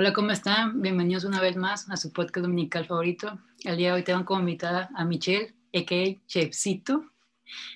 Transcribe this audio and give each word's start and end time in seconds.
Hola, 0.00 0.12
¿cómo 0.12 0.30
están? 0.30 0.80
Bienvenidos 0.80 1.24
una 1.24 1.40
vez 1.40 1.56
más 1.56 1.90
a 1.90 1.96
su 1.96 2.12
podcast 2.12 2.44
dominical 2.44 2.86
favorito. 2.86 3.36
El 3.64 3.76
día 3.76 3.88
de 3.88 3.94
hoy 3.94 4.04
tengo 4.04 4.24
como 4.24 4.38
invitada 4.38 4.88
a 4.94 5.04
Michelle, 5.04 5.56
a.k.a. 5.74 6.24
Chefcito. 6.24 7.04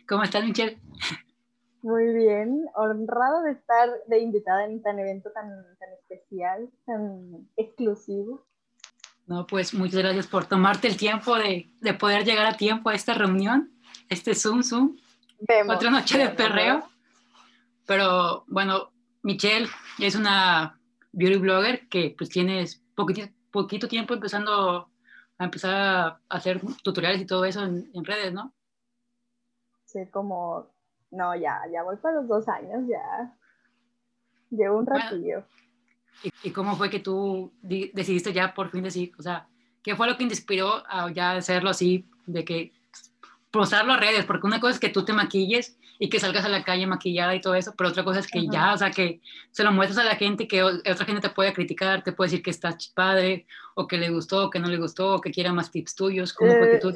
¿Cómo 0.06 0.22
estás, 0.22 0.44
Michelle? 0.44 0.78
Muy 1.82 2.14
bien, 2.14 2.64
honrado 2.76 3.42
de 3.42 3.50
estar 3.50 3.90
de 4.06 4.20
invitada 4.20 4.66
en 4.66 4.80
tan 4.82 5.00
evento 5.00 5.32
tan, 5.32 5.48
tan 5.80 5.88
especial, 5.94 6.70
tan 6.86 7.48
exclusivo. 7.56 8.46
No, 9.26 9.44
pues 9.44 9.74
muchas 9.74 9.98
gracias 9.98 10.28
por 10.28 10.44
tomarte 10.44 10.86
el 10.86 10.96
tiempo 10.96 11.34
de, 11.34 11.72
de 11.80 11.94
poder 11.94 12.24
llegar 12.24 12.46
a 12.46 12.56
tiempo 12.56 12.88
a 12.88 12.94
esta 12.94 13.14
reunión, 13.14 13.72
este 14.08 14.36
Zoom, 14.36 14.62
Zoom. 14.62 14.96
Vemos, 15.40 15.74
Otra 15.74 15.90
noche 15.90 16.18
de 16.18 16.28
perreo. 16.28 16.84
Pero 17.84 18.44
bueno, 18.46 18.92
Michelle 19.24 19.66
es 19.98 20.14
una 20.14 20.78
beauty 21.12 21.36
blogger 21.38 21.88
que 21.88 22.14
pues 22.16 22.30
tienes 22.30 22.82
poquito, 22.94 23.28
poquito 23.50 23.88
tiempo 23.88 24.14
empezando 24.14 24.88
a 25.38 25.44
empezar 25.44 25.74
a 25.74 26.20
hacer 26.28 26.60
tutoriales 26.82 27.20
y 27.20 27.26
todo 27.26 27.44
eso 27.44 27.62
en, 27.64 27.90
en 27.94 28.04
redes, 28.04 28.32
¿no? 28.32 28.52
Sí, 29.84 30.06
como, 30.10 30.68
no, 31.10 31.34
ya, 31.36 31.60
ya 31.70 31.82
voy 31.82 31.96
para 31.96 32.16
los 32.16 32.28
dos 32.28 32.48
años, 32.48 32.82
ya. 32.88 33.36
Llevo 34.50 34.78
un 34.78 34.86
Bueno. 34.86 35.04
ratillo. 35.04 35.44
¿Y, 36.22 36.48
y 36.48 36.50
cómo 36.52 36.76
fue 36.76 36.88
que 36.88 37.00
tú 37.00 37.52
di- 37.62 37.90
decidiste 37.92 38.32
ya 38.32 38.54
por 38.54 38.70
fin 38.70 38.82
decir, 38.84 39.12
o 39.18 39.22
sea, 39.22 39.48
qué 39.82 39.96
fue 39.96 40.06
lo 40.06 40.12
que 40.12 40.18
te 40.18 40.32
inspiró 40.34 40.82
a 40.88 41.10
ya 41.10 41.32
hacerlo 41.32 41.70
así, 41.70 42.08
de 42.26 42.44
que 42.44 42.72
posarlo 43.50 43.92
a 43.92 43.96
redes? 43.98 44.24
Porque 44.24 44.46
una 44.46 44.60
cosa 44.60 44.74
es 44.74 44.80
que 44.80 44.88
tú 44.88 45.04
te 45.04 45.12
maquilles 45.12 45.76
y 46.04 46.08
que 46.08 46.18
salgas 46.18 46.44
a 46.44 46.48
la 46.48 46.64
calle 46.64 46.84
maquillada 46.86 47.32
y 47.34 47.40
todo 47.40 47.54
eso, 47.54 47.74
pero 47.78 47.90
otra 47.90 48.02
cosa 48.02 48.18
es 48.18 48.26
que 48.26 48.40
Ajá. 48.40 48.48
ya, 48.50 48.74
o 48.74 48.76
sea, 48.78 48.90
que 48.90 49.20
se 49.52 49.62
lo 49.62 49.70
muestras 49.70 49.98
a 49.98 50.04
la 50.04 50.16
gente, 50.16 50.48
que 50.48 50.62
o- 50.64 50.66
otra 50.90 51.04
gente 51.06 51.20
te 51.20 51.30
puede 51.30 51.52
criticar, 51.52 52.02
te 52.02 52.12
puede 52.12 52.30
decir 52.30 52.42
que 52.42 52.50
está 52.50 52.70
ch- 52.70 52.92
padre, 52.92 53.46
o 53.76 53.86
que 53.86 53.98
le 53.98 54.10
gustó, 54.10 54.46
o 54.46 54.50
que 54.50 54.58
no 54.58 54.66
le 54.68 54.78
gustó, 54.78 55.14
o 55.14 55.20
que 55.20 55.30
quiera 55.30 55.52
más 55.52 55.70
tips 55.70 55.94
tuyos. 55.94 56.32
¿Cómo 56.32 56.56
fue 56.56 56.68
que 56.70 56.76
Eh, 56.76 56.80
tú? 56.80 56.92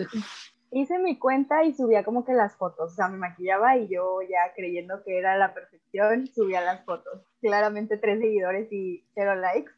Hice 0.73 0.99
mi 0.99 1.17
cuenta 1.19 1.63
y 1.63 1.73
subía 1.73 2.03
como 2.03 2.25
que 2.25 2.33
las 2.33 2.57
fotos, 2.57 2.93
o 2.93 2.95
sea, 2.97 3.07
me 3.09 3.17
maquillaba 3.19 3.77
y 3.79 3.87
yo 3.89 4.21
ya 4.23 4.53
creyendo 4.57 5.03
que 5.05 5.17
era 5.17 5.39
la 5.39 5.55
perfección, 5.55 6.27
subía 6.27 6.61
las 6.61 6.85
fotos. 6.85 7.23
Claramente 7.41 7.99
tres 7.99 8.19
seguidores 8.21 8.71
y 8.73 9.05
cero 9.15 9.37
likes. 9.37 9.71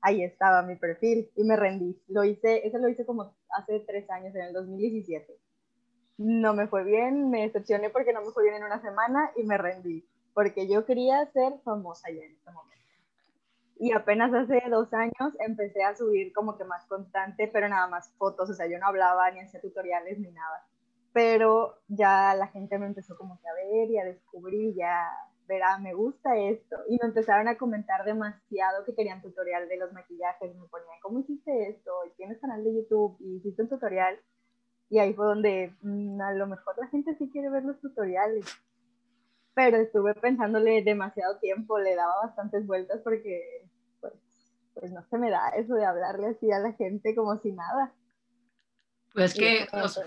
Ahí 0.00 0.22
estaba 0.22 0.62
mi 0.62 0.76
perfil 0.76 1.28
y 1.34 1.42
me 1.42 1.56
rendí. 1.56 2.00
Lo 2.06 2.22
hice, 2.22 2.64
eso 2.64 2.78
lo 2.78 2.88
hice 2.88 3.04
como 3.04 3.34
hace 3.58 3.80
tres 3.80 4.08
años, 4.10 4.32
en 4.36 4.42
el 4.42 4.52
2017. 4.52 5.36
No 6.18 6.54
me 6.54 6.66
fue 6.66 6.84
bien, 6.84 7.28
me 7.30 7.42
decepcioné 7.42 7.90
porque 7.90 8.12
no 8.12 8.22
me 8.22 8.30
fue 8.30 8.44
bien 8.44 8.56
en 8.56 8.64
una 8.64 8.80
semana 8.80 9.30
y 9.36 9.44
me 9.44 9.58
rendí, 9.58 10.08
porque 10.32 10.66
yo 10.66 10.86
quería 10.86 11.26
ser 11.32 11.58
famosa 11.62 12.10
ya 12.10 12.22
en 12.24 12.32
ese 12.32 12.50
momento. 12.50 12.76
Y 13.78 13.92
apenas 13.92 14.32
hace 14.32 14.62
dos 14.70 14.92
años 14.94 15.34
empecé 15.40 15.82
a 15.82 15.94
subir 15.94 16.32
como 16.32 16.56
que 16.56 16.64
más 16.64 16.86
constante, 16.86 17.48
pero 17.48 17.68
nada 17.68 17.86
más 17.88 18.10
fotos, 18.16 18.48
o 18.48 18.54
sea, 18.54 18.66
yo 18.66 18.78
no 18.78 18.86
hablaba 18.86 19.30
ni 19.30 19.40
hacía 19.40 19.60
tutoriales 19.60 20.18
ni 20.18 20.30
nada. 20.30 20.66
Pero 21.12 21.80
ya 21.88 22.34
la 22.34 22.46
gente 22.48 22.78
me 22.78 22.86
empezó 22.86 23.16
como 23.18 23.38
que 23.38 23.48
a 23.48 23.54
ver 23.54 23.90
y 23.90 23.98
a 23.98 24.04
descubrir, 24.04 24.74
ya 24.74 25.10
verá, 25.46 25.78
me 25.78 25.92
gusta 25.92 26.36
esto. 26.38 26.76
Y 26.88 26.98
me 27.00 27.08
empezaron 27.08 27.48
a 27.48 27.58
comentar 27.58 28.04
demasiado 28.06 28.84
que 28.84 28.94
querían 28.94 29.20
tutorial 29.20 29.68
de 29.68 29.76
los 29.76 29.92
maquillajes, 29.92 30.54
me 30.54 30.66
ponían, 30.68 31.00
¿cómo 31.02 31.20
hiciste 31.20 31.68
esto? 31.68 31.92
¿Y 32.06 32.16
¿Tienes 32.16 32.40
canal 32.40 32.64
de 32.64 32.74
YouTube? 32.74 33.18
¿Y 33.20 33.36
hiciste 33.36 33.62
un 33.62 33.68
tutorial? 33.68 34.18
Y 34.88 34.98
ahí 34.98 35.14
fue 35.14 35.26
donde 35.26 35.74
mm, 35.82 36.20
a 36.20 36.32
lo 36.34 36.46
mejor 36.46 36.74
la 36.78 36.86
gente 36.88 37.16
sí 37.18 37.28
quiere 37.30 37.50
ver 37.50 37.64
los 37.64 37.80
tutoriales. 37.80 38.44
Pero 39.54 39.78
estuve 39.78 40.14
pensándole 40.14 40.82
demasiado 40.82 41.38
tiempo, 41.38 41.78
le 41.78 41.94
daba 41.94 42.26
bastantes 42.26 42.66
vueltas 42.66 43.00
porque 43.02 43.66
pues, 44.00 44.12
pues 44.74 44.92
no 44.92 45.02
se 45.08 45.18
me 45.18 45.30
da 45.30 45.48
eso 45.50 45.74
de 45.74 45.84
hablarle 45.86 46.28
así 46.28 46.50
a 46.52 46.58
la 46.58 46.72
gente 46.72 47.14
como 47.14 47.38
si 47.40 47.52
nada. 47.52 47.92
Pues 49.14 49.32
que, 49.34 49.66
o 49.72 49.88
sea. 49.88 50.04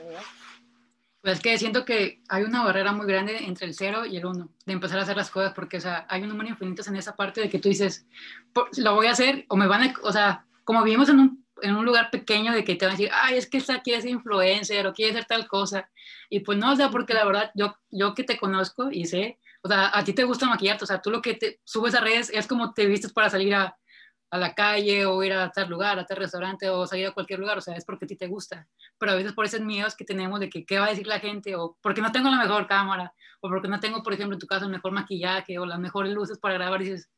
Pues 1.22 1.42
que 1.42 1.58
siento 1.58 1.84
que 1.84 2.22
hay 2.30 2.44
una 2.44 2.64
barrera 2.64 2.94
muy 2.94 3.06
grande 3.06 3.38
entre 3.40 3.68
el 3.68 3.74
cero 3.74 4.06
y 4.06 4.16
el 4.16 4.26
uno, 4.26 4.50
de 4.66 4.72
empezar 4.74 5.00
a 5.00 5.02
hacer 5.02 5.18
las 5.18 5.30
cosas, 5.30 5.54
porque, 5.54 5.78
o 5.78 5.82
sea, 5.82 6.06
hay 6.08 6.22
un 6.22 6.30
número 6.30 6.50
infinito 6.50 6.82
en 6.88 6.96
esa 6.96 7.14
parte 7.16 7.42
de 7.42 7.50
que 7.50 7.60
tú 7.60 7.68
dices, 7.68 8.08
"Por- 8.54 8.70
lo 8.78 8.96
voy 8.96 9.08
a 9.08 9.12
hacer, 9.12 9.46
o 9.50 9.58
me 9.58 9.68
van 9.68 9.84
a, 9.84 9.94
o 10.04 10.12
sea, 10.14 10.46
como 10.64 10.82
vivimos 10.82 11.10
en 11.10 11.20
un, 11.20 11.46
en 11.62 11.76
un 11.76 11.86
lugar 11.86 12.10
pequeño 12.12 12.54
de 12.54 12.64
que 12.64 12.76
te 12.76 12.86
van 12.86 12.96
a 12.96 12.98
decir, 12.98 13.12
ay, 13.14 13.38
es 13.38 13.50
que 13.50 13.58
esta 13.58 13.82
quiere 13.82 14.02
ser 14.02 14.12
influencer 14.12 14.86
o 14.88 14.94
quiere 14.94 15.14
ser 15.14 15.26
tal 15.26 15.48
cosa, 15.48 15.90
y 16.30 16.42
pues 16.42 16.58
no, 16.58 16.74
o 16.74 16.76
sea, 16.76 16.90
porque 16.90 17.14
la 17.14 17.26
verdad, 17.26 17.52
yo, 17.56 17.76
yo 17.90 18.14
que 18.14 18.24
te 18.24 18.38
conozco 18.38 18.90
y 18.92 19.06
sé, 19.06 19.40
o 19.62 19.68
sea, 19.68 19.92
a 19.94 20.04
ti 20.04 20.14
te 20.14 20.24
gusta 20.24 20.46
maquillarte, 20.48 20.84
o 20.84 20.88
sea, 20.88 21.02
tú 21.02 21.12
lo 21.12 21.22
que 21.22 21.34
te 21.36 21.60
subes 21.64 21.96
a 21.96 22.02
redes 22.02 22.30
es 22.34 22.48
como 22.48 22.74
te 22.74 22.86
vistes 22.86 23.12
para 23.12 23.30
salir 23.30 23.54
a, 23.56 23.78
a 24.32 24.38
la 24.38 24.54
calle 24.54 25.06
o 25.06 25.24
ir 25.24 25.34
a 25.34 25.52
tal 25.52 25.70
lugar, 25.70 25.98
a 25.98 26.06
tal 26.06 26.18
restaurante 26.18 26.70
o 26.70 26.86
salir 26.86 27.08
a 27.08 27.12
cualquier 27.12 27.40
lugar, 27.40 27.58
o 27.58 27.62
sea, 27.62 27.76
es 27.76 27.86
porque 27.86 28.06
a 28.06 28.08
ti 28.08 28.16
te 28.16 28.28
gusta. 28.28 28.68
Pero 28.98 29.12
a 29.12 29.16
veces 29.16 29.34
por 29.34 29.46
esos 29.46 29.62
miedos 29.62 29.96
que 29.96 30.06
tenemos 30.06 30.40
de 30.40 30.50
que 30.50 30.66
qué 30.66 30.80
va 30.80 30.86
a 30.86 30.90
decir 30.90 31.08
la 31.08 31.20
gente, 31.20 31.56
o 31.56 31.78
porque 31.82 32.02
no 32.02 32.12
tengo 32.12 32.30
la 32.30 32.38
mejor 32.38 32.68
cámara, 32.68 33.14
o 33.42 33.50
porque 33.50 33.68
no 33.68 33.80
tengo, 33.80 34.04
por 34.04 34.14
ejemplo, 34.14 34.36
en 34.36 34.40
tu 34.40 34.48
caso, 34.48 34.66
el 34.66 34.72
mejor 34.72 34.92
maquillaje, 34.92 35.58
o 35.58 35.66
las 35.66 35.80
mejores 35.80 36.14
luces 36.14 36.38
para 36.38 36.56
grabar, 36.56 36.80
dices, 36.80 37.10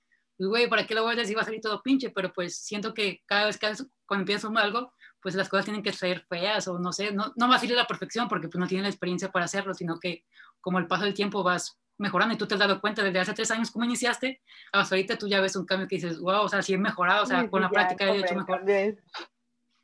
pues, 0.41 0.50
güey, 0.50 0.68
¿para 0.68 0.88
qué 0.88 0.96
lo 0.96 1.03
voy 1.03 1.13
a 1.13 1.18
decir? 1.18 1.38
Va 1.38 1.41
a 1.44 1.46
salir 1.46 1.62
todo 1.62 1.84
pinche, 1.84 2.09
pero 2.09 2.34
pues 2.34 2.57
siento 2.57 2.96
que 2.96 3.22
cada 3.28 3.46
vez 3.46 3.59
que 3.59 3.68
cuando 4.07 4.24
empiezas 4.24 4.50
un 4.50 4.57
algo, 4.57 4.91
pues 5.22 5.35
las 5.35 5.47
cosas 5.47 5.66
tienen 5.66 5.84
que 5.84 5.94
ser 5.94 6.25
feas, 6.28 6.68
o 6.68 6.79
no 6.79 6.91
sé, 6.91 7.12
no, 7.12 7.31
no 7.35 7.47
va 7.47 7.57
a 7.57 7.59
salir 7.59 7.75
a 7.75 7.81
la 7.81 7.88
perfección, 7.88 8.28
porque 8.28 8.47
pues 8.47 8.59
no 8.59 8.66
tienes 8.66 8.85
la 8.85 8.90
experiencia 8.90 9.31
para 9.31 9.46
hacerlo, 9.46 9.75
sino 9.75 10.00
que 10.00 10.24
como 10.59 10.79
el 10.79 10.88
paso 10.88 11.03
del 11.03 11.13
tiempo 11.13 11.44
vas 11.44 11.79
mejorando 12.00 12.34
y 12.34 12.40
tú 12.40 12.47
te 12.47 12.56
has 12.56 12.59
dado 12.59 12.81
cuenta 12.81 13.03
desde 13.03 13.19
hace 13.19 13.34
tres 13.35 13.52
años 13.52 13.69
cómo 13.69 13.85
iniciaste, 13.85 14.41
hasta 14.74 14.96
ahorita 14.96 15.16
tú 15.16 15.28
ya 15.28 15.41
ves 15.41 15.56
un 15.56 15.68
cambio 15.68 15.88
que 15.88 15.97
dices, 15.97 16.19
wow, 16.19 16.41
o 16.41 16.50
sea, 16.50 16.63
sí 16.63 16.73
he 16.73 16.78
mejorado, 16.79 17.22
o 17.22 17.28
sea, 17.28 17.41
Sí, 17.41 17.50
con 17.50 17.62
la 17.62 17.68
ya, 17.68 17.73
práctica 17.73 18.06
he 18.06 18.18
hecho 18.18 18.34
mejor. 18.34 18.68
Es, 18.68 18.97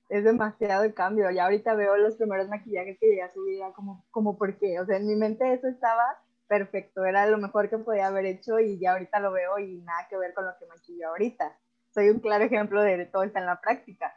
es 0.10 0.24
demasiado 0.24 0.86
el 0.86 0.96
cambio. 0.96 1.30
Ya 1.30 1.44
ahorita 1.44 1.76
veo 1.76 1.98
los 1.98 2.16
primeros 2.16 2.50
maquillajes 2.50 2.98
que 3.00 3.06
llegué 3.06 3.22
a 3.22 3.30
subir, 3.30 3.58
era 3.58 3.74
como, 3.74 4.08
como 4.10 4.40
por 4.40 4.58
qué. 4.58 4.80
O 4.80 4.88
sea, 4.88 4.98
en 4.98 5.06
mi 5.06 5.16
mente 5.16 5.54
eso 5.54 5.68
estaba 5.68 6.04
perfecto, 6.48 7.06
era 7.06 7.28
lo 7.28 7.38
mejor 7.38 7.70
que 7.70 7.78
podía 7.78 8.08
haber 8.08 8.26
hecho 8.26 8.60
y 8.60 8.80
ya 8.80 8.94
ahorita 8.94 9.20
lo 9.20 9.32
veo 9.32 9.60
y 9.60 9.82
nada 9.82 10.08
que 10.10 10.18
ver 10.18 10.34
con 10.34 10.46
lo 10.46 10.52
que 10.60 10.66
maquillo 10.66 11.10
ahorita. 11.10 11.58
Soy 11.94 12.10
un 12.10 12.20
claro 12.20 12.46
ejemplo 12.46 12.82
de, 12.82 13.06
todo 13.06 13.24
está 13.24 13.40
en 13.40 13.46
la 13.46 13.62
práctica. 13.62 14.14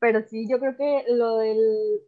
Pero 0.00 0.22
sí, 0.22 0.48
yo 0.48 0.60
creo 0.60 0.76
que 0.76 1.04
lo 1.08 1.38
del 1.38 1.58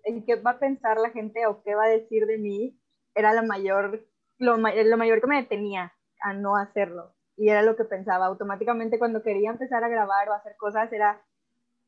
el 0.04 0.24
qué 0.24 0.36
va 0.36 0.52
a 0.52 0.58
pensar 0.58 0.98
la 0.98 1.10
gente 1.10 1.46
o 1.46 1.62
qué 1.62 1.74
va 1.74 1.84
a 1.84 1.88
decir 1.88 2.26
de 2.26 2.38
mí 2.38 2.80
era 3.14 3.32
la 3.32 3.42
mayor, 3.42 4.06
lo, 4.38 4.56
lo 4.56 4.96
mayor 4.96 5.20
que 5.20 5.26
me 5.26 5.36
detenía 5.36 5.92
a 6.20 6.32
no 6.32 6.56
hacerlo. 6.56 7.14
Y 7.36 7.48
era 7.48 7.62
lo 7.62 7.74
que 7.76 7.84
pensaba. 7.84 8.26
Automáticamente 8.26 8.98
cuando 8.98 9.22
quería 9.22 9.50
empezar 9.50 9.82
a 9.82 9.88
grabar 9.88 10.28
o 10.28 10.34
hacer 10.34 10.56
cosas 10.56 10.92
era, 10.92 11.20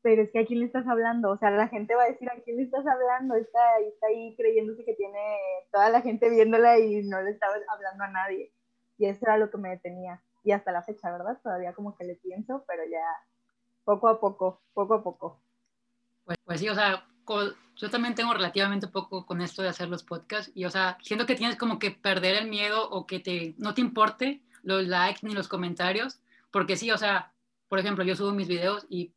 pero 0.03 0.21
es 0.21 0.31
que 0.31 0.39
a 0.39 0.45
quién 0.45 0.59
le 0.59 0.65
estás 0.65 0.85
hablando. 0.85 1.31
O 1.31 1.37
sea, 1.37 1.49
la 1.49 1.69
gente 1.69 1.95
va 1.95 2.03
a 2.03 2.11
decir, 2.11 2.29
¿a 2.29 2.39
quién 2.43 2.57
le 2.57 2.63
estás 2.63 2.85
hablando? 2.85 3.35
Está, 3.35 3.79
está 3.79 4.07
ahí 4.07 4.35
creyéndose 4.35 4.83
que 4.83 4.93
tiene 4.93 5.37
toda 5.71 5.89
la 5.89 6.01
gente 6.01 6.29
viéndola 6.29 6.77
y 6.77 7.03
no 7.03 7.21
le 7.21 7.31
estaba 7.31 7.53
hablando 7.69 8.03
a 8.03 8.09
nadie. 8.09 8.51
Y 8.97 9.05
eso 9.05 9.19
era 9.23 9.37
lo 9.37 9.49
que 9.49 9.57
me 9.57 9.69
detenía. 9.69 10.21
Y 10.43 10.51
hasta 10.51 10.73
la 10.73 10.83
fecha, 10.83 11.09
¿verdad? 11.09 11.39
Todavía 11.41 11.73
como 11.73 11.95
que 11.95 12.03
le 12.03 12.15
pienso, 12.15 12.65
pero 12.67 12.83
ya 12.83 13.05
poco 13.85 14.09
a 14.09 14.19
poco, 14.19 14.61
poco 14.73 14.93
a 14.95 15.03
poco. 15.03 15.39
Pues, 16.25 16.37
pues 16.45 16.59
sí, 16.59 16.67
o 16.67 16.75
sea, 16.75 17.05
yo 17.75 17.89
también 17.89 18.13
tengo 18.13 18.33
relativamente 18.33 18.87
poco 18.87 19.25
con 19.25 19.41
esto 19.41 19.61
de 19.61 19.69
hacer 19.69 19.87
los 19.87 20.03
podcasts 20.03 20.51
y, 20.53 20.65
o 20.65 20.69
sea, 20.69 20.97
siento 21.01 21.25
que 21.25 21.35
tienes 21.35 21.55
como 21.55 21.79
que 21.79 21.91
perder 21.91 22.35
el 22.35 22.49
miedo 22.49 22.89
o 22.89 23.07
que 23.07 23.19
te, 23.19 23.55
no 23.57 23.73
te 23.73 23.81
importe 23.81 24.41
los 24.63 24.85
likes 24.85 25.19
ni 25.23 25.33
los 25.33 25.47
comentarios, 25.47 26.19
porque 26.51 26.75
sí, 26.75 26.91
o 26.91 26.97
sea, 26.97 27.31
por 27.69 27.79
ejemplo, 27.79 28.03
yo 28.03 28.15
subo 28.15 28.31
mis 28.31 28.47
videos 28.47 28.85
y 28.89 29.13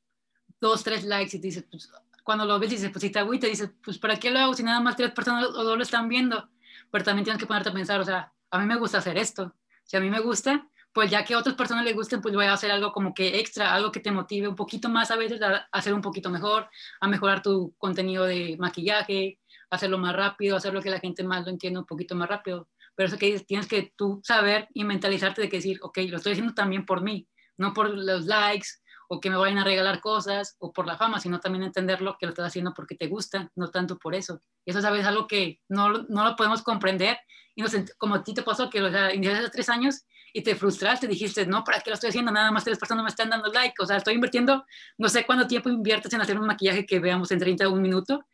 dos, 0.61 0.83
tres 0.83 1.05
likes 1.05 1.37
y 1.37 1.41
te 1.41 1.47
dices, 1.49 1.65
pues, 1.71 1.91
cuando 2.23 2.45
lo 2.45 2.59
ves 2.59 2.71
dices, 2.71 2.91
pues 2.91 3.03
si 3.03 3.11
te 3.11 3.19
agüita, 3.19 3.47
dices, 3.47 3.71
pues 3.83 3.99
¿para 3.99 4.17
qué 4.17 4.31
lo 4.31 4.41
hago 4.41 4.55
si 4.55 4.63
nada 4.63 4.81
más 4.81 4.97
tres 4.97 5.13
personas 5.13 5.47
o 5.47 5.65
dos 5.65 5.77
lo 5.77 5.83
están 5.83 6.09
viendo? 6.09 6.49
Pero 6.91 7.05
también 7.05 7.25
tienes 7.25 7.39
que 7.39 7.47
ponerte 7.47 7.69
a 7.69 7.73
pensar, 7.73 8.01
o 8.01 8.05
sea, 8.05 8.33
a 8.51 8.59
mí 8.59 8.67
me 8.67 8.77
gusta 8.77 8.99
hacer 8.99 9.17
esto, 9.17 9.55
si 9.85 9.97
a 9.97 10.01
mí 10.01 10.11
me 10.11 10.21
gusta, 10.21 10.69
pues 10.93 11.11
ya 11.11 11.25
que 11.25 11.35
a 11.35 11.39
otras 11.39 11.55
personas 11.55 11.85
les 11.85 11.95
gusten, 11.95 12.23
pues 12.23 12.35
voy 12.35 12.47
a 12.47 12.55
hacer 12.55 12.71
algo 12.71 12.91
como 12.91 13.13
que 13.13 13.39
extra, 13.39 13.75
algo 13.75 13.93
que 13.93 14.01
te 14.01 14.11
motive 14.11 14.49
un 14.49 14.57
poquito 14.57 14.89
más 14.89 15.11
a 15.11 15.17
veces 15.17 15.43
a 15.43 15.69
hacer 15.71 15.93
un 15.93 16.01
poquito 16.01 16.31
mejor, 16.31 16.71
a 17.01 17.07
mejorar 17.07 17.43
tu 17.43 17.75
contenido 17.77 18.25
de 18.25 18.57
maquillaje, 18.59 19.39
hacerlo 19.69 19.99
más 19.99 20.17
rápido, 20.17 20.57
hacer 20.57 20.73
lo 20.73 20.81
que 20.81 20.91
la 20.91 20.99
gente 20.99 21.23
más 21.23 21.45
lo 21.45 21.51
entienda 21.51 21.81
un 21.81 21.87
poquito 21.87 22.15
más 22.15 22.29
rápido. 22.29 22.69
Pero 22.95 23.09
eso 23.09 23.19
que 23.19 23.39
tienes 23.41 23.67
que 23.67 23.93
tú 23.95 24.21
saber 24.25 24.69
y 24.73 24.85
mentalizarte 24.85 25.43
de 25.43 25.49
que 25.51 25.59
decir, 25.59 25.79
ok, 25.83 25.99
lo 26.09 26.17
estoy 26.17 26.33
haciendo 26.33 26.55
también 26.55 26.87
por 26.87 27.03
mí, 27.03 27.29
no 27.59 27.75
por 27.75 27.91
los 27.91 28.25
likes 28.25 28.69
o 29.09 29.21
que 29.21 29.31
me 29.31 29.37
vayan 29.37 29.59
a 29.59 29.65
regalar 29.65 30.01
cosas 30.01 30.57
o 30.59 30.73
por 30.73 30.87
la 30.87 30.97
fama, 30.97 31.21
sino 31.21 31.41
también 31.41 31.65
entenderlo 31.65 32.17
que 32.19 32.27
lo 32.27 32.31
estás 32.31 32.49
haciendo 32.49 32.75
porque 32.75 32.97
te 32.97 33.07
gusta, 33.07 33.51
no 33.55 33.71
tanto 33.71 33.99
por 33.99 34.15
eso. 34.15 34.43
Y 34.65 34.71
eso, 34.71 34.81
¿sabes? 34.81 35.07
Algo 35.07 35.27
que 35.27 35.61
no, 35.69 35.93
no 36.09 36.25
lo 36.25 36.37
podemos 36.37 36.63
comprender. 36.63 37.19
Y 37.55 37.63
nos, 37.63 37.73
como 37.99 38.17
a 38.17 38.25
ti 38.25 38.35
te 38.35 38.43
pasó, 38.43 38.69
que 38.69 38.83
o 38.83 38.91
sea, 38.91 39.15
iniciaste 39.15 39.45
hace 39.45 39.53
tres 39.53 39.69
años 39.69 40.05
y 40.33 40.43
te 40.43 40.55
frustraste, 40.55 41.07
dijiste, 41.07 41.47
no, 41.47 41.65
¿para 41.65 41.81
qué 41.81 41.91
lo 41.91 41.95
estoy 41.95 42.11
haciendo? 42.11 42.31
Nada 42.31 42.51
más 42.51 42.65
tres 42.65 42.79
personas 42.79 43.05
me 43.05 43.09
están 43.09 43.31
dando 43.31 43.51
like. 43.53 43.75
O 43.81 43.87
sea, 43.87 43.97
estoy 43.97 44.15
invirtiendo, 44.15 44.65
no 44.99 45.09
sé 45.09 45.25
cuánto 45.25 45.47
tiempo 45.47 45.71
inviertes 45.71 46.13
en 46.13 46.21
hacer 46.21 46.39
un 46.39 46.47
maquillaje 46.47 46.85
que 46.85 47.01
veamos 47.01 47.31
en 47.31 47.39
30 47.39 47.69
o 47.69 47.73
un 47.73 47.83
minuto, 47.83 48.27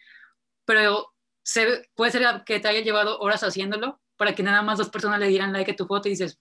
pero 0.64 1.12
se, 1.44 1.88
puede 1.94 2.10
ser 2.10 2.42
que 2.44 2.60
te 2.60 2.69
haya 2.69 2.80
llevado 2.80 3.19
horas 3.19 3.42
haciéndolo 3.42 4.00
para 4.16 4.34
que 4.34 4.42
nada 4.42 4.62
más 4.62 4.78
dos 4.78 4.90
personas 4.90 5.20
le 5.20 5.28
dieran 5.28 5.52
like 5.52 5.70
a 5.70 5.76
tu 5.76 5.86
foto 5.86 6.08
y 6.08 6.12
dices, 6.12 6.40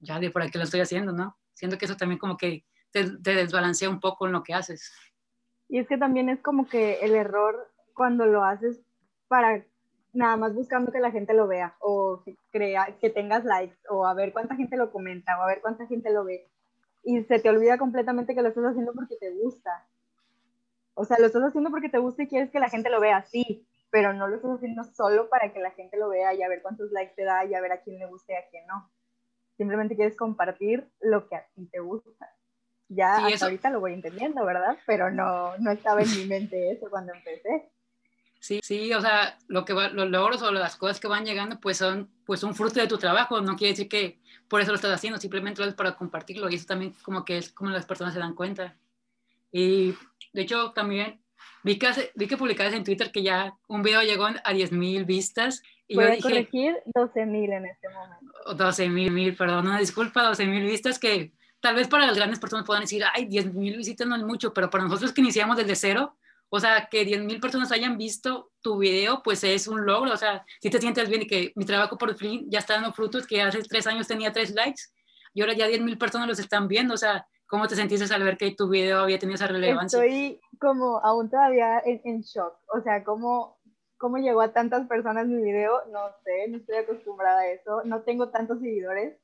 ya 0.00 0.18
de 0.18 0.30
para 0.30 0.48
qué 0.48 0.58
lo 0.58 0.64
estoy 0.64 0.80
haciendo, 0.80 1.12
¿no? 1.12 1.38
Siento 1.54 1.78
que 1.78 1.84
eso 1.84 1.96
también 1.96 2.18
como 2.18 2.36
que 2.36 2.64
te, 2.92 3.10
te 3.18 3.34
desbalancea 3.34 3.88
un 3.88 4.00
poco 4.00 4.26
en 4.26 4.32
lo 4.32 4.42
que 4.42 4.54
haces. 4.54 4.92
Y 5.68 5.78
es 5.78 5.86
que 5.86 5.98
también 5.98 6.28
es 6.28 6.40
como 6.40 6.68
que 6.68 7.00
el 7.00 7.14
error 7.14 7.70
cuando 7.94 8.26
lo 8.26 8.44
haces 8.44 8.80
para 9.28 9.64
nada 10.12 10.36
más 10.36 10.54
buscando 10.54 10.92
que 10.92 11.00
la 11.00 11.10
gente 11.10 11.34
lo 11.34 11.46
vea 11.46 11.76
o 11.80 12.22
que, 12.24 12.36
crea, 12.50 12.96
que 13.00 13.10
tengas 13.10 13.44
likes 13.44 13.76
o 13.88 14.06
a 14.06 14.14
ver 14.14 14.32
cuánta 14.32 14.56
gente 14.56 14.76
lo 14.76 14.90
comenta 14.90 15.38
o 15.38 15.42
a 15.42 15.46
ver 15.46 15.60
cuánta 15.60 15.86
gente 15.86 16.10
lo 16.10 16.24
ve. 16.24 16.48
Y 17.02 17.22
se 17.24 17.38
te 17.38 17.48
olvida 17.48 17.78
completamente 17.78 18.34
que 18.34 18.42
lo 18.42 18.48
estás 18.48 18.64
haciendo 18.64 18.92
porque 18.92 19.16
te 19.16 19.30
gusta. 19.30 19.86
O 20.94 21.04
sea, 21.04 21.18
lo 21.18 21.26
estás 21.26 21.42
haciendo 21.44 21.70
porque 21.70 21.88
te 21.88 21.98
gusta 21.98 22.24
y 22.24 22.28
quieres 22.28 22.50
que 22.50 22.60
la 22.60 22.68
gente 22.68 22.90
lo 22.90 23.00
vea, 23.00 23.22
sí, 23.22 23.66
pero 23.90 24.12
no 24.12 24.28
lo 24.28 24.36
estás 24.36 24.52
haciendo 24.52 24.84
solo 24.84 25.28
para 25.28 25.52
que 25.52 25.60
la 25.60 25.70
gente 25.70 25.96
lo 25.96 26.08
vea 26.08 26.34
y 26.34 26.42
a 26.42 26.48
ver 26.48 26.62
cuántos 26.62 26.90
likes 26.90 27.14
te 27.14 27.24
da 27.24 27.44
y 27.44 27.54
a 27.54 27.60
ver 27.60 27.72
a 27.72 27.80
quién 27.80 27.98
le 27.98 28.06
gusta 28.06 28.32
y 28.32 28.36
a 28.36 28.48
quién 28.50 28.66
no. 28.66 28.90
Simplemente 29.56 29.96
quieres 29.96 30.16
compartir 30.16 30.90
lo 31.00 31.28
que 31.28 31.36
a 31.36 31.46
ti 31.54 31.66
te 31.66 31.80
gusta. 31.80 32.34
Ya 32.92 33.24
hasta 33.24 33.44
ahorita 33.44 33.70
lo 33.70 33.78
voy 33.78 33.92
entendiendo, 33.92 34.44
¿verdad? 34.44 34.76
Pero 34.84 35.12
no, 35.12 35.56
no 35.58 35.70
estaba 35.70 36.02
en 36.02 36.10
mi 36.10 36.24
mente 36.26 36.72
eso 36.72 36.90
cuando 36.90 37.14
empecé. 37.14 37.70
Sí, 38.40 38.60
sí, 38.64 38.92
o 38.94 39.00
sea, 39.00 39.38
lo 39.46 39.64
que 39.64 39.74
va, 39.74 39.90
los 39.90 40.10
logros 40.10 40.42
o 40.42 40.50
las 40.50 40.74
cosas 40.76 40.98
que 40.98 41.06
van 41.06 41.24
llegando, 41.24 41.60
pues 41.60 41.76
son 41.76 42.10
pues 42.24 42.42
un 42.42 42.54
fruto 42.54 42.80
de 42.80 42.88
tu 42.88 42.98
trabajo. 42.98 43.40
No 43.40 43.54
quiere 43.54 43.72
decir 43.72 43.88
que 43.88 44.18
por 44.48 44.60
eso 44.60 44.72
lo 44.72 44.76
estás 44.76 44.92
haciendo, 44.92 45.20
simplemente 45.20 45.62
lo 45.62 45.68
es 45.68 45.74
para 45.74 45.94
compartirlo 45.94 46.50
y 46.50 46.56
eso 46.56 46.66
también 46.66 46.92
como 47.02 47.24
que 47.24 47.38
es 47.38 47.52
como 47.52 47.70
las 47.70 47.86
personas 47.86 48.12
se 48.12 48.18
dan 48.18 48.34
cuenta. 48.34 48.76
Y 49.52 49.94
de 50.32 50.42
hecho 50.42 50.72
también 50.72 51.20
vi 51.62 51.78
que, 51.78 51.88
vi 52.16 52.26
que 52.26 52.36
publicaste 52.36 52.76
en 52.76 52.84
Twitter 52.84 53.12
que 53.12 53.22
ya 53.22 53.56
un 53.68 53.82
video 53.82 54.02
llegó 54.02 54.26
a 54.26 54.52
10.000 54.52 55.06
vistas. 55.06 55.62
Y 55.86 55.94
Voy 55.94 56.04
yo 56.04 56.10
a 56.10 56.14
dije, 56.16 56.22
corregir 56.22 56.76
12.000 56.86 57.56
en 57.56 57.66
este 57.66 57.88
momento. 57.88 58.32
12.000, 58.46 59.10
mil, 59.10 59.36
perdón, 59.36 59.66
una 59.68 59.78
disculpa, 59.78 60.28
12.000 60.30 60.64
vistas 60.64 60.98
que 60.98 61.32
tal 61.60 61.74
vez 61.74 61.88
para 61.88 62.06
las 62.06 62.16
grandes 62.16 62.38
personas 62.38 62.66
puedan 62.66 62.82
decir, 62.82 63.02
ay, 63.14 63.28
10.000 63.28 63.76
visitas 63.76 64.06
no 64.06 64.16
es 64.16 64.22
mucho, 64.22 64.52
pero 64.52 64.70
para 64.70 64.84
nosotros 64.84 65.12
que 65.12 65.20
iniciamos 65.20 65.56
desde 65.56 65.76
cero, 65.76 66.16
o 66.48 66.58
sea, 66.58 66.88
que 66.90 67.06
10.000 67.06 67.40
personas 67.40 67.70
hayan 67.70 67.96
visto 67.96 68.50
tu 68.60 68.78
video, 68.78 69.22
pues 69.22 69.44
es 69.44 69.68
un 69.68 69.86
logro. 69.86 70.12
O 70.12 70.16
sea, 70.16 70.44
si 70.60 70.68
te 70.68 70.80
sientes 70.80 71.08
bien 71.08 71.22
y 71.22 71.26
que 71.26 71.52
mi 71.54 71.64
trabajo 71.64 71.96
por 71.96 72.14
fin 72.16 72.46
ya 72.50 72.58
está 72.58 72.74
dando 72.74 72.92
frutos, 72.92 73.26
que 73.26 73.40
hace 73.40 73.62
tres 73.62 73.86
años 73.86 74.08
tenía 74.08 74.32
tres 74.32 74.50
likes 74.52 74.82
y 75.32 75.42
ahora 75.42 75.54
ya 75.54 75.68
10.000 75.68 75.96
personas 75.96 76.26
los 76.26 76.40
están 76.40 76.66
viendo. 76.66 76.94
O 76.94 76.96
sea, 76.96 77.24
¿cómo 77.46 77.68
te 77.68 77.76
sentiste 77.76 78.12
al 78.12 78.24
ver 78.24 78.36
que 78.36 78.54
tu 78.56 78.68
video 78.68 79.00
había 79.00 79.18
tenido 79.18 79.36
esa 79.36 79.46
relevancia? 79.46 80.02
Estoy 80.02 80.40
como 80.58 80.98
aún 81.04 81.30
todavía 81.30 81.80
en, 81.84 82.00
en 82.04 82.22
shock. 82.22 82.54
O 82.74 82.80
sea, 82.82 83.04
¿cómo, 83.04 83.60
¿cómo 83.96 84.18
llegó 84.18 84.40
a 84.40 84.52
tantas 84.52 84.88
personas 84.88 85.28
mi 85.28 85.40
video? 85.40 85.82
No 85.92 86.00
sé, 86.24 86.48
no 86.48 86.56
estoy 86.56 86.78
acostumbrada 86.78 87.42
a 87.42 87.52
eso. 87.52 87.82
No 87.84 88.02
tengo 88.02 88.30
tantos 88.30 88.58
seguidores 88.58 89.16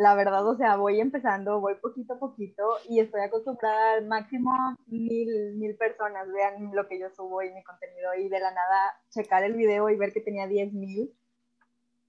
la 0.00 0.14
verdad, 0.14 0.48
o 0.48 0.56
sea, 0.56 0.76
voy 0.76 0.98
empezando, 0.98 1.60
voy 1.60 1.74
poquito 1.74 2.14
a 2.14 2.18
poquito 2.18 2.64
y 2.88 3.00
estoy 3.00 3.20
acostumbrada 3.20 3.98
al 3.98 4.06
máximo 4.06 4.50
mil, 4.86 5.56
mil 5.56 5.76
personas 5.76 6.26
vean 6.32 6.74
lo 6.74 6.88
que 6.88 6.98
yo 6.98 7.10
subo 7.10 7.42
y 7.42 7.52
mi 7.52 7.62
contenido 7.62 8.14
y 8.14 8.30
de 8.30 8.40
la 8.40 8.50
nada 8.50 8.98
checar 9.10 9.44
el 9.44 9.52
video 9.52 9.90
y 9.90 9.96
ver 9.96 10.14
que 10.14 10.22
tenía 10.22 10.46
diez 10.46 10.72
mil 10.72 11.12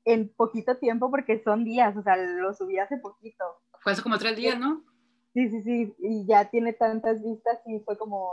en 0.05 0.29
poquito 0.29 0.77
tiempo 0.77 1.11
porque 1.11 1.43
son 1.43 1.65
días, 1.65 1.97
o 1.97 2.01
sea, 2.01 2.15
lo 2.15 2.53
subí 2.53 2.79
hace 2.79 2.95
poquito. 2.95 3.43
Fue 3.81 3.91
hace 3.91 4.01
como 4.01 4.17
tres 4.17 4.37
días, 4.37 4.57
¿no? 4.57 4.85
Sí, 5.33 5.49
sí, 5.49 5.61
sí, 5.61 5.95
y 5.99 6.25
ya 6.25 6.49
tiene 6.49 6.71
tantas 6.71 7.21
vistas 7.21 7.59
y 7.65 7.81
fue 7.81 7.97
como, 7.97 8.31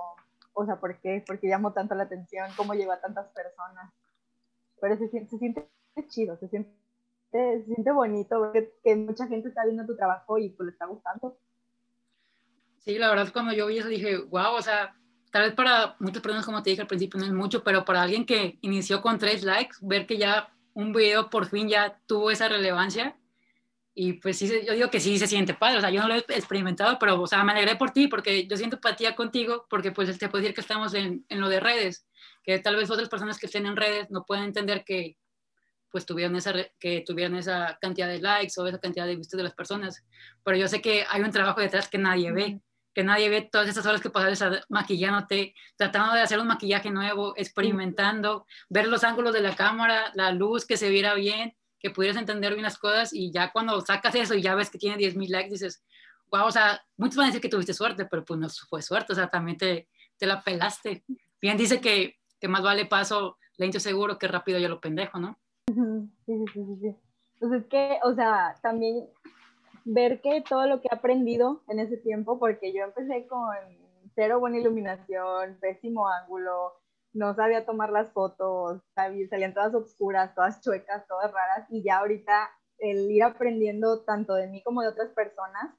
o 0.53 0.67
sea, 0.67 0.77
¿por 0.77 1.01
qué? 1.01 1.25
Porque 1.27 1.49
llamó 1.49 1.73
tanto 1.73 1.97
la 1.97 2.05
atención, 2.05 2.49
cómo 2.57 2.75
lleva 2.75 2.95
a 2.95 3.01
tantas 3.01 3.27
personas. 3.31 3.93
Pero 4.81 4.97
se, 4.99 5.09
se 5.09 5.37
siente 5.37 5.69
chido, 6.07 6.37
se 6.37 6.47
siente 6.47 6.71
se 7.31 7.65
siente 7.65 7.93
bonito 7.93 8.53
ver 8.53 8.73
que, 8.83 8.97
mucha 8.97 9.27
gente 9.27 9.49
está 9.49 9.65
viendo 9.65 9.87
tu 9.87 9.97
trabajo 9.97 10.39
y 10.39 10.51
pues 10.51 10.67
le 10.67 10.73
está 10.73 10.87
gustando. 10.87 11.39
Sí, 12.79 12.99
la 12.99 13.11
verdad 13.11 13.31
cuando 13.33 13.53
yo 13.53 13.67
vi 13.67 13.79
eso 13.79 13.89
dije, 13.89 14.17
wow, 14.17 14.55
o 14.55 14.63
sea, 14.63 14.97
tal 15.31 15.43
vez 15.43 15.53
para 15.53 15.97
muchas 15.99 16.23
personas, 16.23 16.47
como 16.47 16.63
te 16.63 16.71
dije 16.71 16.83
al 16.83 16.89
principio, 16.89 17.21
no 17.21 17.27
es 17.27 17.33
mucho, 17.33 17.63
pero 17.63 17.85
para 17.85 18.03
alguien 18.03 18.25
que 18.25 18.59
inició 18.63 19.03
con 19.03 19.19
tres 19.19 19.45
likes, 19.45 19.77
ver 19.83 20.07
que 20.07 20.17
ya 20.17 20.53
un 20.73 20.93
video 20.93 21.29
por 21.29 21.47
fin 21.47 21.69
ya 21.69 22.01
tuvo 22.07 22.31
esa 22.31 22.49
relevancia. 22.49 23.17
Y 23.95 24.15
pues 24.15 24.39
sí, 24.39 24.49
yo 24.65 24.75
digo 24.75 24.91
que 24.91 25.01
sí 25.01 25.19
se 25.19 25.27
siente 25.27 25.55
padre, 25.55 25.79
o 25.79 25.81
sea, 25.81 25.91
yo 25.91 26.01
no 26.01 26.07
lo 26.07 26.15
he 26.15 26.19
experimentado, 26.19 26.99
pero, 27.01 27.21
o 27.21 27.27
sea, 27.27 27.43
me 27.43 27.51
alegré 27.51 27.75
por 27.75 27.91
ti, 27.91 28.07
porque 28.07 28.47
yo 28.47 28.57
siento 28.57 28.77
empatía 28.77 29.17
contigo, 29.17 29.67
porque 29.69 29.91
pues 29.91 30.17
te 30.17 30.29
puedo 30.29 30.41
decir 30.41 30.55
que 30.55 30.61
estamos 30.61 30.95
en, 30.95 31.27
en 31.29 31.41
lo 31.41 31.49
de 31.49 31.59
redes, 31.59 32.07
que 32.45 32.61
tal 32.61 32.77
vez 32.77 32.89
otras 32.91 33.09
personas 33.09 33.39
que 33.39 33.47
estén 33.47 33.67
en 33.67 33.77
redes 33.77 34.09
no 34.09 34.25
pueden 34.25 34.45
entender 34.45 34.85
que 34.85 35.17
pues 35.91 36.07
tuvieron 36.07 36.37
esa, 36.37 36.53
que 36.79 37.03
tuvieran 37.07 37.37
esa 37.37 37.79
cantidad 37.81 38.09
de 38.09 38.21
likes 38.21 38.53
o 38.59 38.67
esa 38.67 38.79
cantidad 38.79 39.07
de 39.07 39.17
vistas 39.17 39.39
de 39.39 39.45
las 39.45 39.55
personas. 39.55 40.05
Pero 40.45 40.57
yo 40.57 40.69
sé 40.69 40.81
que 40.81 41.05
hay 41.09 41.23
un 41.23 41.31
trabajo 41.31 41.61
detrás 41.61 41.89
que 41.89 41.99
nadie 41.99 42.33
ve, 42.33 42.61
que 42.95 43.05
nadie 43.05 43.29
ve 43.29 43.49
todas 43.51 43.69
esas 43.69 43.87
horas 43.87 44.01
que 44.01 44.11
pasas 44.11 44.67
maquillándote, 44.69 45.55
tratando 45.77 46.15
de 46.15 46.21
hacer 46.21 46.39
un 46.39 46.49
maquillaje 46.49 46.91
nuevo, 46.91 47.35
experimentando, 47.37 48.47
ver 48.69 48.89
los 48.89 49.05
ángulos 49.05 49.33
de 49.33 49.41
la 49.41 49.55
cámara, 49.55 50.11
la 50.15 50.33
luz, 50.33 50.67
que 50.67 50.77
se 50.77 50.89
viera 50.91 51.15
bien, 51.15 51.55
que 51.79 51.91
pudieras 51.91 52.19
entender 52.19 52.53
bien 52.53 52.65
las 52.65 52.79
cosas 52.79 53.13
y 53.13 53.31
ya 53.31 53.53
cuando 53.53 53.81
sacas 53.81 54.15
eso 54.15 54.35
y 54.35 54.43
ya 54.43 54.55
ves 54.55 54.71
que 54.71 54.79
tiene 54.79 54.97
10 54.97 55.17
mil 55.17 55.31
likes, 55.31 55.51
dices, 55.51 55.83
wow, 56.31 56.47
o 56.47 56.51
sea, 56.51 56.85
muchos 56.97 57.17
van 57.17 57.25
a 57.25 57.29
decir 57.29 57.41
que 57.41 57.49
tuviste 57.49 57.73
suerte, 57.73 58.05
pero 58.05 58.25
pues 58.25 58.39
no 58.39 58.49
fue 58.69 58.83
suerte, 58.83 59.13
o 59.13 59.17
sea, 59.17 59.29
también 59.29 59.57
te, 59.57 59.89
te 60.17 60.27
la 60.27 60.43
pelaste. 60.43 61.05
Bien 61.41 61.57
dice 61.57 61.81
que, 61.81 62.19
que 62.41 62.49
más 62.49 62.63
vale 62.63 62.87
paso 62.87 63.39
lento 63.57 63.81
seguro 63.81 64.19
que 64.19 64.29
rápido 64.29 64.59
ya 64.59 64.69
lo 64.69 64.81
pendejo, 64.81 65.19
¿no? 65.19 65.39
Sí, 66.27 66.45
sí, 66.53 66.65
sí, 66.65 66.79
sí. 66.81 66.97
Entonces, 67.35 67.69
que, 67.69 67.99
o 68.03 68.15
sea, 68.15 68.55
también 68.63 69.09
ver 69.85 70.21
que 70.21 70.43
todo 70.43 70.67
lo 70.67 70.81
que 70.81 70.89
he 70.91 70.95
aprendido 70.95 71.63
en 71.69 71.79
ese 71.79 71.97
tiempo, 71.97 72.39
porque 72.39 72.73
yo 72.73 72.85
empecé 72.85 73.27
con 73.27 73.55
cero 74.15 74.41
buena 74.41 74.59
iluminación, 74.59 75.59
pésimo 75.61 76.09
ángulo, 76.09 76.75
no 77.13 77.35
sabía 77.35 77.65
tomar 77.65 77.91
las 77.91 78.13
fotos, 78.13 78.83
salían 78.95 79.55
todas 79.55 79.75
oscuras, 79.75 80.35
todas 80.35 80.61
chuecas, 80.61 81.07
todas 81.07 81.33
raras, 81.33 81.67
y 81.71 81.83
ya 81.83 81.99
ahorita 81.99 82.51
el 82.79 83.11
ir 83.11 83.23
aprendiendo 83.23 84.05
tanto 84.05 84.35
de 84.35 84.49
mí 84.49 84.63
como 84.63 84.83
de 84.83 84.89
otras 84.89 85.11
personas, 85.11 85.75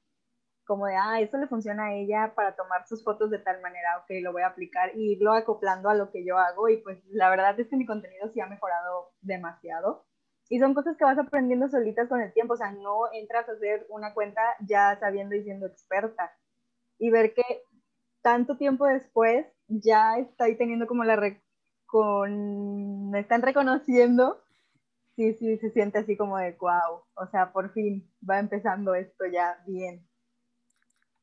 como 0.66 0.86
de, 0.86 0.94
ah, 0.96 1.20
eso 1.20 1.36
le 1.38 1.48
funciona 1.48 1.86
a 1.86 1.94
ella 1.94 2.32
para 2.34 2.54
tomar 2.54 2.86
sus 2.86 3.02
fotos 3.02 3.30
de 3.30 3.38
tal 3.38 3.60
manera, 3.60 3.98
ok, 3.98 4.22
lo 4.22 4.32
voy 4.32 4.42
a 4.42 4.48
aplicar 4.48 4.96
y 4.96 5.12
irlo 5.12 5.32
acoplando 5.32 5.88
a 5.88 5.94
lo 5.94 6.10
que 6.10 6.24
yo 6.24 6.38
hago 6.38 6.68
y 6.68 6.76
pues 6.78 7.02
la 7.06 7.28
verdad 7.28 7.58
es 7.58 7.68
que 7.68 7.76
mi 7.76 7.86
contenido 7.86 8.28
sí 8.32 8.40
ha 8.40 8.46
mejorado 8.46 9.10
demasiado. 9.20 10.04
Y 10.50 10.58
son 10.58 10.74
cosas 10.74 10.96
que 10.98 11.04
vas 11.04 11.18
aprendiendo 11.18 11.68
solitas 11.68 12.08
con 12.08 12.20
el 12.20 12.32
tiempo, 12.34 12.54
o 12.54 12.56
sea, 12.58 12.72
no 12.72 13.10
entras 13.12 13.48
a 13.48 13.52
hacer 13.52 13.86
una 13.88 14.12
cuenta 14.14 14.42
ya 14.66 14.98
sabiendo 15.00 15.36
y 15.36 15.44
siendo 15.44 15.66
experta. 15.66 16.32
Y 16.98 17.10
ver 17.10 17.34
que 17.34 17.44
tanto 18.22 18.56
tiempo 18.58 18.86
después 18.86 19.46
ya 19.68 20.18
estoy 20.18 20.56
teniendo 20.56 20.86
como 20.86 21.04
la... 21.04 21.40
con... 21.86 23.10
me 23.10 23.20
están 23.20 23.42
reconociendo, 23.42 24.42
sí, 25.16 25.34
sí, 25.34 25.58
se 25.58 25.70
siente 25.70 25.98
así 25.98 26.16
como 26.16 26.38
de 26.38 26.52
wow, 26.60 27.04
o 27.14 27.26
sea, 27.30 27.52
por 27.52 27.72
fin 27.72 28.10
va 28.28 28.40
empezando 28.40 28.94
esto 28.94 29.26
ya 29.26 29.62
bien. 29.66 30.09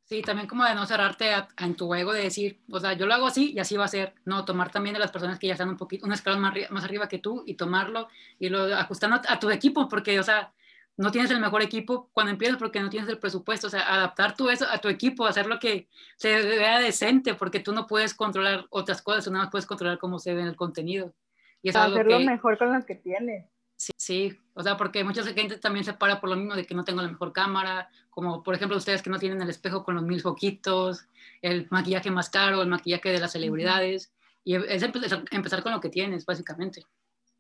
Sí, 0.07 0.21
también 0.21 0.47
como 0.47 0.63
de 0.63 0.73
no 0.73 0.85
cerrarte 0.85 1.33
en 1.57 1.75
tu 1.75 1.93
ego 1.93 2.13
de 2.13 2.23
decir, 2.23 2.61
o 2.71 2.79
sea, 2.79 2.93
yo 2.93 3.05
lo 3.05 3.13
hago 3.13 3.27
así 3.27 3.51
y 3.51 3.59
así 3.59 3.75
va 3.75 3.83
a 3.83 3.89
ser. 3.89 4.13
No, 4.23 4.45
tomar 4.45 4.71
también 4.71 4.93
de 4.93 5.01
las 5.01 5.11
personas 5.11 5.37
que 5.37 5.47
ya 5.47 5.53
están 5.53 5.67
un 5.67 5.75
poquito, 5.75 6.05
un 6.05 6.13
escalón 6.13 6.39
más, 6.39 6.53
más 6.69 6.85
arriba 6.85 7.09
que 7.09 7.19
tú 7.19 7.43
y 7.45 7.55
tomarlo 7.55 8.07
y 8.39 8.47
lo 8.47 8.73
ajustando 8.73 9.19
a 9.27 9.37
tu 9.37 9.49
equipo, 9.49 9.89
porque, 9.89 10.17
o 10.17 10.23
sea, 10.23 10.53
no 10.95 11.11
tienes 11.11 11.29
el 11.29 11.41
mejor 11.41 11.61
equipo 11.61 12.09
cuando 12.13 12.31
empiezas 12.31 12.57
porque 12.57 12.79
no 12.79 12.89
tienes 12.89 13.09
el 13.09 13.19
presupuesto. 13.19 13.67
O 13.67 13.69
sea, 13.69 13.81
adaptar 13.93 14.33
tú 14.33 14.49
eso 14.49 14.65
a 14.71 14.77
tu 14.77 14.87
equipo, 14.87 15.25
hacer 15.25 15.45
lo 15.45 15.59
que 15.59 15.89
se 16.15 16.41
vea 16.41 16.79
decente, 16.79 17.33
porque 17.33 17.59
tú 17.59 17.73
no 17.73 17.85
puedes 17.85 18.13
controlar 18.13 18.65
otras 18.69 19.01
cosas, 19.01 19.25
tú 19.25 19.31
nada 19.31 19.43
más 19.43 19.51
puedes 19.51 19.65
controlar 19.65 19.97
cómo 19.97 20.19
se 20.19 20.33
ve 20.33 20.39
en 20.39 20.47
el 20.47 20.55
contenido. 20.55 21.13
Y 21.61 21.69
es 21.69 21.75
hacerlo 21.75 22.21
mejor 22.21 22.57
con 22.57 22.73
lo 22.73 22.85
que 22.85 22.95
tienes. 22.95 23.45
Sí, 23.77 23.91
sí, 23.95 24.39
o 24.55 24.63
sea, 24.63 24.75
porque 24.75 25.03
mucha 25.03 25.23
gente 25.23 25.59
también 25.59 25.85
se 25.85 25.93
para 25.93 26.19
por 26.19 26.31
lo 26.31 26.35
mismo 26.35 26.55
de 26.55 26.65
que 26.65 26.73
no 26.73 26.83
tengo 26.83 27.03
la 27.03 27.09
mejor 27.09 27.31
cámara, 27.31 27.89
como 28.09 28.41
por 28.41 28.55
ejemplo 28.55 28.75
ustedes 28.75 29.03
que 29.03 29.11
no 29.11 29.19
tienen 29.19 29.39
el 29.39 29.51
espejo 29.51 29.83
con 29.83 29.93
los 29.93 30.03
mil 30.03 30.19
foquitos, 30.19 31.07
el 31.43 31.67
maquillaje 31.69 32.09
más 32.09 32.31
caro, 32.31 32.63
el 32.63 32.69
maquillaje 32.69 33.09
de 33.09 33.19
las 33.19 33.33
celebridades, 33.33 34.11
y 34.43 34.55
es 34.55 34.81
empezar, 34.81 35.61
con 35.61 35.73
lo 35.73 35.79
que 35.79 35.89
tienes, 35.89 36.25
básicamente. 36.25 36.81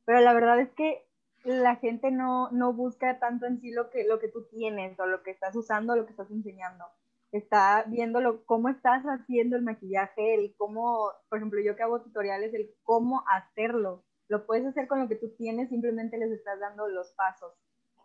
Pero 0.05 0.19
la 0.19 0.33
verdad 0.35 0.59
es 0.59 0.69
que 0.73 1.07
la 1.43 1.77
gente 1.77 2.11
no, 2.11 2.51
no 2.51 2.71
busca 2.71 3.17
tanto 3.17 3.47
en 3.47 3.59
sí 3.59 3.71
lo 3.71 3.89
que, 3.89 4.03
lo 4.03 4.19
que 4.19 4.27
tú 4.27 4.45
tienes 4.51 4.99
o 4.99 5.07
lo 5.07 5.23
que 5.23 5.31
estás 5.31 5.55
usando, 5.55 5.95
lo 5.95 6.05
que 6.05 6.11
estás 6.11 6.29
enseñando. 6.29 6.85
Está 7.31 7.83
viendo 7.87 8.43
cómo 8.45 8.69
estás 8.69 9.03
haciendo 9.05 9.55
el 9.55 9.63
maquillaje, 9.63 10.35
el 10.35 10.53
cómo, 10.55 11.11
por 11.29 11.39
ejemplo, 11.39 11.59
yo 11.61 11.75
que 11.75 11.83
hago 11.83 12.01
tutoriales, 12.01 12.53
el 12.53 12.69
cómo 12.83 13.23
hacerlo 13.27 14.03
lo 14.29 14.45
puedes 14.45 14.65
hacer 14.65 14.87
con 14.87 14.99
lo 14.99 15.07
que 15.07 15.15
tú 15.15 15.29
tienes, 15.37 15.69
simplemente 15.69 16.17
les 16.17 16.31
estás 16.31 16.59
dando 16.59 16.87
los 16.87 17.11
pasos 17.13 17.53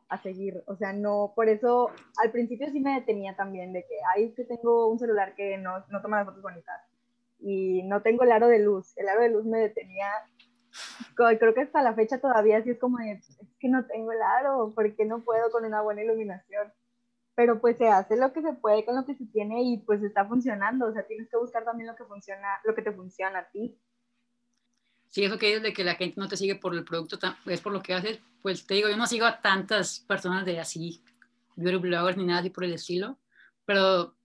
a 0.08 0.18
seguir. 0.22 0.62
O 0.66 0.76
sea, 0.76 0.92
no, 0.92 1.32
por 1.34 1.48
eso 1.48 1.90
al 2.22 2.30
principio 2.30 2.70
sí 2.70 2.80
me 2.80 2.94
detenía 2.94 3.34
también 3.34 3.72
de 3.72 3.82
que, 3.82 3.96
ay, 4.14 4.24
es 4.24 4.34
que 4.34 4.44
tengo 4.44 4.88
un 4.88 4.98
celular 4.98 5.34
que 5.34 5.56
no, 5.58 5.84
no 5.90 6.02
toma 6.02 6.18
las 6.18 6.26
fotos 6.26 6.42
bonitas 6.42 6.80
y 7.38 7.82
no 7.84 8.02
tengo 8.02 8.24
el 8.24 8.32
aro 8.32 8.48
de 8.48 8.60
luz. 8.60 8.96
El 8.96 9.08
aro 9.08 9.22
de 9.22 9.30
luz 9.30 9.44
me 9.44 9.58
detenía, 9.58 10.08
creo 11.16 11.54
que 11.54 11.62
hasta 11.62 11.82
la 11.82 11.94
fecha 11.94 12.20
todavía 12.20 12.62
sí 12.62 12.70
es 12.70 12.78
como 12.78 12.98
de, 12.98 13.12
es 13.12 13.38
que 13.58 13.68
no 13.68 13.86
tengo 13.86 14.12
el 14.12 14.22
aro, 14.22 14.72
porque 14.74 15.04
no 15.04 15.24
puedo 15.24 15.50
con 15.50 15.64
una 15.64 15.82
buena 15.82 16.02
iluminación. 16.02 16.72
pero 17.34 17.60
pues 17.60 17.78
se 17.78 17.88
hace 17.88 18.16
lo 18.16 18.32
que 18.32 18.42
se 18.42 18.52
puede 18.52 18.84
con 18.84 18.94
lo 18.96 19.06
que 19.06 19.14
se 19.14 19.26
tiene 19.26 19.62
y 19.62 19.78
pues 19.78 20.02
está 20.02 20.26
funcionando, 20.26 20.86
o 20.86 20.92
sea, 20.92 21.06
tienes 21.06 21.28
que 21.30 21.38
buscar 21.38 21.64
también 21.64 21.88
lo 21.88 21.96
que 21.96 22.04
funciona, 22.04 22.60
lo 22.64 22.74
que 22.74 22.82
te 22.82 22.92
funciona 22.92 23.40
a 23.40 23.50
ti. 23.50 23.80
Sí, 25.12 25.22
eso 25.22 25.38
que 25.38 25.46
dices 25.46 25.62
de 25.62 25.74
que 25.74 25.84
la 25.84 25.94
gente 25.94 26.18
no 26.18 26.26
te 26.26 26.38
sigue 26.38 26.54
por 26.54 26.74
el 26.74 26.84
producto, 26.84 27.18
es 27.44 27.60
por 27.60 27.70
lo 27.70 27.82
que 27.82 27.92
haces, 27.92 28.18
pues 28.40 28.66
te 28.66 28.72
digo, 28.72 28.88
yo 28.88 28.96
no 28.96 29.06
sigo 29.06 29.26
a 29.26 29.42
tantas 29.42 30.00
personas 30.00 30.46
de 30.46 30.58
así, 30.58 31.02
beauty 31.54 31.76
bloggers 31.76 32.16
ni 32.16 32.24
nada 32.24 32.40
así 32.40 32.48
por 32.48 32.64
el 32.64 32.72
estilo, 32.72 33.18
pero 33.66 34.16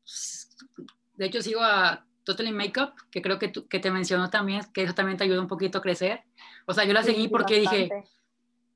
de 1.17 1.25
hecho 1.25 1.41
sigo 1.41 1.59
a 1.61 2.05
Totally 2.23 2.53
Makeup, 2.53 2.93
que 3.11 3.21
creo 3.21 3.37
que, 3.37 3.51
que 3.51 3.79
te 3.79 3.91
mencionó 3.91 4.29
también, 4.29 4.61
que 4.73 4.83
eso 4.83 4.93
también 4.93 5.17
te 5.17 5.25
ayuda 5.25 5.41
un 5.41 5.49
poquito 5.49 5.79
a 5.79 5.81
crecer. 5.81 6.21
O 6.65 6.73
sea, 6.73 6.85
yo 6.85 6.93
la 6.93 7.03
seguí 7.03 7.27
porque 7.27 7.59
dije, 7.59 7.89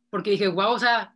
porque 0.09 0.31
dije, 0.31 0.49
wow, 0.49 0.73
o 0.73 0.79
sea, 0.79 1.15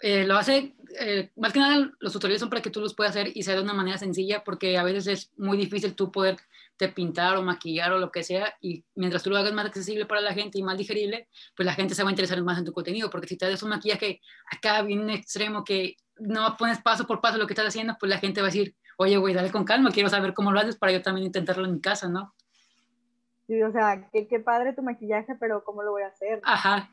eh, 0.00 0.26
lo 0.26 0.38
hace, 0.38 0.74
eh, 0.98 1.30
más 1.36 1.52
que 1.52 1.58
nada 1.58 1.92
los 2.00 2.10
tutoriales 2.14 2.40
son 2.40 2.48
para 2.48 2.62
que 2.62 2.70
tú 2.70 2.80
los 2.80 2.94
puedas 2.94 3.14
hacer 3.14 3.32
y 3.34 3.42
sea 3.42 3.54
de 3.54 3.62
una 3.62 3.74
manera 3.74 3.98
sencilla, 3.98 4.42
porque 4.44 4.78
a 4.78 4.82
veces 4.82 5.06
es 5.08 5.30
muy 5.36 5.58
difícil 5.58 5.94
tú 5.94 6.10
poder 6.10 6.38
te 6.86 6.92
pintar 6.92 7.36
o 7.36 7.42
maquillar 7.42 7.92
o 7.92 7.98
lo 7.98 8.10
que 8.10 8.22
sea, 8.22 8.54
y 8.60 8.84
mientras 8.94 9.22
tú 9.22 9.30
lo 9.30 9.36
hagas 9.36 9.52
más 9.52 9.66
accesible 9.66 10.06
para 10.06 10.20
la 10.20 10.34
gente 10.34 10.58
y 10.58 10.62
más 10.62 10.76
digerible, 10.76 11.28
pues 11.56 11.66
la 11.66 11.74
gente 11.74 11.94
se 11.94 12.02
va 12.02 12.08
a 12.08 12.12
interesar 12.12 12.42
más 12.42 12.58
en 12.58 12.64
tu 12.64 12.72
contenido, 12.72 13.10
porque 13.10 13.28
si 13.28 13.36
te 13.36 13.46
haces 13.46 13.62
un 13.62 13.70
maquillaje 13.70 14.20
acá 14.50 14.82
bien 14.82 15.08
extremo 15.10 15.64
que 15.64 15.96
no 16.18 16.56
pones 16.56 16.80
paso 16.80 17.06
por 17.06 17.20
paso 17.20 17.38
lo 17.38 17.46
que 17.46 17.52
estás 17.52 17.68
haciendo, 17.68 17.96
pues 17.98 18.10
la 18.10 18.18
gente 18.18 18.40
va 18.40 18.48
a 18.48 18.50
decir, 18.50 18.74
oye, 18.98 19.16
güey, 19.16 19.34
dale 19.34 19.50
con 19.50 19.64
calma, 19.64 19.90
quiero 19.90 20.08
saber 20.08 20.34
cómo 20.34 20.52
lo 20.52 20.60
haces 20.60 20.76
para 20.76 20.92
yo 20.92 21.02
también 21.02 21.26
intentarlo 21.26 21.64
en 21.64 21.74
mi 21.74 21.80
casa, 21.80 22.08
¿no? 22.08 22.34
Sí, 23.46 23.62
o 23.62 23.72
sea, 23.72 24.08
qué, 24.12 24.28
qué 24.28 24.40
padre 24.40 24.72
tu 24.72 24.82
maquillaje, 24.82 25.34
pero 25.38 25.64
¿cómo 25.64 25.82
lo 25.82 25.92
voy 25.92 26.02
a 26.02 26.08
hacer? 26.08 26.40
Ajá, 26.44 26.90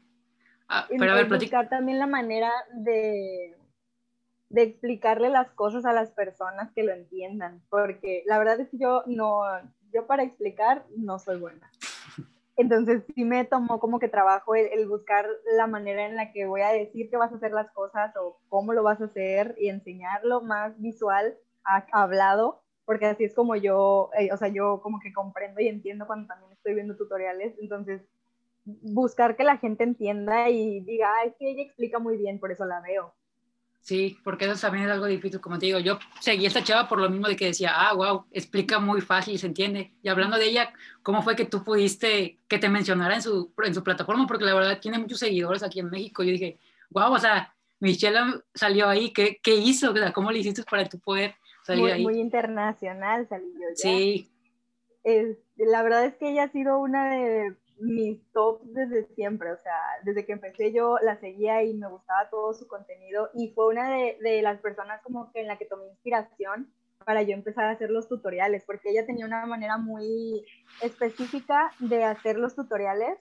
Ah, 0.70 0.86
pero 0.88 1.12
a 1.12 1.16
ver, 1.16 1.28
buscar 1.28 1.68
también 1.68 1.98
la 1.98 2.06
manera 2.06 2.52
de, 2.74 3.58
de 4.50 4.62
explicarle 4.62 5.32
las 5.32 5.50
cosas 5.52 5.84
a 5.84 5.94
las 5.94 6.12
personas 6.12 6.72
que 6.74 6.84
lo 6.84 6.94
entiendan, 6.94 7.64
porque 7.72 8.22
la 8.28 8.38
verdad 8.38 8.60
es 8.60 8.70
que 8.70 8.78
yo 8.78 9.04
no, 9.08 9.42
yo 9.94 10.08
para 10.08 10.24
explicar 10.24 10.86
no 10.96 11.20
soy 11.20 11.40
buena. 11.40 11.70
Entonces 12.58 13.04
sí 13.16 13.24
me 13.24 13.46
tomó 13.46 13.80
como 13.80 14.00
que 14.00 14.10
trabajo 14.10 14.54
el, 14.54 14.88
buscar 14.88 15.26
la 15.56 15.66
manera 15.66 16.06
en 16.06 16.18
la 16.18 16.34
que 16.34 16.46
voy 16.46 16.62
a 16.62 16.74
decir 16.74 17.10
que 17.10 17.16
vas 17.16 17.32
a 17.32 17.38
hacer 17.38 17.52
las 17.52 17.72
cosas 17.72 18.14
o 18.18 18.38
cómo 18.50 18.74
lo 18.74 18.84
vas 18.84 19.00
a 19.00 19.06
hacer 19.06 19.56
y 19.58 19.70
enseñarlo 19.70 20.42
más 20.42 20.78
visual, 20.82 21.38
hablado, 21.94 22.62
porque 22.84 23.06
así 23.06 23.24
es 23.24 23.34
como 23.34 23.56
yo, 23.56 24.10
eh, 24.20 24.34
o 24.34 24.38
sea, 24.38 24.50
yo 24.50 24.82
como 24.82 25.00
que 25.00 25.14
comprendo 25.14 25.62
y 25.62 25.70
entiendo 25.70 26.06
cuando 26.06 26.28
también 26.28 26.52
estoy 26.52 26.74
viendo 26.74 26.98
tutoriales. 26.98 27.56
Entonces 27.62 28.02
buscar 28.66 29.36
que 29.36 29.44
la 29.44 29.58
gente 29.58 29.84
entienda 29.84 30.50
y 30.50 30.82
diga, 30.82 31.24
es 31.26 31.36
que 31.36 31.52
ella 31.52 31.64
explica 31.64 32.00
muy 32.00 32.18
bien, 32.18 32.40
por 32.40 32.52
eso 32.52 32.66
la 32.66 32.82
veo. 32.82 33.14
Sí, 33.90 34.20
porque 34.24 34.46
eso 34.46 34.54
también 34.62 34.86
es 34.86 34.92
algo 34.92 35.08
difícil, 35.08 35.42
como 35.42 35.58
te 35.58 35.66
digo, 35.66 35.80
yo 35.80 35.98
seguí 36.20 36.46
esta 36.46 36.64
chava 36.64 36.88
por 36.88 37.00
lo 37.00 37.10
mismo 37.10 37.28
de 37.28 37.36
que 37.36 37.46
decía, 37.46 37.72
ah, 37.74 37.96
wow, 37.96 38.26
explica 38.30 38.78
muy 38.78 39.02
fácil 39.02 39.40
se 39.40 39.48
entiende. 39.48 39.94
Y 40.04 40.10
hablando 40.10 40.38
de 40.38 40.46
ella, 40.46 40.72
¿cómo 41.02 41.24
fue 41.24 41.36
que 41.36 41.46
tú 41.46 41.64
pudiste 41.64 42.38
que 42.48 42.60
te 42.60 42.70
mencionara 42.70 43.16
en 43.16 43.24
su, 43.24 43.52
en 43.66 43.74
su 43.74 43.84
plataforma? 43.84 44.28
Porque 44.28 44.46
la 44.46 44.54
verdad 44.54 44.80
tiene 44.80 45.00
muchos 45.00 45.18
seguidores 45.18 45.64
aquí 45.64 45.80
en 45.80 45.90
México. 45.90 46.22
Yo 46.22 46.30
dije, 46.34 46.60
wow, 46.92 47.12
o 47.12 47.18
sea, 47.18 47.52
Michelle 47.80 48.20
salió 48.54 48.88
ahí, 48.88 49.10
¿qué, 49.10 49.40
qué 49.42 49.56
hizo? 49.56 49.90
O 49.90 49.96
sea, 49.96 50.14
¿Cómo 50.14 50.32
le 50.32 50.38
hiciste 50.38 50.62
para 50.70 50.86
tu 50.86 51.00
poder 51.00 51.34
salir 51.64 51.82
muy, 51.82 51.92
ahí? 51.92 52.04
Muy 52.04 52.20
internacional 52.20 53.28
salió 53.28 53.50
ya. 53.70 53.76
Sí. 53.76 54.30
Es, 55.04 55.36
la 55.58 55.82
verdad 55.82 56.06
es 56.06 56.16
que 56.18 56.30
ella 56.30 56.44
ha 56.44 56.52
sido 56.52 56.78
una 56.78 57.10
de 57.10 57.56
mis 57.80 58.20
tops 58.32 58.74
desde 58.74 59.06
siempre, 59.16 59.52
o 59.52 59.58
sea, 59.58 59.80
desde 60.04 60.26
que 60.26 60.34
empecé 60.34 60.72
yo 60.72 60.98
la 61.02 61.20
seguía 61.20 61.64
y 61.64 61.74
me 61.74 61.88
gustaba 61.88 62.30
todo 62.30 62.54
su 62.54 62.68
contenido 62.68 63.30
y 63.34 63.50
fue 63.50 63.68
una 63.68 63.92
de, 63.92 64.18
de, 64.22 64.42
las 64.42 64.60
personas 64.60 65.02
como 65.02 65.32
que 65.32 65.42
en 65.42 65.48
la 65.48 65.58
que 65.58 65.66
tomé 65.66 65.88
inspiración 65.88 66.72
para 67.06 67.24
yo 67.24 67.34
empezar 67.34 67.66
a 67.66 67.72
hacer 67.72 67.90
los 67.90 68.08
tutoriales, 68.08 68.64
porque 68.66 68.92
ella 68.92 69.06
tenía 69.06 69.26
una 69.26 69.46
manera 69.46 69.78
muy 69.78 70.46
específica 70.82 71.72
de 71.80 72.04
hacer 72.04 72.38
los 72.38 72.56
tutoriales 72.56 73.18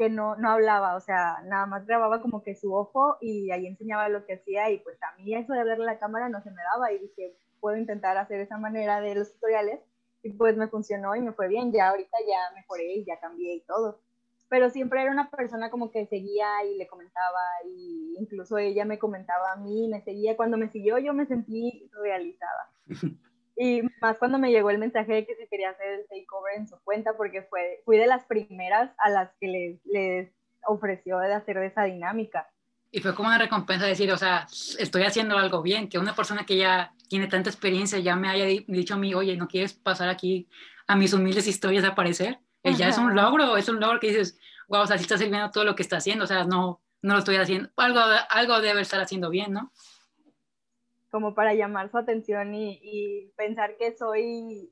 que 0.00 0.08
no, 0.08 0.34
no 0.36 0.50
hablaba, 0.50 0.96
o 0.96 1.00
sea, 1.00 1.42
nada 1.44 1.66
más 1.66 1.86
grababa 1.86 2.22
como 2.22 2.42
que 2.42 2.54
su 2.54 2.74
ojo 2.74 3.18
y 3.20 3.50
ahí 3.50 3.66
enseñaba 3.66 4.08
lo 4.08 4.24
que 4.24 4.32
hacía 4.34 4.70
y 4.70 4.78
pues 4.78 4.96
a 5.02 5.14
mí 5.16 5.34
eso 5.34 5.52
de 5.52 5.60
a 5.60 5.64
la 5.64 5.98
cámara 5.98 6.30
no 6.30 6.42
se 6.42 6.50
me 6.50 6.62
daba 6.62 6.90
y 6.90 6.98
dije, 7.00 7.36
puedo 7.60 7.76
intentar 7.76 8.16
hacer 8.16 8.40
esa 8.40 8.56
manera 8.56 9.02
de 9.02 9.14
los 9.14 9.32
tutoriales 9.34 9.80
y 10.22 10.32
pues 10.32 10.56
me 10.56 10.68
funcionó 10.68 11.16
y 11.16 11.20
me 11.20 11.32
fue 11.32 11.48
bien, 11.48 11.72
ya 11.72 11.90
ahorita 11.90 12.16
ya 12.26 12.54
mejoré 12.54 12.94
y 12.94 13.04
ya 13.04 13.18
cambié 13.18 13.54
y 13.54 13.60
todo. 13.60 14.00
Pero 14.48 14.68
siempre 14.68 15.00
era 15.02 15.12
una 15.12 15.30
persona 15.30 15.70
como 15.70 15.90
que 15.90 16.06
seguía 16.06 16.64
y 16.64 16.76
le 16.76 16.86
comentaba 16.86 17.40
y 17.66 18.16
incluso 18.18 18.58
ella 18.58 18.84
me 18.84 18.98
comentaba 18.98 19.52
a 19.52 19.56
mí, 19.56 19.88
me 19.88 20.02
seguía. 20.02 20.36
Cuando 20.36 20.56
me 20.56 20.68
siguió 20.70 20.98
yo 20.98 21.14
me 21.14 21.26
sentí 21.26 21.88
realizada. 21.92 22.70
Y 23.62 23.82
más 24.00 24.16
cuando 24.16 24.38
me 24.38 24.50
llegó 24.50 24.70
el 24.70 24.78
mensaje 24.78 25.12
de 25.12 25.26
que 25.26 25.34
se 25.36 25.46
quería 25.46 25.68
hacer 25.68 25.86
el 25.90 26.06
takeover 26.08 26.54
en 26.56 26.66
su 26.66 26.82
cuenta, 26.82 27.14
porque 27.18 27.42
fue, 27.42 27.82
fui 27.84 27.98
de 27.98 28.06
las 28.06 28.24
primeras 28.24 28.90
a 28.96 29.10
las 29.10 29.36
que 29.38 29.48
les, 29.48 29.84
les 29.84 30.32
ofreció 30.66 31.18
de 31.18 31.34
hacer 31.34 31.58
esa 31.58 31.84
dinámica. 31.84 32.48
Y 32.90 33.00
fue 33.00 33.14
como 33.14 33.28
una 33.28 33.38
recompensa 33.38 33.86
decir, 33.86 34.10
o 34.10 34.16
sea, 34.16 34.46
estoy 34.78 35.02
haciendo 35.04 35.38
algo 35.38 35.62
bien, 35.62 35.88
que 35.88 35.98
una 35.98 36.14
persona 36.14 36.44
que 36.44 36.56
ya 36.56 36.92
tiene 37.08 37.28
tanta 37.28 37.50
experiencia 37.50 37.98
ya 37.98 38.16
me 38.16 38.28
haya 38.28 38.46
dicho 38.66 38.94
a 38.94 38.98
mí, 38.98 39.14
oye, 39.14 39.36
¿no 39.36 39.46
quieres 39.46 39.74
pasar 39.74 40.08
aquí 40.08 40.48
a 40.86 40.96
mis 40.96 41.12
humildes 41.12 41.46
historias 41.46 41.84
a 41.84 41.88
aparecer? 41.88 42.40
Y 42.62 42.74
ya 42.74 42.88
es 42.88 42.98
un 42.98 43.14
logro, 43.14 43.56
es 43.56 43.68
un 43.68 43.80
logro 43.80 44.00
que 44.00 44.08
dices, 44.08 44.38
wow, 44.68 44.82
o 44.82 44.86
sea, 44.86 44.98
si 44.98 45.04
está 45.04 45.16
sirviendo 45.16 45.50
todo 45.50 45.64
lo 45.64 45.74
que 45.74 45.82
está 45.82 45.98
haciendo, 45.98 46.24
o 46.24 46.28
sea, 46.28 46.44
no, 46.44 46.80
no 47.02 47.14
lo 47.14 47.20
estoy 47.20 47.36
haciendo, 47.36 47.70
algo, 47.76 48.00
algo 48.28 48.60
debe 48.60 48.80
estar 48.80 49.00
haciendo 49.00 49.30
bien, 49.30 49.52
¿no? 49.52 49.72
Como 51.10 51.34
para 51.34 51.54
llamar 51.54 51.90
su 51.90 51.98
atención 51.98 52.54
y, 52.54 52.78
y 52.82 53.32
pensar 53.36 53.76
que 53.76 53.96
soy 53.96 54.70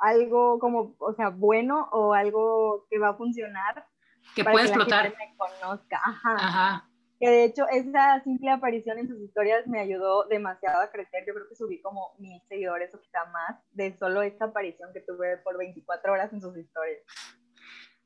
algo 0.00 0.58
como, 0.58 0.94
o 0.98 1.12
sea, 1.14 1.30
bueno 1.30 1.88
o 1.92 2.14
algo 2.14 2.86
que 2.90 2.98
va 2.98 3.10
a 3.10 3.14
funcionar. 3.14 3.86
Que 4.34 4.44
puede 4.44 4.66
explotar. 4.66 5.12
Que 5.12 5.16
me 5.18 5.36
conozca. 5.36 6.00
Ajá. 6.04 6.34
Ajá 6.36 6.88
que 7.20 7.28
de 7.28 7.44
hecho 7.44 7.66
esa 7.70 8.22
simple 8.22 8.50
aparición 8.50 8.98
en 8.98 9.08
sus 9.08 9.20
historias 9.20 9.66
me 9.66 9.80
ayudó 9.80 10.24
demasiado 10.24 10.82
a 10.82 10.90
crecer. 10.90 11.24
Yo 11.26 11.34
creo 11.34 11.48
que 11.48 11.54
subí 11.54 11.80
como 11.80 12.14
mil 12.18 12.40
seguidores 12.48 12.92
o 12.94 13.00
quizá 13.00 13.24
más 13.32 13.56
de 13.72 13.96
solo 13.96 14.22
esta 14.22 14.46
aparición 14.46 14.90
que 14.92 15.00
tuve 15.00 15.38
por 15.38 15.56
24 15.56 16.12
horas 16.12 16.32
en 16.32 16.40
sus 16.40 16.56
historias. 16.56 17.00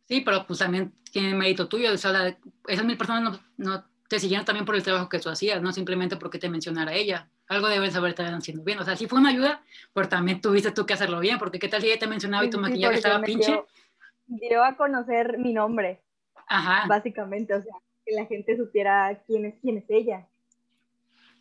Sí, 0.06 0.20
pero 0.20 0.46
pues 0.46 0.58
también 0.58 0.94
tiene 1.10 1.34
mérito 1.34 1.68
tuyo. 1.68 1.92
O 1.92 1.96
sea, 1.96 2.36
esas 2.66 2.84
mil 2.84 2.96
personas 2.96 3.22
no, 3.22 3.40
no, 3.56 3.84
te 4.08 4.18
siguieron 4.18 4.46
también 4.46 4.64
por 4.64 4.74
el 4.74 4.82
trabajo 4.82 5.08
que 5.08 5.18
tú 5.18 5.28
hacías, 5.28 5.60
no 5.60 5.72
simplemente 5.72 6.16
porque 6.16 6.38
te 6.38 6.48
mencionara 6.48 6.94
ella. 6.94 7.28
Algo 7.48 7.68
debes 7.68 7.94
saber 7.94 8.10
estar 8.10 8.32
haciendo 8.32 8.62
bien. 8.62 8.78
O 8.78 8.84
sea, 8.84 8.96
sí 8.96 9.06
fue 9.06 9.18
una 9.18 9.30
ayuda, 9.30 9.62
pero 9.94 10.08
también 10.08 10.40
tuviste 10.40 10.70
tú 10.70 10.86
que 10.86 10.94
hacerlo 10.94 11.20
bien, 11.20 11.38
porque 11.38 11.58
qué 11.58 11.68
tal 11.68 11.80
si 11.80 11.88
ella 11.88 11.98
te 11.98 12.06
mencionaba 12.06 12.44
y 12.44 12.50
tu 12.50 12.58
maquillaje 12.58 12.96
estaba 12.96 13.22
pinche. 13.22 13.62
Dio, 14.26 14.62
a 14.62 14.76
conocer 14.76 15.38
mi 15.38 15.54
nombre. 15.54 16.02
Ajá. 16.48 16.86
Básicamente, 16.88 17.54
o 17.54 17.62
sea, 17.62 17.74
que 18.04 18.12
la 18.14 18.26
gente 18.26 18.56
supiera 18.56 19.22
quién 19.26 19.44
es, 19.44 19.54
quién 19.60 19.78
es 19.78 19.84
ella. 19.88 20.26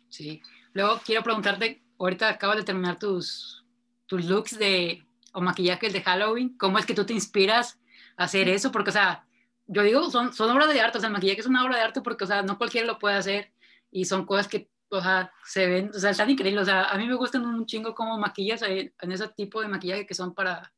Sí. 0.08 0.42
Luego 0.72 1.00
quiero 1.04 1.22
preguntarte, 1.22 1.82
ahorita 1.98 2.28
acabas 2.28 2.56
de 2.58 2.64
terminar 2.64 2.98
tus, 2.98 3.64
tus 4.06 4.24
looks 4.24 4.58
de, 4.58 5.04
o 5.32 5.40
maquillajes 5.40 5.92
de 5.92 6.02
Halloween, 6.02 6.56
¿cómo 6.56 6.78
es 6.78 6.86
que 6.86 6.94
tú 6.94 7.04
te 7.04 7.12
inspiras 7.12 7.80
a 8.16 8.24
hacer 8.24 8.48
eso? 8.48 8.72
Porque, 8.72 8.90
o 8.90 8.92
sea, 8.92 9.26
yo 9.66 9.82
digo, 9.82 10.10
son, 10.10 10.32
son 10.32 10.50
obras 10.50 10.72
de 10.72 10.80
arte, 10.80 10.98
o 10.98 11.00
sea, 11.00 11.08
el 11.08 11.12
maquillaje 11.12 11.40
es 11.40 11.46
una 11.46 11.64
obra 11.64 11.76
de 11.76 11.82
arte 11.82 12.00
porque, 12.00 12.24
o 12.24 12.26
sea, 12.26 12.42
no 12.42 12.58
cualquiera 12.58 12.86
lo 12.86 12.98
puede 12.98 13.16
hacer 13.16 13.52
y 13.90 14.06
son 14.06 14.24
cosas 14.24 14.48
que, 14.48 14.70
o 14.90 15.00
sea, 15.00 15.32
se 15.44 15.66
ven, 15.66 15.90
o 15.94 15.98
sea, 15.98 16.10
están 16.10 16.30
increíbles, 16.30 16.62
o 16.62 16.66
sea, 16.66 16.84
a 16.84 16.96
mí 16.96 17.06
me 17.06 17.14
gustan 17.14 17.44
un 17.44 17.66
chingo 17.66 17.94
como 17.94 18.18
maquillas 18.18 18.62
en 18.62 19.12
ese 19.12 19.28
tipo 19.28 19.60
de 19.60 19.68
maquillaje 19.68 20.06
que 20.06 20.14
son 20.14 20.34
para, 20.34 20.72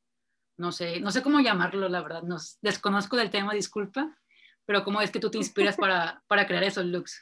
no 0.57 0.73
sé, 0.73 1.01
no 1.01 1.11
sé 1.13 1.23
cómo 1.23 1.41
llamarlo, 1.41 1.89
la 1.89 2.03
verdad, 2.03 2.23
no, 2.23 2.37
desconozco 2.63 3.17
del 3.17 3.31
tema, 3.31 3.55
disculpa, 3.55 4.19
pero 4.67 4.85
¿cómo 4.85 5.01
es 5.01 5.11
que 5.11 5.21
tú 5.21 5.31
te 5.31 5.39
inspiras 5.39 5.77
para, 5.77 6.23
para 6.29 6.47
crear 6.47 6.63
esos 6.65 6.85
looks? 6.85 7.21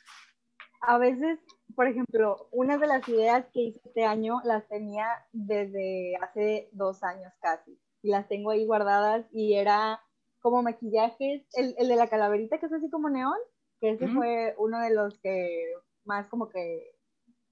A 0.81 0.99
veces, 0.99 1.41
por 1.75 1.89
ejemplo, 1.89 2.49
una 2.53 2.79
de 2.79 2.87
las 2.87 3.09
ideas 3.09 3.47
que 3.53 3.61
hice 3.61 3.81
este 3.85 4.05
año 4.05 4.41
las 4.45 4.69
tenía 4.69 5.07
desde 5.33 6.17
hace 6.23 6.69
dos 6.73 7.03
años 7.03 7.33
casi, 7.41 7.79
y 8.03 8.11
las 8.11 8.29
tengo 8.29 8.51
ahí 8.51 8.65
guardadas, 8.65 9.27
y 9.33 9.55
era 9.55 10.01
como 10.41 10.63
maquillajes, 10.63 11.47
el, 11.55 11.75
el 11.79 11.89
de 11.89 11.97
la 11.97 12.09
calaverita 12.09 12.59
que 12.59 12.67
es 12.67 12.73
así 12.73 12.89
como 12.91 13.11
neón, 13.11 13.39
que 13.81 13.91
ese 13.91 14.09
fue 14.09 14.55
uno 14.59 14.81
de 14.81 14.95
los 14.95 15.19
que 15.21 15.73
más 16.05 16.27
como 16.29 16.49
que 16.49 16.95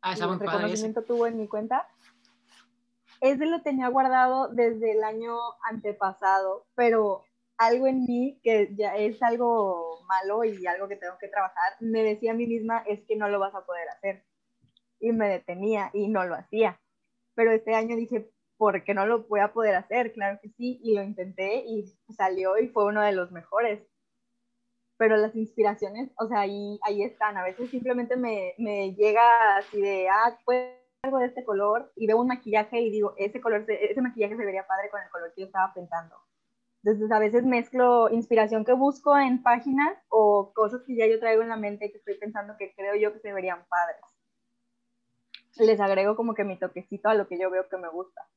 ah, 0.02 0.14
reconocimiento 0.14 1.02
tuvo 1.02 1.26
en 1.26 1.36
mi 1.36 1.48
cuenta. 1.48 1.86
Ese 3.20 3.46
lo 3.46 3.62
tenía 3.62 3.88
guardado 3.88 4.48
desde 4.48 4.92
el 4.92 5.04
año 5.04 5.36
antepasado, 5.68 6.66
pero 6.74 7.24
algo 7.58 7.86
en 7.86 8.04
mí 8.04 8.40
que 8.42 8.74
ya 8.76 8.96
es 8.96 9.22
algo 9.22 10.00
malo 10.06 10.44
y 10.44 10.66
algo 10.66 10.88
que 10.88 10.96
tengo 10.96 11.16
que 11.18 11.28
trabajar, 11.28 11.74
me 11.80 12.02
decía 12.02 12.32
a 12.32 12.34
mí 12.34 12.46
misma, 12.46 12.82
es 12.86 13.00
que 13.06 13.16
no 13.16 13.28
lo 13.28 13.38
vas 13.38 13.54
a 13.54 13.64
poder 13.64 13.88
hacer. 13.90 14.24
Y 15.00 15.12
me 15.12 15.28
detenía 15.28 15.90
y 15.92 16.08
no 16.08 16.24
lo 16.24 16.34
hacía. 16.34 16.80
Pero 17.34 17.52
este 17.52 17.74
año 17.74 17.96
dije, 17.96 18.30
¿por 18.56 18.84
qué 18.84 18.94
no 18.94 19.06
lo 19.06 19.24
voy 19.24 19.40
a 19.40 19.52
poder 19.52 19.74
hacer? 19.74 20.12
Claro 20.12 20.38
que 20.42 20.50
sí, 20.50 20.80
y 20.82 20.94
lo 20.94 21.02
intenté 21.02 21.64
y 21.66 21.84
salió 22.16 22.58
y 22.58 22.68
fue 22.68 22.86
uno 22.86 23.02
de 23.02 23.12
los 23.12 23.30
mejores. 23.32 23.86
pero 24.98 25.16
las 25.16 25.34
inspiraciones, 25.36 26.10
o 26.18 26.26
sea, 26.28 26.40
ahí, 26.40 26.78
ahí 26.82 27.02
están. 27.02 27.36
A 27.36 27.44
veces 27.44 27.70
simplemente 27.70 28.16
me, 28.16 28.54
me 28.58 28.94
llega 28.94 29.56
así 29.58 29.80
de, 29.80 30.08
ah, 30.08 30.38
pues 30.44 30.72
algo 31.02 31.18
de 31.18 31.26
este 31.26 31.44
color 31.44 31.92
y 31.96 32.06
veo 32.06 32.18
un 32.20 32.28
maquillaje 32.28 32.80
y 32.80 32.90
digo, 32.90 33.14
ese 33.16 33.40
color, 33.40 33.64
ese 33.68 34.00
maquillaje 34.00 34.36
se 34.36 34.44
vería 34.44 34.66
padre 34.66 34.90
con 34.90 35.02
el 35.02 35.10
color 35.10 35.32
que 35.34 35.42
yo 35.42 35.46
estaba 35.46 35.72
pensando. 35.74 36.16
Entonces 36.86 37.10
a 37.10 37.18
veces 37.18 37.44
mezclo 37.44 38.08
inspiración 38.12 38.64
que 38.64 38.72
busco 38.72 39.18
en 39.18 39.42
páginas 39.42 39.98
o 40.08 40.52
cosas 40.54 40.82
que 40.86 40.94
ya 40.94 41.08
yo 41.08 41.18
traigo 41.18 41.42
en 41.42 41.48
la 41.48 41.56
mente 41.56 41.90
que 41.90 41.98
estoy 41.98 42.14
pensando 42.14 42.54
que 42.56 42.74
creo 42.76 42.94
yo 42.94 43.12
que 43.12 43.18
se 43.18 43.32
verían 43.32 43.66
padres. 43.68 44.00
Les 45.56 45.80
agrego 45.80 46.14
como 46.14 46.32
que 46.34 46.44
mi 46.44 46.56
toquecito 46.56 47.08
a 47.08 47.14
lo 47.14 47.26
que 47.26 47.40
yo 47.40 47.50
veo 47.50 47.68
que 47.68 47.76
me 47.76 47.88
gusta. 47.88 48.28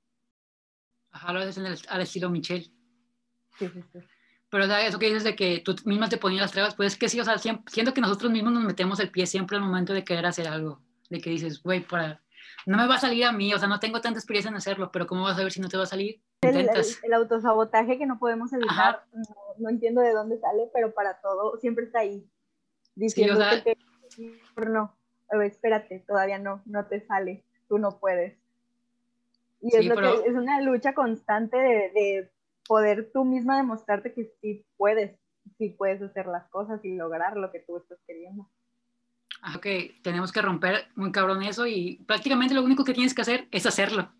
Ajá, 1.12 1.32
lo 1.32 1.42
haces 1.42 1.60
en 1.60 1.68
el, 1.68 1.78
al 1.90 2.02
estilo 2.02 2.32
Michelle. 2.32 2.74
Sí, 3.60 3.68
sí, 3.68 3.84
sí. 3.94 4.00
Pero 4.50 4.64
eso 4.64 4.98
que 4.98 5.06
dices 5.06 5.26
de 5.26 5.36
que 5.36 5.60
tú 5.60 5.76
misma 5.86 6.10
te 6.10 6.18
ponías 6.18 6.42
las 6.42 6.52
trabas, 6.52 6.74
pues 6.74 6.94
es 6.94 6.98
que 6.98 7.08
sí, 7.08 7.20
o 7.20 7.24
sea, 7.24 7.38
siento 7.38 7.94
que 7.94 8.02
nosotros 8.02 8.32
mismos 8.32 8.54
nos 8.54 8.64
metemos 8.64 9.00
el 9.00 9.12
pie 9.12 9.28
siempre 9.28 9.58
al 9.58 9.64
momento 9.64 9.94
de 9.94 10.04
querer 10.04 10.26
hacer 10.26 10.48
algo. 10.48 10.82
De 11.12 11.22
que 11.22 11.30
dices, 11.30 11.62
güey, 11.62 11.82
para, 11.82 12.24
no 12.66 12.78
me 12.78 12.88
va 12.88 12.96
a 12.96 13.00
salir 13.00 13.26
a 13.26 13.32
mí, 13.32 13.54
o 13.54 13.60
sea, 13.60 13.68
no 13.68 13.80
tengo 13.80 14.02
tanta 14.02 14.20
experiencia 14.20 14.50
en 14.50 14.56
hacerlo, 14.56 14.92
pero 14.92 15.08
¿cómo 15.08 15.24
vas 15.24 15.38
a 15.40 15.44
ver 15.44 15.52
si 15.52 15.62
no 15.62 15.70
te 15.70 15.78
va 15.78 15.84
a 15.84 15.88
salir? 15.88 16.22
El, 16.42 16.56
el, 16.58 17.14
autosabotaje 17.14 17.98
que 17.98 18.06
no 18.06 18.20
podemos 18.20 18.54
evitar, 18.54 19.04
no, 19.58 19.70
entiendo 19.70 20.02
de 20.02 20.14
dónde 20.14 20.40
sale, 20.40 20.70
pero 20.74 20.94
para 20.94 21.20
todo 21.22 21.58
siempre 21.58 21.86
está 21.86 22.00
ahí. 22.00 22.30
Diciendo 22.96 23.40
que 23.64 23.78
no, 24.70 24.96
espérate, 25.44 26.04
todavía 26.08 26.40
no, 26.40 26.62
no 26.66 26.86
te 26.86 27.06
sale, 27.06 27.44
tú 27.68 27.78
no 27.78 28.00
puedes. 28.00 28.38
Y 29.62 29.76
es, 29.76 29.86
lo 29.86 29.96
que, 29.96 30.30
es 30.30 30.34
una 30.36 30.62
lucha 30.62 30.94
constante 30.94 31.58
de, 31.58 31.92
de 31.94 32.32
poder 32.68 33.12
tú 33.12 33.26
misma 33.26 33.58
demostrarte 33.58 34.14
que 34.14 34.32
sí 34.42 34.66
puedes, 34.78 35.20
sí 35.58 35.70
puedes 35.70 36.02
hacer 36.02 36.28
las 36.28 36.48
cosas 36.50 36.84
y 36.86 36.96
lograr 36.96 37.36
lo 37.36 37.52
que 37.52 37.60
tú 37.60 37.78
estás 37.78 38.00
queriendo. 38.08 38.50
Ah, 39.42 39.56
ok, 39.56 39.66
tenemos 40.02 40.32
que 40.32 40.42
romper 40.42 40.88
muy 40.96 41.12
cabrón 41.12 41.44
eso 41.44 41.66
y 41.66 42.04
prácticamente 42.06 42.54
lo 42.54 42.64
único 42.64 42.84
que 42.84 42.94
tienes 42.94 43.14
que 43.14 43.22
hacer 43.22 43.48
es 43.52 43.66
hacerlo. 43.66 44.12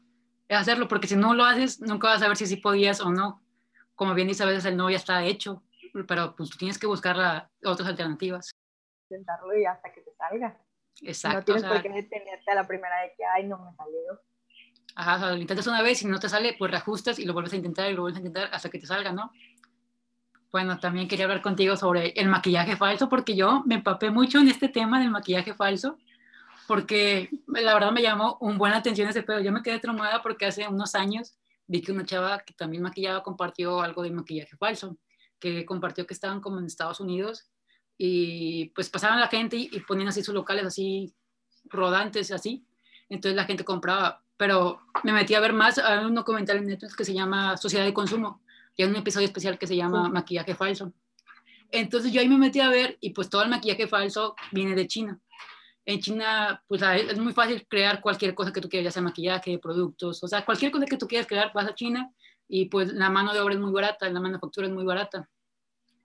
Es 0.48 0.58
hacerlo, 0.58 0.88
porque 0.88 1.08
si 1.08 1.16
no 1.16 1.34
lo 1.34 1.46
haces, 1.46 1.82
nunca 1.82 2.08
vas 2.08 2.22
a 2.22 2.28
ver 2.28 2.38
si 2.38 2.48
sí 2.48 2.56
podías 2.58 3.02
o 3.02 3.12
no. 3.12 3.42
Como 3.96 4.14
bien 4.14 4.28
dice, 4.28 4.44
a 4.44 4.46
veces 4.46 4.66
el 4.66 4.78
no 4.78 4.90
ya 4.90 4.96
está 4.96 5.24
hecho, 5.26 5.62
pero 6.08 6.36
pues 6.36 6.50
tú 6.50 6.58
tienes 6.58 6.80
que 6.80 6.88
buscar 6.88 7.18
la, 7.18 7.50
otras 7.64 7.88
alternativas. 7.88 8.52
Intentarlo 9.10 9.58
y 9.58 9.66
hasta 9.66 9.92
que 9.92 10.02
te 10.02 10.12
salga. 10.16 10.58
Exacto. 11.02 11.54
No 11.54 11.60
tienes 11.60 11.64
por 11.64 11.82
qué 11.82 11.90
detenerte 11.90 12.52
a 12.52 12.56
la 12.56 12.68
primera 12.68 13.02
de 13.02 13.14
que, 13.18 13.26
ay, 13.26 13.46
no 13.48 13.58
me 13.58 13.76
salió. 13.76 14.22
Ajá, 14.96 15.16
o 15.16 15.20
sea, 15.20 15.32
lo 15.32 15.38
intentas 15.38 15.68
una 15.68 15.82
vez 15.82 16.02
y 16.02 16.08
no 16.08 16.20
te 16.20 16.30
sale, 16.30 16.56
pues 16.58 16.72
reajustas 16.72 17.20
y 17.20 17.26
lo 17.26 17.34
vuelves 17.34 17.54
a 17.54 17.58
intentar 17.58 17.92
y 17.92 17.94
lo 17.94 18.02
vuelves 18.02 18.18
a 18.18 18.26
intentar 18.26 18.50
hasta 18.52 18.70
que 18.70 18.80
te 18.80 18.88
salga, 18.88 19.12
¿no? 19.12 19.32
Bueno, 20.52 20.80
también 20.80 21.08
quería 21.08 21.26
hablar 21.26 21.42
contigo 21.42 21.76
sobre 21.76 22.10
el 22.10 22.28
maquillaje 22.28 22.76
falso, 22.76 23.08
porque 23.08 23.36
yo 23.36 23.64
me 23.66 23.76
empapé 23.76 24.10
mucho 24.10 24.40
en 24.40 24.48
este 24.48 24.70
tema 24.70 25.00
del 25.00 25.12
maquillaje 25.12 25.54
falso, 25.54 25.98
porque 26.68 27.30
la 27.48 27.74
verdad 27.74 27.92
me 27.92 28.02
llamó 28.02 28.38
un 28.42 28.58
buena 28.58 28.78
atención 28.78 29.10
ese 29.10 29.24
pedo. 29.24 29.40
Yo 29.42 29.52
me 29.52 29.62
quedé 29.62 29.80
traumada 29.80 30.22
porque 30.22 30.46
hace 30.46 30.68
unos 30.68 30.96
años 30.96 31.38
vi 31.68 31.82
que 31.82 31.92
una 31.92 32.06
chava 32.06 32.40
que 32.40 32.54
también 32.54 32.82
maquillaba 32.82 33.22
compartió 33.24 33.82
algo 33.82 34.02
de 34.02 34.12
maquillaje 34.12 34.58
falso, 34.58 34.98
que 35.40 35.66
compartió 35.66 36.08
que 36.08 36.14
estaban 36.14 36.42
como 36.42 36.60
en 36.60 36.66
Estados 36.66 37.00
Unidos 37.00 37.50
y 37.98 38.70
pues 38.76 38.90
pasaban 38.90 39.20
la 39.20 39.28
gente 39.28 39.56
y, 39.56 39.70
y 39.72 39.80
ponían 39.82 40.08
así 40.08 40.24
sus 40.24 40.34
locales 40.34 40.66
así 40.66 41.14
rodantes 41.66 42.32
así. 42.32 42.66
Entonces 43.10 43.36
la 43.36 43.46
gente 43.46 43.64
compraba 43.64 44.24
pero 44.40 44.80
me 45.04 45.12
metí 45.12 45.36
a 45.36 45.42
ver 45.42 45.52
más, 45.52 45.80
hay 45.80 46.06
un 46.06 46.16
documental 46.16 46.56
en 46.60 46.68
Netflix 46.68 46.96
que 46.96 47.04
se 47.04 47.14
llama 47.14 47.58
Sociedad 47.58 47.84
de 47.84 47.94
Consumo, 47.94 48.42
y 48.80 48.84
hay 48.84 48.88
un 48.88 48.96
episodio 48.96 49.26
especial 49.26 49.60
que 49.60 49.68
se 49.68 49.76
llama 49.76 50.08
Maquillaje 50.08 50.56
Falso. 50.56 50.94
Entonces 51.70 52.14
yo 52.14 52.22
ahí 52.22 52.30
me 52.30 52.38
metí 52.38 52.62
a 52.62 52.70
ver 52.70 52.98
y 53.02 53.10
pues 53.10 53.30
todo 53.30 53.44
el 53.44 53.50
maquillaje 53.50 53.90
falso 53.90 54.36
viene 54.54 54.74
de 54.74 54.88
China. 54.88 55.20
En 55.84 56.00
China, 56.00 56.64
pues 56.66 56.82
es 56.82 57.20
muy 57.20 57.34
fácil 57.34 57.68
crear 57.68 58.00
cualquier 58.00 58.34
cosa 58.34 58.54
que 58.54 58.62
tú 58.62 58.70
quieras, 58.70 58.86
ya 58.86 58.92
sea 58.92 59.02
maquillaje, 59.02 59.60
productos, 59.60 60.24
o 60.24 60.30
sea, 60.30 60.46
cualquier 60.46 60.72
cosa 60.72 60.86
que 60.86 60.96
tú 60.96 61.10
quieras 61.10 61.28
crear, 61.28 61.52
vas 61.54 61.68
a 61.68 61.76
China 61.76 62.10
y 62.48 62.70
pues 62.70 62.94
la 62.94 63.10
mano 63.10 63.34
de 63.34 63.42
obra 63.42 63.54
es 63.54 63.60
muy 63.60 63.74
barata, 63.74 64.10
la 64.10 64.22
manufactura 64.22 64.68
es 64.68 64.74
muy 64.74 64.86
barata. 64.86 65.30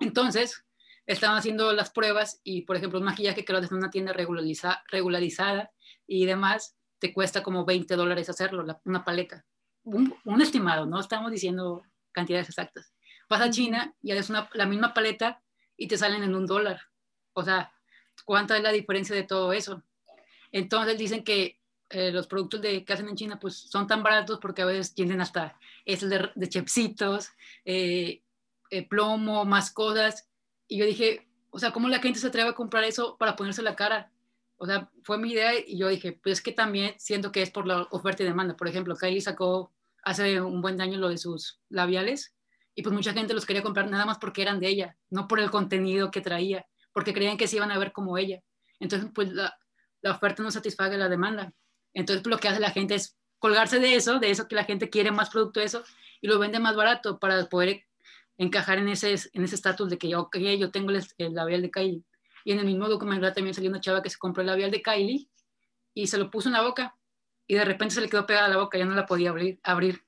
Entonces, 0.00 0.64
estaban 1.06 1.38
haciendo 1.38 1.72
las 1.72 1.90
pruebas 1.90 2.40
y, 2.42 2.62
por 2.62 2.74
ejemplo, 2.74 2.98
un 2.98 3.04
maquillaje 3.04 3.44
que 3.44 3.52
lo 3.52 3.60
haces 3.60 3.70
en 3.70 3.78
una 3.78 3.90
tienda 3.90 4.12
regularizada 4.12 5.70
y 6.08 6.26
demás, 6.26 6.76
te 6.98 7.14
cuesta 7.14 7.44
como 7.44 7.64
20 7.64 7.94
dólares 7.94 8.28
hacerlo, 8.28 8.66
una 8.84 9.04
paleta. 9.04 9.46
Un, 9.84 10.40
estimado, 10.40 10.86
no 10.86 10.98
estamos 10.98 11.30
diciendo 11.30 11.82
cantidades 12.14 12.48
exactas. 12.48 12.94
Vas 13.28 13.42
a 13.42 13.50
China 13.50 13.94
y 14.02 14.12
haces 14.12 14.30
una, 14.30 14.48
la 14.54 14.66
misma 14.66 14.94
paleta 14.94 15.42
y 15.76 15.88
te 15.88 15.98
salen 15.98 16.22
en 16.22 16.34
un 16.34 16.46
dólar. 16.46 16.80
O 17.34 17.42
sea, 17.42 17.72
¿cuánta 18.24 18.56
es 18.56 18.62
la 18.62 18.72
diferencia 18.72 19.14
de 19.14 19.24
todo 19.24 19.52
eso? 19.52 19.82
Entonces 20.52 20.96
dicen 20.96 21.24
que 21.24 21.60
eh, 21.90 22.10
los 22.10 22.26
productos 22.26 22.62
de, 22.62 22.84
que 22.84 22.92
hacen 22.92 23.08
en 23.08 23.16
China 23.16 23.38
pues 23.38 23.56
son 23.56 23.86
tan 23.86 24.02
baratos 24.02 24.38
porque 24.40 24.62
a 24.62 24.66
veces 24.66 24.94
tienen 24.94 25.20
hasta 25.20 25.58
esos 25.84 26.08
de, 26.08 26.30
de 26.34 26.48
chepsitos, 26.48 27.30
eh, 27.64 28.22
eh, 28.70 28.88
plomo, 28.88 29.44
más 29.44 29.70
cosas. 29.70 30.28
Y 30.68 30.78
yo 30.78 30.86
dije, 30.86 31.28
o 31.50 31.58
sea, 31.58 31.72
¿cómo 31.72 31.88
la 31.88 32.00
gente 32.00 32.20
se 32.20 32.28
atreve 32.28 32.50
a 32.50 32.54
comprar 32.54 32.84
eso 32.84 33.16
para 33.18 33.36
ponerse 33.36 33.62
la 33.62 33.76
cara? 33.76 34.10
o 34.64 34.66
sea, 34.66 34.90
fue 35.02 35.18
mi 35.18 35.32
idea 35.32 35.52
y 35.58 35.76
yo 35.76 35.88
dije, 35.88 36.18
pues 36.22 36.38
es 36.38 36.42
que 36.42 36.52
también 36.52 36.94
siento 36.96 37.32
que 37.32 37.42
es 37.42 37.50
por 37.50 37.66
la 37.66 37.82
oferta 37.90 38.22
y 38.22 38.26
demanda. 38.26 38.56
Por 38.56 38.66
ejemplo, 38.66 38.96
Kylie 38.96 39.20
sacó 39.20 39.72
hace 40.04 40.40
un 40.40 40.60
buen 40.60 40.80
año 40.80 40.98
lo 40.98 41.08
de 41.08 41.18
sus 41.18 41.60
labiales 41.68 42.34
y 42.74 42.82
pues 42.82 42.94
mucha 42.94 43.12
gente 43.12 43.34
los 43.34 43.46
quería 43.46 43.62
comprar 43.62 43.88
nada 43.88 44.04
más 44.04 44.18
porque 44.18 44.42
eran 44.42 44.60
de 44.60 44.68
ella, 44.68 44.96
no 45.10 45.28
por 45.28 45.40
el 45.40 45.50
contenido 45.50 46.10
que 46.10 46.20
traía, 46.20 46.66
porque 46.92 47.12
creían 47.12 47.36
que 47.36 47.46
se 47.46 47.56
iban 47.56 47.70
a 47.70 47.78
ver 47.78 47.92
como 47.92 48.18
ella. 48.18 48.40
Entonces, 48.80 49.10
pues 49.14 49.32
la, 49.32 49.56
la 50.02 50.12
oferta 50.12 50.42
no 50.42 50.50
satisfaga 50.50 50.96
la 50.96 51.08
demanda. 51.08 51.52
Entonces, 51.92 52.22
pues, 52.22 52.30
lo 52.34 52.40
que 52.40 52.48
hace 52.48 52.60
la 52.60 52.70
gente 52.70 52.96
es 52.96 53.16
colgarse 53.38 53.78
de 53.78 53.94
eso, 53.94 54.18
de 54.18 54.30
eso 54.30 54.48
que 54.48 54.56
la 54.56 54.64
gente 54.64 54.90
quiere 54.90 55.10
más 55.12 55.30
producto 55.30 55.60
de 55.60 55.66
eso 55.66 55.84
y 56.20 56.28
lo 56.28 56.38
vende 56.38 56.58
más 56.58 56.74
barato 56.74 57.18
para 57.18 57.44
poder 57.46 57.84
encajar 58.36 58.78
en 58.78 58.88
ese 58.88 59.14
en 59.32 59.44
ese 59.44 59.54
estatus 59.54 59.88
de 59.90 59.98
que 59.98 60.08
yo 60.08 60.28
tengo 60.72 60.90
el, 60.90 61.04
el 61.18 61.34
labial 61.34 61.62
de 61.62 61.70
Kylie 61.70 62.02
y 62.44 62.52
en 62.52 62.58
el 62.58 62.66
mismo 62.66 62.88
documental 62.88 63.32
también 63.32 63.54
salió 63.54 63.70
una 63.70 63.80
chava 63.80 64.02
que 64.02 64.10
se 64.10 64.18
compró 64.18 64.40
el 64.40 64.48
labial 64.48 64.70
de 64.70 64.82
Kylie 64.82 65.28
y 65.94 66.06
se 66.08 66.18
lo 66.18 66.30
puso 66.30 66.48
en 66.48 66.54
la 66.54 66.62
boca 66.62 66.96
y 67.46 67.54
de 67.54 67.64
repente 67.64 67.94
se 67.94 68.00
le 68.00 68.08
quedó 68.08 68.26
pegada 68.26 68.48
la 68.48 68.56
boca, 68.56 68.78
ya 68.78 68.84
no 68.84 68.94
la 68.94 69.06
podía 69.06 69.30
abrir. 69.30 69.60
abrir. 69.62 70.04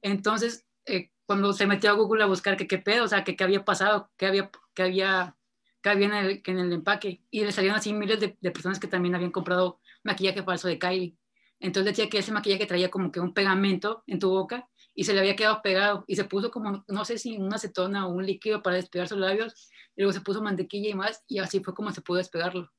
Entonces, 0.00 0.66
eh, 0.86 1.10
cuando 1.26 1.52
se 1.52 1.66
metió 1.66 1.90
a 1.90 1.94
Google 1.94 2.24
a 2.24 2.26
buscar 2.26 2.56
que 2.56 2.66
qué 2.66 2.78
pedo, 2.78 3.04
o 3.04 3.08
sea, 3.08 3.24
que 3.24 3.36
qué 3.36 3.44
había 3.44 3.64
pasado, 3.64 4.10
qué 4.16 4.26
había, 4.26 4.50
qué 4.74 4.82
había, 4.82 5.36
qué 5.82 5.90
había 5.90 6.06
en, 6.06 6.14
el, 6.14 6.42
en 6.44 6.58
el 6.58 6.72
empaque, 6.72 7.22
y 7.30 7.44
le 7.44 7.52
salieron 7.52 7.78
así 7.78 7.92
miles 7.92 8.20
de, 8.20 8.36
de, 8.40 8.50
personas 8.50 8.80
que 8.80 8.88
también 8.88 9.14
habían 9.14 9.30
comprado 9.30 9.80
maquillaje 10.02 10.42
falso 10.42 10.68
de 10.68 10.78
Kylie. 10.78 11.16
Entonces 11.60 11.92
decía 11.92 12.10
que 12.10 12.18
ese 12.18 12.32
maquillaje 12.32 12.66
traía 12.66 12.90
como 12.90 13.12
que 13.12 13.20
un 13.20 13.34
pegamento 13.34 14.02
en 14.06 14.18
tu 14.18 14.30
boca 14.30 14.68
y 14.94 15.04
se 15.04 15.14
le 15.14 15.20
había 15.20 15.36
quedado 15.36 15.62
pegado 15.62 16.04
y 16.08 16.16
se 16.16 16.24
puso 16.24 16.50
como, 16.50 16.84
no 16.88 17.04
sé 17.04 17.18
si 17.18 17.36
una 17.38 17.56
acetona 17.56 18.06
o 18.06 18.10
un 18.12 18.26
líquido 18.26 18.62
para 18.62 18.76
despegar 18.76 19.08
sus 19.08 19.18
labios 19.18 19.70
y 19.94 20.02
luego 20.02 20.12
se 20.12 20.20
puso 20.20 20.42
mantequilla 20.42 20.90
y 20.90 20.94
más 20.94 21.24
y 21.28 21.38
así 21.38 21.60
fue 21.60 21.74
como 21.74 21.92
se 21.92 22.02
pudo 22.02 22.18
despegarlo. 22.18 22.70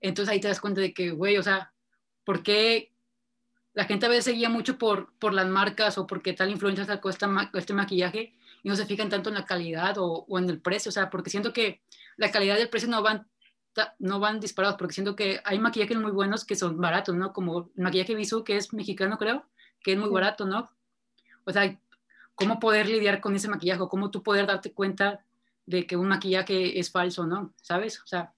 Entonces 0.00 0.32
ahí 0.32 0.40
te 0.40 0.48
das 0.48 0.60
cuenta 0.60 0.80
de 0.80 0.92
que, 0.92 1.12
güey, 1.12 1.38
o 1.38 1.42
sea, 1.42 1.72
¿por 2.24 2.42
qué 2.42 2.93
la 3.74 3.84
gente 3.84 4.06
a 4.06 4.08
veces 4.08 4.24
seguía 4.24 4.48
mucho 4.48 4.78
por, 4.78 5.12
por 5.18 5.34
las 5.34 5.46
marcas 5.48 5.98
o 5.98 6.06
porque 6.06 6.32
tal 6.32 6.50
influencia 6.50 6.84
sacó 6.84 7.10
este 7.10 7.74
maquillaje 7.74 8.34
y 8.62 8.68
no 8.68 8.76
se 8.76 8.86
fijan 8.86 9.08
tanto 9.08 9.28
en 9.28 9.34
la 9.34 9.44
calidad 9.44 9.98
o, 9.98 10.24
o, 10.28 10.38
en 10.38 10.48
el 10.48 10.60
precio? 10.60 10.90
O 10.90 10.92
sea, 10.92 11.10
porque 11.10 11.28
siento 11.28 11.52
que 11.52 11.82
la 12.16 12.30
calidad 12.30 12.56
y 12.56 12.62
el 12.62 12.68
precio 12.68 12.88
no 12.88 13.02
van, 13.02 13.26
no 13.98 14.20
van 14.20 14.38
disparados, 14.38 14.76
porque 14.78 14.94
siento 14.94 15.16
que 15.16 15.40
hay 15.44 15.58
maquillajes 15.58 15.98
muy 15.98 16.12
buenos 16.12 16.44
que 16.44 16.54
son 16.54 16.80
baratos, 16.80 17.16
¿no? 17.16 17.32
Como 17.32 17.70
el 17.76 17.82
maquillaje 17.82 18.14
Bisú, 18.14 18.44
que 18.44 18.56
es 18.56 18.72
mexicano, 18.72 19.18
creo, 19.18 19.44
que 19.82 19.92
es 19.92 19.98
muy 19.98 20.08
barato, 20.08 20.46
¿no? 20.46 20.70
O 21.44 21.52
sea, 21.52 21.76
cómo 22.36 22.60
poder 22.60 22.88
lidiar 22.88 23.20
con 23.20 23.34
ese 23.34 23.48
maquillaje, 23.48 23.82
cómo 23.90 24.12
tú 24.12 24.22
poder 24.22 24.46
darte 24.46 24.72
cuenta 24.72 25.24
de 25.66 25.84
que 25.84 25.96
un 25.96 26.06
maquillaje 26.06 26.78
es 26.78 26.92
falso, 26.92 27.26
¿no? 27.26 27.52
¿Sabes? 27.60 28.00
O 28.02 28.06
sea, 28.06 28.32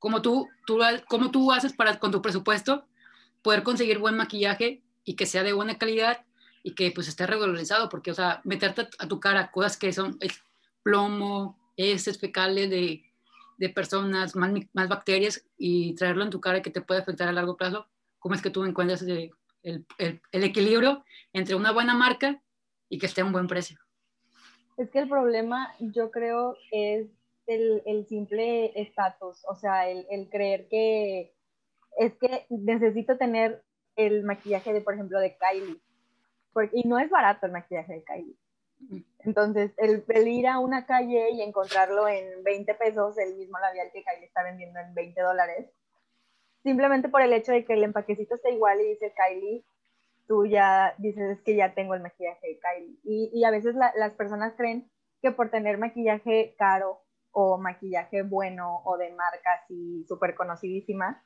cómo 0.00 0.20
tú, 0.20 0.48
tú, 0.66 0.80
cómo 1.08 1.30
tú 1.30 1.52
haces 1.52 1.72
para 1.72 2.00
con 2.00 2.10
tu 2.10 2.20
presupuesto 2.20 2.87
poder 3.42 3.62
conseguir 3.62 3.98
buen 3.98 4.16
maquillaje 4.16 4.82
y 5.04 5.14
que 5.14 5.26
sea 5.26 5.42
de 5.42 5.52
buena 5.52 5.78
calidad 5.78 6.24
y 6.62 6.74
que 6.74 6.90
pues 6.90 7.08
esté 7.08 7.26
regularizado, 7.26 7.88
porque, 7.88 8.10
o 8.10 8.14
sea, 8.14 8.40
meterte 8.44 8.88
a 8.98 9.08
tu 9.08 9.20
cara 9.20 9.50
cosas 9.50 9.76
que 9.76 9.92
son 9.92 10.18
plomo, 10.82 11.58
heces 11.76 12.18
fecales 12.18 12.70
de, 12.70 13.04
de 13.58 13.68
personas, 13.68 14.34
más, 14.36 14.52
más, 14.72 14.88
bacterias 14.88 15.46
y 15.56 15.94
traerlo 15.94 16.24
en 16.24 16.30
tu 16.30 16.40
cara 16.40 16.62
que 16.62 16.70
te 16.70 16.80
puede 16.80 17.00
afectar 17.00 17.28
a 17.28 17.32
largo 17.32 17.56
plazo, 17.56 17.86
¿cómo 18.18 18.34
es 18.34 18.42
que 18.42 18.50
tú 18.50 18.64
encuentras 18.64 19.02
el, 19.02 19.30
el, 19.62 19.86
el 20.32 20.44
equilibrio 20.44 21.04
entre 21.32 21.54
una 21.54 21.72
buena 21.72 21.94
marca 21.94 22.42
y 22.88 22.98
que 22.98 23.06
esté 23.06 23.20
a 23.20 23.24
un 23.24 23.32
buen 23.32 23.46
precio? 23.46 23.78
Es 24.76 24.90
que 24.90 25.00
el 25.00 25.08
problema, 25.08 25.74
yo 25.80 26.10
creo, 26.10 26.56
es 26.70 27.08
el, 27.48 27.82
el 27.86 28.06
simple 28.06 28.80
estatus, 28.80 29.42
o 29.48 29.56
sea, 29.56 29.88
el, 29.88 30.06
el, 30.10 30.28
creer 30.28 30.68
que 30.68 31.34
es 31.96 32.14
que 32.14 32.46
necesito 32.50 33.16
tener 33.16 33.62
el 33.96 34.22
maquillaje 34.24 34.72
de, 34.72 34.80
por 34.80 34.94
ejemplo, 34.94 35.18
de 35.20 35.36
Kylie. 35.36 35.80
Porque, 36.52 36.78
y 36.78 36.88
no 36.88 36.98
es 36.98 37.10
barato 37.10 37.46
el 37.46 37.52
maquillaje 37.52 37.94
de 37.94 38.04
Kylie. 38.04 38.36
Entonces, 39.20 39.72
el, 39.76 40.28
ir 40.28 40.46
a 40.46 40.60
una 40.60 40.86
calle 40.86 41.30
y 41.30 41.42
encontrarlo 41.42 42.08
en 42.08 42.44
20 42.44 42.74
pesos, 42.74 43.18
el 43.18 43.36
mismo 43.36 43.58
labial 43.58 43.90
que 43.92 44.04
Kylie 44.04 44.26
está 44.26 44.42
vendiendo 44.42 44.78
en 44.78 44.94
20 44.94 45.20
dólares, 45.20 45.70
simplemente 46.62 47.08
por 47.08 47.22
el 47.22 47.32
hecho 47.32 47.52
de 47.52 47.64
que 47.64 47.74
el 47.74 47.84
empaquecito 47.84 48.36
está 48.36 48.50
igual 48.50 48.80
y 48.80 48.90
dice 48.90 49.12
Kylie, 49.14 49.64
tú 50.26 50.46
ya 50.46 50.94
dices 50.98 51.40
que 51.42 51.56
ya 51.56 51.74
tengo 51.74 51.94
el 51.94 52.02
maquillaje 52.02 52.46
de 52.46 52.60
Kylie. 52.60 52.98
Y, 53.02 53.30
y 53.32 53.44
a 53.44 53.50
veces 53.50 53.74
las 53.74 54.14
personas 54.14 54.54
creen 54.56 54.90
que 55.22 55.32
por 55.32 55.50
tener 55.50 55.78
maquillaje 55.78 56.54
caro 56.56 57.00
o 57.32 57.58
maquillaje 57.58 58.22
bueno 58.22 58.82
o 58.84 58.96
de 58.96 59.10
marca 59.10 59.62
así 59.64 60.04
súper 60.08 60.34
conocidísima, 60.34 61.24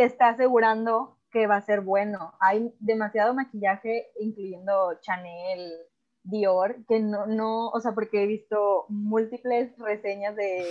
te 0.00 0.06
está 0.06 0.30
asegurando 0.30 1.18
que 1.30 1.46
va 1.46 1.56
a 1.56 1.60
ser 1.60 1.82
bueno. 1.82 2.32
Hay 2.40 2.74
demasiado 2.78 3.34
maquillaje, 3.34 4.06
incluyendo 4.18 4.94
Chanel, 5.02 5.74
Dior, 6.22 6.86
que 6.88 7.00
no, 7.00 7.26
no, 7.26 7.68
o 7.68 7.80
sea, 7.80 7.92
porque 7.92 8.22
he 8.22 8.26
visto 8.26 8.86
múltiples 8.88 9.76
reseñas 9.76 10.34
de 10.36 10.64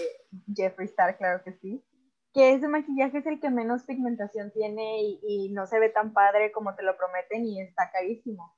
Jeffree 0.56 0.88
Star, 0.88 1.16
claro 1.16 1.44
que 1.44 1.54
sí, 1.54 1.86
que 2.34 2.54
ese 2.54 2.68
maquillaje 2.68 3.20
es 3.20 3.26
el 3.28 3.40
que 3.40 3.52
menos 3.52 3.84
pigmentación 3.84 4.50
tiene 4.52 5.04
y, 5.22 5.52
no 5.54 5.68
se 5.68 5.80
ve 5.80 5.90
tan 5.90 6.12
padre 6.12 6.52
como 6.52 6.74
te 6.74 6.82
lo 6.82 6.98
prometen 6.98 7.46
y 7.46 7.62
está 7.62 7.92
carísimo. 7.92 8.56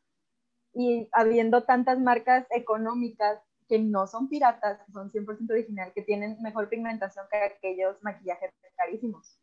Y 0.73 1.09
habiendo 1.11 1.65
tantas 1.65 1.99
marcas 1.99 2.47
económicas 2.49 3.41
que 3.67 3.77
no 3.77 4.07
son 4.07 4.29
piratas, 4.29 4.79
son 4.93 5.11
100% 5.11 5.51
original, 5.51 5.91
que 5.93 6.01
tienen 6.01 6.41
mejor 6.41 6.69
pigmentación 6.69 7.25
que 7.29 7.35
aquellos 7.35 8.01
maquillajes 8.01 8.51
carísimos. 8.77 9.37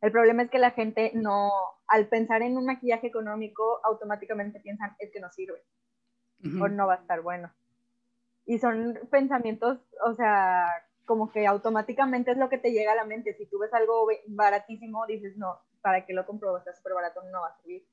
El 0.00 0.12
problema 0.12 0.42
es 0.42 0.50
que 0.50 0.58
la 0.58 0.70
gente 0.70 1.12
no, 1.14 1.50
al 1.86 2.08
pensar 2.08 2.42
en 2.42 2.56
un 2.56 2.66
maquillaje 2.66 3.06
económico, 3.06 3.80
automáticamente 3.84 4.60
piensan, 4.60 4.96
es 4.98 5.10
que 5.10 5.20
no 5.20 5.30
sirve 5.30 5.62
o 6.60 6.68
no 6.68 6.86
va 6.86 6.94
a 6.94 6.98
estar 6.98 7.20
bueno. 7.20 7.52
Y 8.46 8.58
son 8.58 8.98
pensamientos, 9.10 9.78
o 10.06 10.14
sea, 10.14 10.66
como 11.04 11.30
que 11.30 11.46
automáticamente 11.46 12.30
es 12.30 12.38
lo 12.38 12.48
que 12.48 12.56
te 12.56 12.72
llega 12.72 12.92
a 12.92 12.96
la 12.96 13.04
mente. 13.04 13.34
Si 13.34 13.46
tú 13.46 13.58
ves 13.58 13.74
algo 13.74 14.08
baratísimo, 14.28 15.06
dices, 15.06 15.36
no, 15.36 15.58
¿para 15.82 16.06
qué 16.06 16.14
lo 16.14 16.24
compro? 16.24 16.56
Está 16.56 16.72
súper 16.72 16.94
barato, 16.94 17.22
no 17.30 17.42
va 17.42 17.48
a 17.48 17.56
servir. 17.58 17.84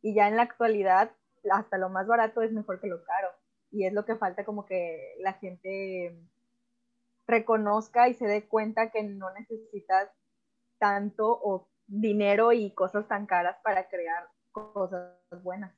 Y 0.00 0.14
ya 0.14 0.28
en 0.28 0.36
la 0.36 0.42
actualidad, 0.42 1.10
hasta 1.50 1.76
lo 1.76 1.90
más 1.90 2.06
barato 2.06 2.40
es 2.40 2.52
mejor 2.52 2.80
que 2.80 2.86
lo 2.86 3.04
caro 3.04 3.28
y 3.70 3.86
es 3.86 3.92
lo 3.92 4.04
que 4.04 4.16
falta 4.16 4.44
como 4.44 4.66
que 4.66 5.14
la 5.18 5.32
gente 5.34 6.16
reconozca 7.26 8.08
y 8.08 8.14
se 8.14 8.26
dé 8.26 8.46
cuenta 8.46 8.90
que 8.90 9.02
no 9.02 9.32
necesitas 9.32 10.08
tanto 10.82 11.28
o 11.28 11.68
dinero 11.86 12.52
y 12.52 12.72
cosas 12.72 13.06
tan 13.06 13.24
caras 13.24 13.56
para 13.62 13.88
crear 13.88 14.26
cosas 14.50 15.12
buenas. 15.44 15.72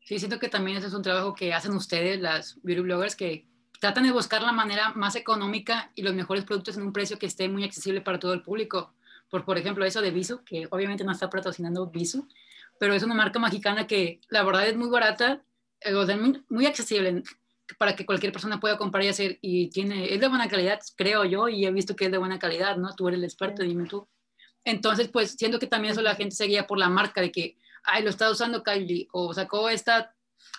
Sí, 0.00 0.18
siento 0.18 0.40
que 0.40 0.48
también 0.48 0.76
ese 0.76 0.88
es 0.88 0.92
un 0.92 1.02
trabajo 1.02 1.36
que 1.36 1.54
hacen 1.54 1.72
ustedes, 1.72 2.20
las 2.20 2.60
beauty 2.64 2.82
bloggers, 2.82 3.14
que 3.14 3.46
tratan 3.78 4.02
de 4.02 4.10
buscar 4.10 4.42
la 4.42 4.50
manera 4.50 4.92
más 4.96 5.14
económica 5.14 5.92
y 5.94 6.02
los 6.02 6.14
mejores 6.14 6.44
productos 6.44 6.76
en 6.76 6.82
un 6.82 6.92
precio 6.92 7.16
que 7.16 7.26
esté 7.26 7.48
muy 7.48 7.62
accesible 7.62 8.00
para 8.00 8.18
todo 8.18 8.32
el 8.32 8.42
público. 8.42 8.92
Por, 9.30 9.44
por 9.44 9.56
ejemplo, 9.56 9.84
eso 9.84 10.02
de 10.02 10.10
Visu, 10.10 10.42
que 10.42 10.66
obviamente 10.72 11.04
no 11.04 11.12
está 11.12 11.30
patrocinando 11.30 11.86
Visu, 11.86 12.26
pero 12.80 12.92
es 12.92 13.04
una 13.04 13.14
marca 13.14 13.38
mexicana 13.38 13.86
que 13.86 14.20
la 14.30 14.42
verdad 14.42 14.66
es 14.66 14.76
muy 14.76 14.90
barata 14.90 15.44
muy, 16.48 16.66
accesible 16.66 17.22
para 17.78 17.94
que 17.94 18.04
cualquier 18.04 18.32
persona 18.32 18.58
pueda 18.58 18.76
comprar 18.76 19.04
y 19.04 19.08
hacer, 19.08 19.38
y 19.40 19.70
tiene, 19.70 20.12
es 20.12 20.20
de 20.20 20.28
buena 20.28 20.48
calidad, 20.48 20.80
creo 20.96 21.24
yo, 21.24 21.48
y 21.48 21.66
he 21.66 21.70
visto 21.70 21.94
que 21.94 22.06
es 22.06 22.10
de 22.10 22.18
buena 22.18 22.40
calidad, 22.40 22.76
¿no? 22.76 22.94
Tú 22.96 23.06
eres 23.06 23.18
el 23.18 23.24
experto, 23.24 23.62
dime 23.62 23.86
tú. 23.86 24.08
Entonces, 24.64 25.08
pues, 25.08 25.32
siento 25.32 25.58
que 25.58 25.66
también 25.66 25.92
eso 25.92 26.02
la 26.02 26.14
gente 26.14 26.34
seguía 26.34 26.66
por 26.66 26.78
la 26.78 26.88
marca 26.88 27.20
de 27.20 27.30
que, 27.30 27.58
ay, 27.82 28.02
lo 28.02 28.10
está 28.10 28.30
usando 28.30 28.62
Kylie, 28.62 29.08
o 29.12 29.34
sacó 29.34 29.68
esta, 29.68 30.14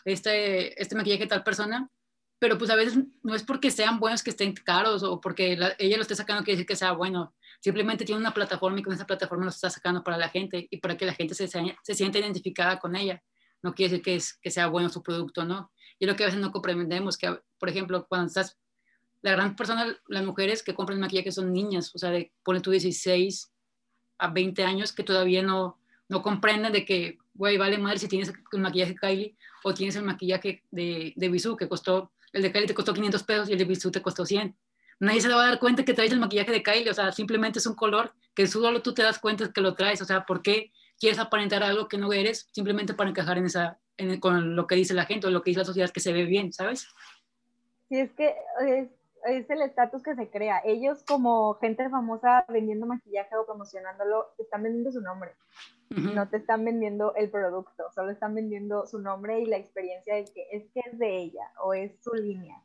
este, 0.05 0.79
este 0.81 0.95
maquillaje 0.95 1.27
tal 1.27 1.43
persona, 1.43 1.89
pero 2.37 2.57
pues 2.57 2.69
a 2.69 2.75
veces 2.75 2.99
no 3.23 3.33
es 3.33 3.43
porque 3.43 3.71
sean 3.71 3.99
buenos 3.99 4.21
que 4.21 4.29
estén 4.29 4.53
caros 4.53 5.03
o 5.03 5.21
porque 5.21 5.53
ella 5.79 5.95
lo 5.95 6.01
esté 6.01 6.15
sacando 6.15 6.43
quiere 6.43 6.57
decir 6.57 6.67
que 6.67 6.75
sea 6.75 6.91
bueno. 6.91 7.33
Simplemente 7.61 8.05
tiene 8.05 8.19
una 8.19 8.33
plataforma 8.33 8.79
y 8.79 8.83
con 8.83 8.93
esa 8.93 9.07
plataforma 9.07 9.45
lo 9.45 9.49
está 9.49 9.69
sacando 9.69 10.03
para 10.03 10.17
la 10.17 10.29
gente 10.29 10.67
y 10.69 10.77
para 10.77 10.97
que 10.97 11.05
la 11.05 11.13
gente 11.13 11.33
se, 11.33 11.47
se 11.47 11.93
sienta 11.95 12.19
identificada 12.19 12.77
con 12.77 12.95
ella 12.95 13.23
no 13.65 13.73
quiere 13.73 13.91
decir 13.91 14.03
que, 14.03 14.15
es, 14.15 14.33
que 14.33 14.51
sea 14.51 14.67
bueno 14.67 14.89
su 14.89 15.01
producto, 15.01 15.43
¿no? 15.43 15.71
Y 15.97 16.05
lo 16.05 16.15
que 16.15 16.23
a 16.23 16.27
veces 16.27 16.39
no 16.39 16.51
comprendemos, 16.51 17.17
que, 17.17 17.35
por 17.57 17.67
ejemplo, 17.67 18.05
cuando 18.07 18.27
estás, 18.27 18.59
la 19.23 19.31
gran 19.31 19.55
persona, 19.55 19.97
las 20.07 20.23
mujeres 20.23 20.61
que 20.61 20.75
compran 20.75 20.99
maquillaje 20.99 21.31
son 21.31 21.51
niñas, 21.51 21.91
o 21.95 21.97
sea, 21.97 22.11
de, 22.11 22.31
pone 22.43 22.61
tú 22.61 22.69
16 22.69 23.51
a 24.17 24.29
20 24.29 24.63
años 24.63 24.93
que 24.93 25.03
todavía 25.03 25.41
no, 25.41 25.77
no 26.09 26.21
comprenden 26.21 26.71
de 26.71 26.85
que, 26.85 27.17
güey, 27.33 27.57
vale 27.57 27.77
madre 27.77 27.99
si 27.99 28.07
tienes 28.07 28.33
el 28.51 28.59
maquillaje 28.59 28.95
Kylie 28.95 29.35
o 29.63 29.73
tienes 29.73 29.95
el 29.95 30.03
maquillaje 30.03 30.63
de, 30.71 31.13
de 31.15 31.29
Bisú 31.29 31.55
que 31.57 31.67
costó, 31.67 32.11
el 32.33 32.41
de 32.41 32.51
Kylie 32.51 32.67
te 32.67 32.73
costó 32.73 32.93
500 32.93 33.23
pesos 33.23 33.49
y 33.49 33.53
el 33.53 33.59
de 33.59 33.65
Bisú 33.65 33.91
te 33.91 34.01
costó 34.01 34.25
100. 34.25 34.55
Nadie 34.99 35.21
se 35.21 35.27
va 35.27 35.43
a 35.43 35.47
dar 35.47 35.59
cuenta 35.59 35.83
que 35.83 35.93
traes 35.93 36.11
el 36.11 36.19
maquillaje 36.19 36.51
de 36.51 36.63
Kylie, 36.63 36.89
o 36.89 36.93
sea, 36.93 37.11
simplemente 37.11 37.59
es 37.59 37.65
un 37.65 37.75
color 37.75 38.13
que 38.33 38.47
solo 38.47 38.81
tú 38.81 38.93
te 38.93 39.03
das 39.03 39.19
cuenta 39.19 39.51
que 39.51 39.61
lo 39.61 39.75
traes, 39.75 40.01
o 40.01 40.05
sea, 40.05 40.25
¿por 40.25 40.41
qué 40.41 40.71
quieres 40.99 41.19
aparentar 41.19 41.63
algo 41.63 41.87
que 41.87 41.97
no 41.97 42.13
eres 42.13 42.49
simplemente 42.51 42.93
para 42.93 43.09
encajar 43.09 43.37
en 43.37 43.45
esa, 43.45 43.77
con 44.19 44.55
lo 44.55 44.67
que 44.67 44.75
dice 44.75 44.93
la 44.93 45.05
gente 45.05 45.27
o 45.27 45.29
lo 45.29 45.41
que 45.41 45.51
dice 45.51 45.59
la 45.59 45.65
sociedad 45.65 45.89
que 45.89 45.99
se 45.99 46.13
ve 46.13 46.25
bien, 46.25 46.53
¿sabes? 46.53 46.87
Sí, 47.89 47.99
es 47.99 48.11
que 48.13 48.33
es 49.25 49.49
el 49.49 49.61
estatus 49.61 50.03
que 50.03 50.15
se 50.15 50.29
crea. 50.29 50.61
Ellos 50.63 51.03
como 51.03 51.55
gente 51.55 51.89
famosa 51.89 52.45
vendiendo 52.47 52.85
maquillaje 52.85 53.35
o 53.35 53.45
promocionándolo, 53.45 54.27
están 54.37 54.63
vendiendo 54.63 54.91
su 54.91 55.01
nombre. 55.01 55.31
No 55.89 56.27
te 56.29 56.37
están 56.37 56.65
vendiendo 56.65 57.13
el 57.15 57.29
producto, 57.29 57.91
solo 57.93 58.11
están 58.11 58.33
vendiendo 58.33 58.87
su 58.87 58.99
nombre 58.99 59.39
y 59.39 59.45
la 59.45 59.57
experiencia 59.57 60.15
de 60.15 60.25
que 60.25 60.47
es 60.51 60.63
que 60.73 60.79
es 60.79 60.97
de 60.97 61.17
ella 61.17 61.51
o 61.63 61.73
es 61.73 61.91
su 62.01 62.13
línea. 62.13 62.59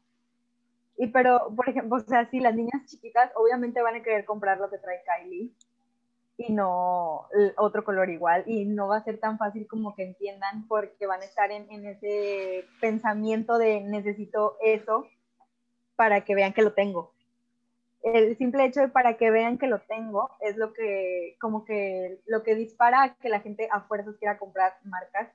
Y 0.96 1.08
pero, 1.08 1.52
por 1.54 1.68
ejemplo, 1.68 1.96
o 1.96 2.00
sea, 2.00 2.28
si 2.30 2.40
las 2.40 2.54
niñas 2.54 2.84
chiquitas 2.86 3.30
obviamente 3.36 3.82
van 3.82 3.96
a 3.96 4.02
querer 4.02 4.24
comprar 4.24 4.58
lo 4.58 4.70
que 4.70 4.78
trae 4.78 5.02
Kylie, 5.04 5.50
y 6.40 6.52
no 6.54 7.28
otro 7.58 7.84
color 7.84 8.08
igual 8.08 8.44
y 8.46 8.64
no 8.64 8.88
va 8.88 8.96
a 8.96 9.04
ser 9.04 9.18
tan 9.18 9.36
fácil 9.36 9.66
como 9.66 9.94
que 9.94 10.04
entiendan 10.04 10.66
porque 10.68 11.06
van 11.06 11.20
a 11.20 11.26
estar 11.26 11.50
en, 11.50 11.70
en, 11.70 11.84
ese 11.84 12.64
pensamiento 12.80 13.58
de 13.58 13.82
necesito 13.82 14.56
eso 14.62 15.06
para 16.00 16.22
que 16.22 16.34
vean 16.34 16.54
que 16.54 16.62
lo 16.62 16.72
tengo. 16.72 17.12
El 18.02 18.34
simple 18.38 18.64
hecho 18.64 18.80
de 18.80 18.88
para 18.88 19.18
que 19.18 19.30
vean 19.30 19.58
que 19.58 19.66
lo 19.66 19.80
tengo 19.80 20.30
es 20.40 20.56
lo 20.56 20.72
que 20.72 21.36
como 21.38 21.66
que 21.66 22.22
lo 22.26 22.42
que 22.42 22.54
dispara 22.54 23.02
a 23.02 23.14
que 23.16 23.28
la 23.28 23.40
gente 23.40 23.68
a 23.70 23.82
fuerzas 23.82 24.16
quiera 24.18 24.38
comprar 24.38 24.78
marcas 24.84 25.28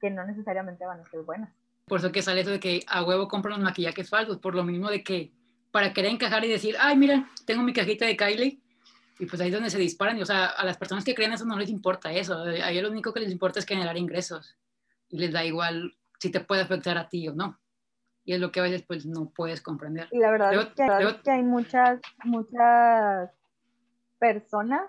que 0.00 0.08
no 0.08 0.24
necesariamente 0.24 0.86
van 0.86 1.00
a 1.00 1.04
ser 1.06 1.22
buenas. 1.22 1.52
Por 1.88 1.98
eso 1.98 2.12
que 2.12 2.22
sale 2.22 2.42
eso 2.42 2.52
de 2.52 2.60
que 2.60 2.84
a 2.86 3.02
huevo 3.02 3.26
compran 3.26 3.54
los 3.54 3.64
maquillajes 3.64 4.08
falsos, 4.08 4.38
por 4.38 4.54
lo 4.54 4.62
mismo 4.62 4.88
de 4.88 5.02
que 5.02 5.32
para 5.72 5.92
querer 5.92 6.12
encajar 6.12 6.44
y 6.44 6.48
decir, 6.48 6.76
ay, 6.78 6.96
mira, 6.96 7.28
tengo 7.44 7.64
mi 7.64 7.72
cajita 7.72 8.06
de 8.06 8.16
Kylie, 8.16 8.60
y 9.18 9.26
pues 9.26 9.40
ahí 9.40 9.48
es 9.48 9.54
donde 9.54 9.70
se 9.70 9.78
disparan. 9.78 10.16
Y, 10.16 10.22
o 10.22 10.26
sea, 10.26 10.46
a 10.46 10.64
las 10.64 10.76
personas 10.76 11.04
que 11.04 11.16
creen 11.16 11.32
eso 11.32 11.44
no 11.44 11.58
les 11.58 11.70
importa 11.70 12.12
eso. 12.12 12.40
A 12.40 12.70
ellos 12.70 12.84
lo 12.84 12.90
único 12.90 13.12
que 13.12 13.18
les 13.18 13.32
importa 13.32 13.58
es 13.58 13.66
generar 13.66 13.96
ingresos. 13.96 14.56
Y 15.08 15.18
les 15.18 15.32
da 15.32 15.44
igual 15.44 15.96
si 16.20 16.30
te 16.30 16.38
puede 16.38 16.62
afectar 16.62 16.96
a 16.98 17.08
ti 17.08 17.26
o 17.26 17.34
no. 17.34 17.58
Y 18.28 18.34
es 18.34 18.40
lo 18.40 18.52
que 18.52 18.60
a 18.60 18.64
veces 18.64 18.82
pues 18.82 19.06
no 19.06 19.30
puedes 19.30 19.62
comprender. 19.62 20.06
Y 20.10 20.18
la 20.18 20.30
verdad, 20.30 20.52
es, 20.52 20.66
que, 20.66 21.22
que 21.24 21.30
hay 21.30 21.42
muchas, 21.42 21.98
muchas 22.24 23.30
personas 24.18 24.82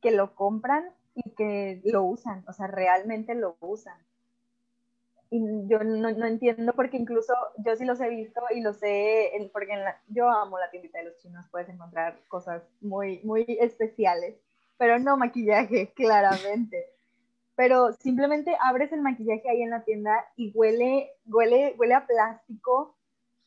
que 0.00 0.10
lo 0.10 0.34
compran 0.34 0.88
y 1.14 1.30
que 1.32 1.82
lo 1.84 2.04
usan. 2.04 2.42
O 2.48 2.54
sea, 2.54 2.66
realmente 2.66 3.34
lo 3.34 3.58
usan 3.60 3.98
y 5.30 5.68
yo 5.68 5.78
no, 5.84 6.10
no, 6.10 6.26
entiendo 6.26 6.72
porque 6.74 6.96
incluso 6.96 7.32
yo 7.58 7.76
sí 7.76 7.84
los 7.84 8.00
he 8.00 8.08
visto 8.08 8.40
y 8.50 8.60
los 8.60 8.78
sé, 8.78 9.30
porque 9.52 9.72
yo 10.08 10.28
amo 10.28 10.58
la 10.58 10.70
tiendita 10.70 10.98
de 10.98 11.04
los 11.04 11.16
chinos, 11.18 11.46
puedes 11.50 11.68
encontrar 11.68 12.20
cosas 12.26 12.62
muy, 12.80 13.20
muy 13.22 13.44
especiales, 13.60 14.34
pero 14.76 14.98
no 14.98 15.16
maquillaje, 15.16 15.92
claramente. 15.96 16.84
Pero 17.60 17.92
simplemente 17.92 18.56
abres 18.58 18.90
el 18.90 19.02
maquillaje 19.02 19.50
ahí 19.50 19.60
en 19.60 19.68
la 19.68 19.84
tienda 19.84 20.24
y 20.34 20.50
huele, 20.54 21.10
huele, 21.26 21.74
huele 21.78 21.92
a 21.92 22.06
plástico, 22.06 22.96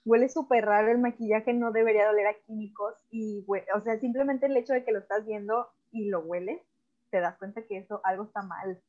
huele 0.05 0.29
súper 0.29 0.65
raro 0.65 0.91
el 0.91 0.99
maquillaje, 0.99 1.51
no 1.51 1.71
debería 1.71 2.05
doler 2.05 2.27
a 2.27 2.35
químicos 2.45 2.93
y, 3.09 3.43
o 3.47 3.81
sea, 3.81 3.97
simplemente 3.97 4.45
el 4.45 4.55
hecho 4.55 4.73
de 4.73 4.85
que 4.85 4.91
lo 4.91 4.99
estás 4.99 5.25
viendo 5.25 5.67
y 5.91 6.09
lo 6.09 6.19
hueles, 6.19 6.61
te 7.09 7.21
das 7.21 7.39
cuenta 7.39 7.63
que 7.63 7.77
eso, 7.77 8.01
algo 8.03 8.25
está 8.25 8.43
mal 8.43 8.79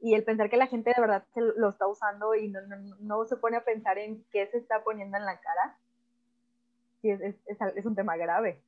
y 0.00 0.14
el 0.14 0.24
pensar 0.24 0.48
que 0.48 0.56
la 0.56 0.66
gente 0.66 0.94
de 0.96 1.00
verdad 1.02 1.26
lo 1.34 1.68
está 1.68 1.86
usando 1.86 2.34
y 2.34 2.48
no, 2.48 2.60
no, 3.00 3.26
se 3.26 3.36
pone 3.36 3.58
a 3.58 3.64
pensar 3.66 3.98
en 3.98 4.24
qué 4.30 4.46
se 4.46 4.56
está 4.56 4.82
poniendo 4.82 5.18
en 5.18 5.26
la 5.26 5.38
cara, 5.40 5.76
es, 7.02 7.20
es, 7.20 7.84
un 7.84 7.94
tema 7.94 8.16
grave. 8.16 8.62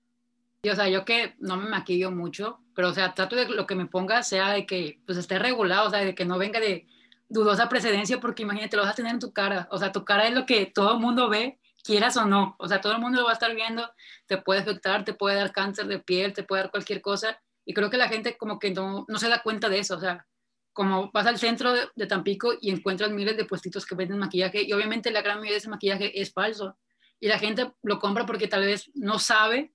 Y, 0.62 0.68
o 0.68 0.74
sea, 0.74 0.88
yo 0.88 1.04
que 1.04 1.34
no 1.38 1.56
me 1.56 1.68
maquillo 1.68 2.10
mucho, 2.10 2.60
pero 2.74 2.88
o 2.88 2.92
sea, 2.92 3.14
trato 3.14 3.36
de 3.36 3.48
lo 3.48 3.66
que 3.66 3.74
me 3.74 3.86
ponga 3.86 4.22
sea 4.22 4.50
de 4.52 4.66
que 4.66 5.00
pues 5.06 5.16
esté 5.18 5.38
regulado, 5.38 5.88
o 5.88 5.90
sea, 5.90 6.00
de 6.00 6.14
que 6.14 6.24
no 6.24 6.38
venga 6.38 6.60
de 6.60 6.86
dudosa 7.28 7.68
precedencia, 7.68 8.20
porque 8.20 8.42
imagínate, 8.42 8.76
lo 8.76 8.82
vas 8.82 8.92
a 8.92 8.96
tener 8.96 9.12
en 9.14 9.20
tu 9.20 9.32
cara, 9.32 9.68
o 9.70 9.78
sea, 9.78 9.92
tu 9.92 10.04
cara 10.04 10.26
es 10.26 10.34
lo 10.34 10.44
que 10.46 10.66
todo 10.66 10.94
el 10.94 11.00
mundo 11.00 11.28
ve, 11.28 11.58
quieras 11.82 12.16
o 12.16 12.26
no, 12.26 12.56
o 12.58 12.68
sea, 12.68 12.80
todo 12.80 12.92
el 12.92 13.00
mundo 13.00 13.20
lo 13.20 13.24
va 13.24 13.30
a 13.30 13.34
estar 13.34 13.54
viendo, 13.54 13.88
te 14.26 14.36
puede 14.36 14.60
afectar, 14.60 15.04
te 15.04 15.14
puede 15.14 15.36
dar 15.36 15.52
cáncer 15.52 15.86
de 15.86 16.00
piel, 16.00 16.34
te 16.34 16.42
puede 16.42 16.62
dar 16.62 16.70
cualquier 16.70 17.00
cosa, 17.00 17.40
y 17.64 17.72
creo 17.72 17.88
que 17.88 17.96
la 17.96 18.08
gente 18.08 18.36
como 18.36 18.58
que 18.58 18.70
no, 18.72 19.04
no 19.08 19.18
se 19.18 19.28
da 19.28 19.42
cuenta 19.42 19.68
de 19.68 19.78
eso, 19.78 19.96
o 19.96 20.00
sea, 20.00 20.26
como 20.72 21.10
vas 21.12 21.26
al 21.26 21.38
centro 21.38 21.72
de, 21.72 22.06
Tampico 22.06 22.54
y 22.60 22.70
encuentras 22.70 23.10
miles 23.10 23.36
de 23.36 23.44
puestitos 23.44 23.84
que 23.86 23.94
venden 23.94 24.18
maquillaje 24.18 24.62
y 24.62 24.72
obviamente 24.72 25.10
la 25.10 25.22
gran 25.22 25.38
mayoría 25.38 25.54
de 25.54 25.58
ese 25.58 25.68
maquillaje 25.68 26.20
es 26.20 26.32
falso. 26.32 26.78
Y 27.18 27.28
la 27.28 27.38
gente 27.38 27.70
lo 27.82 27.98
compra 27.98 28.24
porque 28.24 28.48
tal 28.48 28.64
vez 28.64 28.90
no 28.94 29.18
sabe 29.18 29.74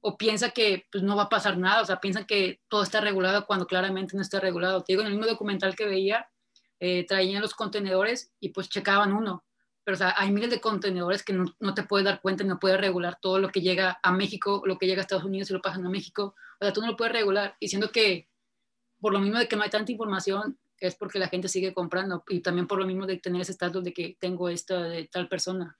o 0.00 0.16
piensa 0.16 0.50
que 0.50 0.86
pues, 0.90 1.02
no 1.02 1.16
va 1.16 1.24
a 1.24 1.28
pasar 1.28 1.58
nada, 1.58 1.82
o 1.82 1.84
sea, 1.84 2.00
piensan 2.00 2.24
que 2.24 2.60
todo 2.68 2.82
está 2.82 3.00
regulado 3.00 3.46
cuando 3.46 3.66
claramente 3.66 4.16
no 4.16 4.22
está 4.22 4.40
regulado. 4.40 4.82
Te 4.82 4.92
digo, 4.92 5.02
en 5.02 5.08
el 5.08 5.14
mismo 5.14 5.26
documental 5.26 5.74
que 5.74 5.86
veía, 5.86 6.28
eh, 6.78 7.06
traían 7.06 7.42
los 7.42 7.54
contenedores 7.54 8.32
y 8.38 8.50
pues 8.50 8.68
checaban 8.68 9.12
uno, 9.12 9.44
pero 9.82 9.94
o 9.94 9.98
sea, 9.98 10.14
hay 10.16 10.30
miles 10.30 10.50
de 10.50 10.60
contenedores 10.60 11.22
que 11.22 11.32
no, 11.32 11.46
no 11.58 11.74
te 11.74 11.84
puedes 11.84 12.04
dar 12.04 12.20
cuenta 12.20 12.44
no 12.44 12.58
puedes 12.58 12.78
regular 12.78 13.18
todo 13.20 13.38
lo 13.38 13.48
que 13.48 13.62
llega 13.62 13.98
a 14.02 14.12
México, 14.12 14.62
lo 14.66 14.76
que 14.76 14.86
llega 14.86 15.00
a 15.00 15.02
Estados 15.02 15.24
Unidos 15.24 15.48
y 15.48 15.54
lo 15.54 15.62
pasan 15.62 15.86
a 15.86 15.88
México, 15.88 16.34
o 16.60 16.64
sea, 16.64 16.72
tú 16.72 16.80
no 16.82 16.88
lo 16.88 16.96
puedes 16.96 17.14
regular, 17.14 17.56
y 17.60 17.68
siendo 17.68 17.90
que 17.90 18.28
por 19.00 19.12
lo 19.12 19.20
mismo 19.20 19.38
de 19.38 19.48
que 19.48 19.56
no 19.56 19.62
hay 19.62 19.70
tanta 19.70 19.92
información, 19.92 20.58
es 20.78 20.94
porque 20.94 21.18
la 21.18 21.28
gente 21.28 21.48
sigue 21.48 21.72
comprando 21.72 22.24
y 22.28 22.40
también 22.40 22.66
por 22.66 22.78
lo 22.78 22.86
mismo 22.86 23.06
de 23.06 23.18
tener 23.18 23.40
ese 23.40 23.52
estatus 23.52 23.82
de 23.82 23.92
que 23.92 24.16
tengo 24.20 24.48
esto 24.48 24.82
de 24.82 25.06
tal 25.06 25.28
persona. 25.28 25.78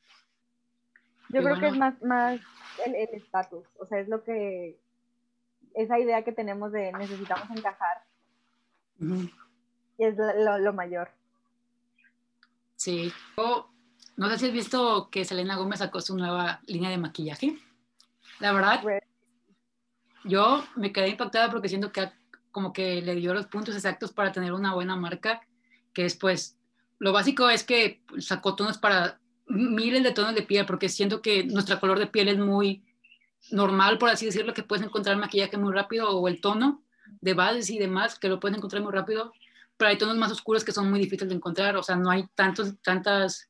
Yo 1.36 1.42
creo 1.42 1.60
que 1.60 1.66
es 1.66 1.76
más, 1.76 2.02
más 2.02 2.40
el 2.86 2.94
estatus, 2.94 3.66
o 3.78 3.84
sea, 3.84 3.98
es 3.98 4.08
lo 4.08 4.24
que, 4.24 4.78
esa 5.74 5.98
idea 5.98 6.24
que 6.24 6.32
tenemos 6.32 6.72
de 6.72 6.90
necesitamos 6.94 7.50
encajar, 7.50 8.04
y 8.98 10.04
es 10.04 10.16
lo, 10.16 10.72
mayor. 10.72 11.10
Sí, 12.76 13.12
no 14.16 14.30
sé 14.30 14.38
si 14.38 14.46
has 14.46 14.52
visto 14.52 15.10
que 15.10 15.26
Selena 15.26 15.56
Gómez 15.56 15.80
sacó 15.80 16.00
su 16.00 16.16
nueva 16.16 16.60
línea 16.66 16.88
de 16.88 16.96
maquillaje. 16.96 17.58
La 18.40 18.52
verdad, 18.52 18.82
yo 20.24 20.64
me 20.74 20.90
quedé 20.90 21.08
impactada 21.08 21.50
porque 21.50 21.68
siento 21.68 21.92
que 21.92 22.10
como 22.50 22.72
que 22.72 23.02
le 23.02 23.14
dio 23.14 23.34
los 23.34 23.46
puntos 23.46 23.74
exactos 23.74 24.10
para 24.10 24.32
tener 24.32 24.54
una 24.54 24.72
buena 24.72 24.96
marca, 24.96 25.42
que 25.92 26.04
después, 26.04 26.56
lo 26.98 27.12
básico 27.12 27.50
es 27.50 27.62
que 27.62 28.02
sacó 28.20 28.56
tonos 28.56 28.78
para 28.78 29.20
miles 29.46 30.02
de 30.02 30.12
tonos 30.12 30.34
de 30.34 30.42
piel, 30.42 30.66
porque 30.66 30.88
siento 30.88 31.22
que 31.22 31.44
nuestro 31.44 31.78
color 31.80 31.98
de 31.98 32.06
piel 32.06 32.28
es 32.28 32.38
muy 32.38 32.84
normal, 33.50 33.98
por 33.98 34.10
así 34.10 34.26
decirlo, 34.26 34.54
que 34.54 34.62
puedes 34.62 34.84
encontrar 34.84 35.16
maquillaje 35.16 35.56
muy 35.56 35.72
rápido 35.72 36.10
o 36.10 36.28
el 36.28 36.40
tono 36.40 36.82
de 37.20 37.34
bases 37.34 37.70
y 37.70 37.78
demás, 37.78 38.18
que 38.18 38.28
lo 38.28 38.40
puedes 38.40 38.56
encontrar 38.56 38.82
muy 38.82 38.92
rápido, 38.92 39.32
pero 39.76 39.90
hay 39.90 39.98
tonos 39.98 40.16
más 40.16 40.32
oscuros 40.32 40.64
que 40.64 40.72
son 40.72 40.90
muy 40.90 40.98
difíciles 40.98 41.28
de 41.28 41.36
encontrar, 41.36 41.76
o 41.76 41.82
sea, 41.82 41.96
no 41.96 42.10
hay 42.10 42.26
tantos, 42.34 42.74
tantas, 42.82 43.48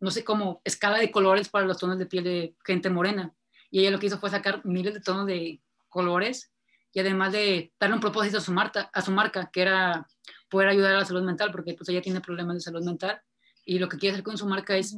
no 0.00 0.10
sé 0.10 0.24
cómo, 0.24 0.60
escala 0.64 0.98
de 0.98 1.10
colores 1.10 1.48
para 1.48 1.66
los 1.66 1.78
tonos 1.78 1.98
de 1.98 2.06
piel 2.06 2.24
de 2.24 2.54
gente 2.64 2.90
morena. 2.90 3.32
Y 3.70 3.80
ella 3.80 3.90
lo 3.90 3.98
que 3.98 4.06
hizo 4.06 4.18
fue 4.18 4.30
sacar 4.30 4.64
miles 4.64 4.94
de 4.94 5.00
tonos 5.00 5.26
de 5.26 5.60
colores 5.88 6.52
y 6.92 7.00
además 7.00 7.32
de 7.32 7.72
darle 7.80 7.96
un 7.96 8.00
propósito 8.00 8.38
a 8.38 8.40
su 8.40 8.52
marca, 8.52 8.90
a 8.92 9.02
su 9.02 9.10
marca 9.10 9.50
que 9.52 9.62
era 9.62 10.06
poder 10.48 10.68
ayudar 10.68 10.94
a 10.94 10.98
la 10.98 11.04
salud 11.04 11.22
mental, 11.22 11.50
porque 11.50 11.74
pues 11.74 11.88
ella 11.88 12.02
tiene 12.02 12.20
problemas 12.20 12.54
de 12.54 12.60
salud 12.60 12.84
mental 12.84 13.20
y 13.64 13.78
lo 13.78 13.88
que 13.88 13.96
quiere 13.96 14.12
hacer 14.12 14.24
con 14.24 14.38
su 14.38 14.46
marca 14.46 14.76
es 14.76 14.96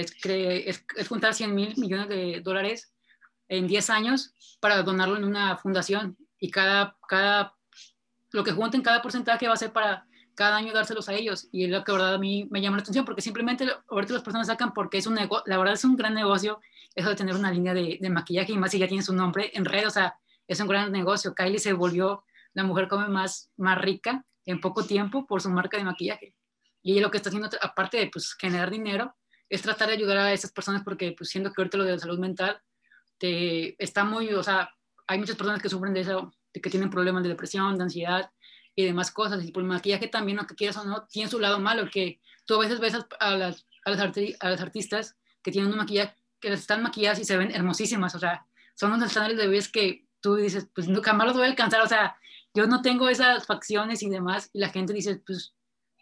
es, 0.00 0.84
juntar 1.08 1.34
100 1.34 1.54
mil 1.54 1.74
millones 1.76 2.08
de 2.08 2.40
dólares 2.42 2.92
en 3.48 3.66
10 3.66 3.90
años 3.90 4.34
para 4.60 4.82
donarlo 4.82 5.16
en 5.16 5.24
una 5.24 5.56
fundación 5.56 6.16
y 6.38 6.50
cada, 6.50 6.96
cada, 7.08 7.54
lo 8.32 8.44
que 8.44 8.52
junten, 8.52 8.82
cada 8.82 9.02
porcentaje 9.02 9.48
va 9.48 9.54
a 9.54 9.58
ser 9.58 9.72
para 9.72 10.06
cada 10.34 10.56
año 10.56 10.72
dárselos 10.72 11.08
a 11.08 11.14
ellos. 11.14 11.48
Y 11.52 11.64
es 11.64 11.70
lo 11.70 11.82
que 11.84 11.92
verdad 11.92 12.14
a 12.14 12.18
mí 12.18 12.46
me 12.50 12.60
llama 12.60 12.76
la 12.76 12.82
atención 12.82 13.04
porque 13.04 13.22
simplemente 13.22 13.66
ahorita 13.88 14.14
las 14.14 14.22
personas 14.22 14.46
sacan 14.46 14.72
porque 14.74 14.98
es 14.98 15.06
un 15.06 15.16
la 15.16 15.58
verdad 15.58 15.74
es 15.74 15.84
un 15.84 15.96
gran 15.96 16.14
negocio 16.14 16.60
eso 16.94 17.10
de 17.10 17.16
tener 17.16 17.34
una 17.34 17.50
línea 17.50 17.74
de, 17.74 17.98
de, 18.00 18.10
maquillaje 18.10 18.52
y 18.52 18.56
más 18.56 18.70
si 18.70 18.78
ya 18.78 18.88
tiene 18.88 19.02
su 19.02 19.12
nombre 19.14 19.50
en 19.52 19.66
red, 19.66 19.86
o 19.86 19.90
sea, 19.90 20.18
es 20.48 20.60
un 20.60 20.66
gran 20.66 20.90
negocio. 20.90 21.34
Kylie 21.34 21.58
se 21.58 21.74
volvió 21.74 22.24
la 22.54 22.64
mujer 22.64 22.88
más, 23.08 23.50
más 23.56 23.78
rica 23.78 24.24
en 24.46 24.60
poco 24.60 24.84
tiempo 24.84 25.26
por 25.26 25.42
su 25.42 25.50
marca 25.50 25.76
de 25.76 25.84
maquillaje. 25.84 26.34
Y 26.82 26.92
ella 26.92 27.02
lo 27.02 27.10
que 27.10 27.18
está 27.18 27.28
haciendo, 27.28 27.50
aparte 27.60 27.98
de 27.98 28.08
pues, 28.08 28.34
generar 28.34 28.70
dinero, 28.70 29.14
es 29.48 29.62
tratar 29.62 29.88
de 29.88 29.94
ayudar 29.94 30.18
a 30.18 30.32
esas 30.32 30.52
personas 30.52 30.82
porque 30.82 31.14
pues 31.16 31.30
siendo 31.30 31.52
que 31.52 31.60
ahorita 31.60 31.78
lo 31.78 31.84
de 31.84 31.92
la 31.92 31.98
salud 31.98 32.18
mental 32.18 32.60
te, 33.18 33.82
está 33.82 34.04
muy, 34.04 34.32
o 34.32 34.42
sea, 34.42 34.70
hay 35.06 35.18
muchas 35.18 35.36
personas 35.36 35.62
que 35.62 35.68
sufren 35.68 35.94
de 35.94 36.00
eso, 36.00 36.32
de 36.52 36.60
que 36.60 36.70
tienen 36.70 36.90
problemas 36.90 37.22
de 37.22 37.30
depresión, 37.30 37.76
de 37.76 37.84
ansiedad 37.84 38.30
y 38.74 38.84
demás 38.84 39.10
cosas. 39.10 39.44
Y 39.44 39.52
por 39.52 39.62
el 39.62 39.68
maquillaje 39.68 40.08
también, 40.08 40.38
lo 40.38 40.46
que 40.46 40.54
quieras 40.54 40.76
o 40.76 40.84
no, 40.84 41.06
tiene 41.06 41.30
su 41.30 41.38
lado 41.38 41.58
malo, 41.58 41.88
que 41.90 42.20
tú 42.44 42.54
a 42.54 42.58
veces 42.58 42.80
ves 42.80 42.94
a 42.94 43.30
las, 43.36 43.66
a 43.84 43.90
las, 43.90 44.16
a 44.40 44.50
las 44.50 44.60
artistas 44.60 45.16
que 45.42 45.52
tienen 45.52 45.70
un 45.70 45.78
maquillaje, 45.78 46.14
que 46.40 46.52
están 46.52 46.82
maquilladas 46.82 47.18
y 47.20 47.24
se 47.24 47.36
ven 47.36 47.50
hermosísimas, 47.52 48.14
o 48.14 48.18
sea, 48.18 48.46
son 48.74 48.92
unos 48.92 49.08
estándares 49.08 49.38
de 49.38 49.46
bebés 49.46 49.68
que 49.68 50.06
tú 50.20 50.34
dices, 50.34 50.68
pues 50.74 50.88
nunca 50.88 51.12
más 51.12 51.28
los 51.28 51.36
voy 51.36 51.46
a 51.46 51.48
alcanzar, 51.48 51.80
o 51.80 51.88
sea, 51.88 52.16
yo 52.52 52.66
no 52.66 52.82
tengo 52.82 53.08
esas 53.08 53.46
facciones 53.46 54.02
y 54.02 54.10
demás, 54.10 54.50
y 54.52 54.58
la 54.58 54.68
gente 54.68 54.92
dice, 54.92 55.22
pues 55.24 55.54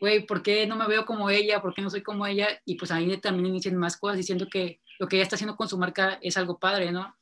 güey, 0.04 0.26
¿por 0.26 0.42
qué 0.42 0.66
no 0.66 0.76
me 0.76 0.86
veo 0.86 1.06
como 1.06 1.30
ella? 1.30 1.62
¿Por 1.62 1.72
qué 1.72 1.80
no 1.80 1.88
soy 1.88 2.02
como 2.02 2.26
ella? 2.26 2.46
Y 2.66 2.76
pues 2.76 2.90
ahí 2.90 3.16
también 3.16 3.46
inician 3.46 3.74
más 3.76 3.96
cosas 3.96 4.18
diciendo 4.18 4.48
que 4.52 4.78
lo 4.98 5.08
que 5.08 5.16
ella 5.16 5.22
está 5.22 5.36
haciendo 5.36 5.56
con 5.56 5.66
su 5.66 5.78
marca 5.78 6.18
es 6.20 6.36
algo 6.36 6.58
padre, 6.58 6.92
¿no? 6.92 7.16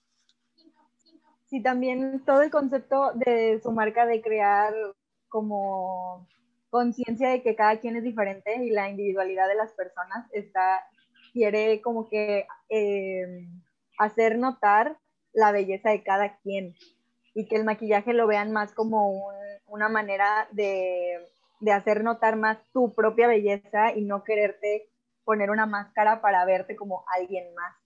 Sí, 1.47 1.63
también 1.63 2.25
todo 2.27 2.43
el 2.43 2.51
concepto 2.51 3.13
de 3.15 3.61
su 3.63 3.71
marca 3.71 4.05
de 4.05 4.21
crear 4.21 4.75
como 5.29 6.27
conciencia 6.71 7.29
de 7.29 7.43
que 7.43 7.55
cada 7.55 7.79
quien 7.79 7.95
es 7.95 8.03
diferente 8.03 8.57
y 8.65 8.71
la 8.71 8.91
individualidad 8.91 9.47
de 9.47 9.55
las 9.55 9.73
personas 9.75 10.27
está, 10.33 10.85
quiere 11.33 11.81
como 11.83 12.09
que 12.09 12.49
eh, 12.69 13.47
hacer 13.97 14.39
notar 14.39 14.99
la 15.33 15.53
belleza 15.53 15.91
de 15.91 16.03
cada 16.03 16.37
quien 16.39 16.75
y 17.33 17.47
que 17.47 17.55
el 17.55 17.65
maquillaje 17.65 18.13
lo 18.13 18.27
vean 18.27 18.51
más 18.51 18.73
como 18.75 19.31
una 19.69 19.89
manera 19.89 20.49
de 20.51 21.31
de 21.63 21.71
hacer 21.71 22.03
notar 22.03 22.35
más 22.35 22.59
tu 22.73 22.93
propia 22.93 23.29
belleza 23.29 23.93
y 23.95 24.05
no 24.05 24.25
quererte 24.25 24.91
poner 25.25 25.49
una 25.49 25.65
máscara 25.65 26.21
para 26.21 26.45
verte 26.45 26.75
como 26.75 27.05
alguien 27.07 27.55
más. 27.55 27.77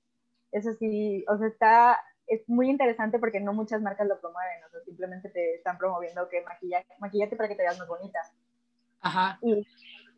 Eso 0.50 0.72
sí, 0.78 1.26
o 1.28 1.36
sea, 1.36 1.46
está, 1.46 1.98
es 2.26 2.48
muy 2.48 2.70
interesante 2.70 3.18
porque 3.18 3.38
no 3.38 3.52
muchas 3.52 3.82
marcas 3.82 4.08
lo 4.08 4.18
promueven, 4.18 4.64
o 4.64 4.70
sea, 4.70 4.80
simplemente 4.80 5.28
te 5.28 5.56
están 5.56 5.76
promoviendo 5.76 6.26
que 6.30 6.40
maquillaje, 6.40 6.86
maquillate 6.98 7.36
para 7.36 7.50
que 7.50 7.54
te 7.54 7.62
veas 7.64 7.78
más 7.78 7.86
bonita. 7.86 8.18
Ajá. 9.02 9.38
Y 9.42 9.66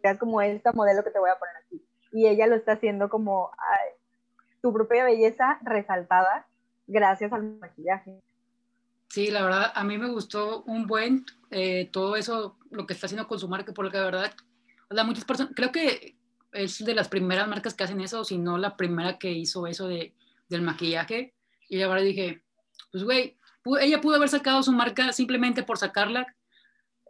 veas 0.05 0.18
como 0.18 0.40
este 0.40 0.71
modelo 0.73 1.03
que 1.03 1.11
te 1.11 1.18
voy 1.18 1.31
a 1.31 1.38
poner 1.38 1.57
aquí. 1.57 1.85
Y 2.12 2.29
ella 2.29 2.47
lo 2.47 2.55
está 2.55 2.75
haciendo 2.75 3.09
como 3.09 3.51
tu 4.62 4.73
propia 4.73 5.05
belleza 5.05 5.59
resaltada 5.62 6.47
gracias 6.87 7.33
al 7.33 7.59
maquillaje. 7.59 8.23
Sí, 9.09 9.33
la 9.33 9.42
verdad, 9.42 9.73
a 9.75 9.83
mí 9.83 9.99
me 9.99 10.09
gustó 10.09 10.62
un 10.62 10.87
buen 10.87 11.25
eh, 11.51 11.88
todo 11.90 12.14
eso, 12.16 12.58
lo 12.71 12.87
que 12.87 12.95
está 12.95 13.07
haciendo 13.07 13.29
con 13.29 13.39
su 13.39 13.49
marca, 13.49 13.73
porque 13.73 13.99
la 13.99 14.05
verdad, 14.05 14.35
o 14.91 15.05
muchas 15.05 15.25
personas, 15.25 15.53
creo 15.55 15.73
que 15.73 16.17
es 16.53 16.85
de 16.85 16.95
las 16.95 17.09
primeras 17.09 17.49
marcas 17.49 17.75
que 17.75 17.85
hacen 17.85 18.01
eso, 18.01 18.25
si 18.25 18.39
no 18.39 18.59
la 18.59 18.77
primera 18.77 19.19
que 19.19 19.31
hizo 19.31 19.67
eso 19.67 19.87
de, 19.87 20.15
del 20.49 20.63
maquillaje. 20.63 21.35
Y 21.69 21.83
ahora 21.83 22.01
dije, 22.01 22.43
pues 22.91 23.05
güey, 23.05 23.37
ella 23.81 24.01
pudo 24.01 24.17
haber 24.17 24.29
sacado 24.29 24.63
su 24.63 24.73
marca 24.73 25.13
simplemente 25.13 25.63
por 25.63 25.79
sacarla 25.79 26.27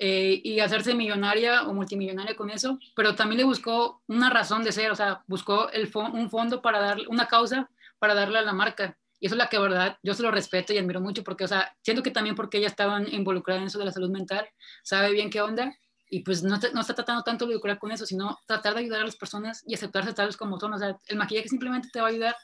eh, 0.01 0.40
y 0.42 0.61
hacerse 0.61 0.94
millonaria 0.94 1.62
o 1.62 1.75
multimillonaria 1.75 2.37
con 2.37 2.51
eso, 2.51 2.79
pero 2.94 3.14
también 3.14 3.38
le 3.38 3.44
buscó 3.44 4.03
una 4.07 4.31
razón 4.31 4.64
de 4.64 4.73
ser, 4.73 4.90
o 4.90 4.97
sea, 4.97 5.25
buscó 5.27 5.71
el 5.71 5.90
un 5.94 6.31
fondo 6.31 6.62
para 6.62 6.81
darle, 6.81 7.07
una 7.09 7.27
causa 7.27 7.71
para 7.99 8.14
darle 8.14 8.38
a 8.38 8.42
la 8.42 8.53
marca. 8.53 8.97
Y 9.20 9.26
eso 9.26 9.35
es 9.35 9.38
la 9.38 9.48
que, 9.48 9.59
verdad, 9.59 9.96
yo 10.02 10.14
se 10.14 10.22
lo 10.22 10.31
respeto 10.31 10.72
y 10.72 10.78
admiro 10.78 11.00
mucho 11.00 11.24
porque, 11.24 11.44
o 11.44 11.48
sea, 11.48 11.74
siento 11.83 12.02
que 12.02 12.11
también 12.11 12.37
porque 12.37 12.59
ella 12.59 12.68
estaba 12.68 13.02
involucrada 13.09 13.61
en 13.61 13.66
eso 13.66 13.78
de 13.78 13.85
la 13.85 13.92
salud 13.92 14.11
mental, 14.11 14.48
sabe 14.83 15.12
bien 15.12 15.31
qué 15.31 15.40
onda 15.40 15.74
y 16.11 16.20
pues 16.20 16.42
no, 16.42 16.59
no 16.72 16.81
está 16.81 16.94
tratando 16.94 17.22
tanto 17.22 17.46
de 17.46 17.54
lucrar 17.54 17.78
con 17.78 17.92
eso, 17.92 18.07
sino 18.07 18.38
tratar 18.46 18.74
de 18.74 18.81
ayudar 18.81 19.02
a 19.02 19.07
las 19.07 19.16
personas 19.16 19.62
y 19.66 19.74
aceptarse 19.74 20.14
tales 20.14 20.37
como 20.37 20.59
son. 20.59 20.72
O 20.72 20.78
sea, 20.78 20.96
el 21.07 21.18
maquillaje 21.18 21.48
simplemente 21.48 21.88
te 21.92 22.00
va 22.00 22.07
a 22.07 22.11
ayudar 22.11 22.37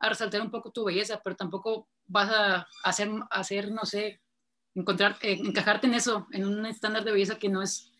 a 0.00 0.08
resaltar 0.08 0.40
un 0.40 0.50
poco 0.50 0.72
tu 0.72 0.84
belleza, 0.84 1.20
pero 1.22 1.36
tampoco 1.36 1.88
vas 2.06 2.30
a 2.30 2.66
hacer, 2.82 3.08
hacer 3.30 3.70
no 3.70 3.84
sé, 3.84 4.20
encontrar, 4.74 5.16
eh, 5.22 5.38
encajarte 5.40 5.86
en 5.86 5.94
eso, 5.94 6.26
en 6.32 6.44
un 6.44 6.66
estándar 6.66 7.04
de 7.04 7.12
belleza 7.12 7.38
que 7.38 7.48
no 7.48 7.62
es, 7.62 7.92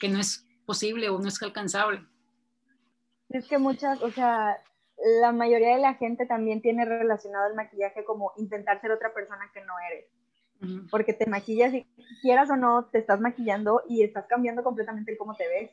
que 0.00 0.08
no 0.08 0.18
es 0.18 0.46
posible 0.64 1.10
o 1.10 1.18
no 1.18 1.28
es 1.28 1.42
alcanzable. 1.42 2.06
Es 3.28 3.46
que 3.46 3.58
muchas, 3.58 4.00
o 4.00 4.10
sea, 4.10 4.56
la 5.02 5.32
mayoría 5.32 5.74
de 5.74 5.82
la 5.82 5.94
gente 5.94 6.26
también 6.26 6.62
tiene 6.62 6.84
relacionado 6.84 7.48
el 7.48 7.54
maquillaje 7.54 8.04
como 8.04 8.32
intentar 8.36 8.80
ser 8.80 8.92
otra 8.92 9.12
persona 9.12 9.50
que 9.52 9.64
no 9.64 9.74
eres. 9.90 10.06
Porque 10.92 11.12
te 11.12 11.26
maquillas 11.26 11.74
y 11.74 11.84
quieras 12.20 12.48
o 12.50 12.56
no, 12.56 12.84
te 12.86 12.98
estás 12.98 13.20
maquillando 13.20 13.82
y 13.88 14.04
estás 14.04 14.26
cambiando 14.26 14.62
completamente 14.62 15.10
el 15.10 15.18
cómo 15.18 15.34
te 15.34 15.48
ves. 15.48 15.70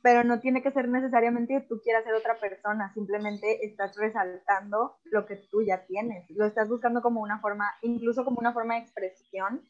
Pero 0.00 0.22
no 0.22 0.38
tiene 0.38 0.62
que 0.62 0.70
ser 0.70 0.86
necesariamente 0.88 1.54
que 1.54 1.66
tú 1.66 1.80
quieras 1.82 2.04
ser 2.04 2.14
otra 2.14 2.38
persona, 2.38 2.92
simplemente 2.94 3.66
estás 3.66 3.96
resaltando 3.96 4.96
lo 5.04 5.26
que 5.26 5.36
tú 5.50 5.62
ya 5.62 5.84
tienes. 5.86 6.30
Lo 6.30 6.46
estás 6.46 6.68
buscando 6.68 7.02
como 7.02 7.20
una 7.20 7.40
forma, 7.40 7.72
incluso 7.82 8.24
como 8.24 8.38
una 8.38 8.52
forma 8.52 8.74
de 8.74 8.82
expresión. 8.82 9.60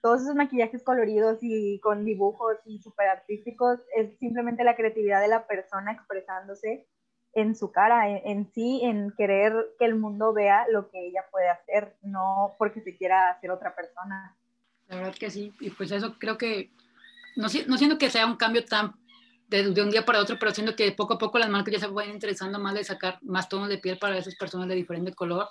Todos 0.00 0.22
esos 0.22 0.34
maquillajes 0.34 0.82
coloridos 0.82 1.38
y 1.42 1.78
con 1.78 2.04
dibujos 2.04 2.56
y 2.64 2.80
súper 2.80 3.08
artísticos 3.08 3.78
es 3.94 4.18
simplemente 4.18 4.64
la 4.64 4.74
creatividad 4.74 5.20
de 5.20 5.28
la 5.28 5.46
persona 5.46 5.92
expresándose 5.92 6.88
en 7.34 7.54
su 7.54 7.70
cara, 7.70 8.08
en, 8.08 8.50
sí, 8.52 8.80
en 8.82 9.12
querer 9.16 9.52
que 9.78 9.84
el 9.84 9.94
mundo 9.94 10.32
vea 10.32 10.66
lo 10.70 10.90
que 10.90 11.08
ella 11.08 11.24
puede 11.30 11.48
hacer, 11.48 11.96
no 12.02 12.54
porque 12.58 12.80
se 12.80 12.96
quiera 12.96 13.30
hacer 13.30 13.50
otra 13.50 13.74
persona. 13.74 14.36
La 14.88 14.96
verdad 14.96 15.14
que 15.14 15.30
sí, 15.30 15.52
y 15.60 15.70
pues 15.70 15.92
eso 15.92 16.16
creo 16.18 16.36
que 16.36 16.70
no, 17.36 17.46
no 17.66 17.78
siento 17.78 17.98
que 17.98 18.10
sea 18.10 18.26
un 18.26 18.36
cambio 18.36 18.64
tan 18.64 18.94
de, 19.48 19.70
de, 19.70 19.82
un 19.82 19.90
día 19.90 20.04
para 20.04 20.20
otro, 20.20 20.36
pero 20.38 20.52
siento 20.52 20.74
que 20.74 20.92
poco 20.92 21.14
a 21.14 21.18
poco 21.18 21.38
las 21.38 21.48
marcas 21.48 21.74
ya 21.74 21.80
se 21.80 21.86
van 21.86 22.10
interesando 22.10 22.58
más 22.58 22.74
de 22.74 22.84
sacar 22.84 23.18
más 23.22 23.48
tonos 23.48 23.68
de 23.68 23.78
piel 23.78 23.98
para 23.98 24.16
esas 24.16 24.34
personas 24.36 24.68
de 24.68 24.74
diferente 24.74 25.12
color 25.12 25.48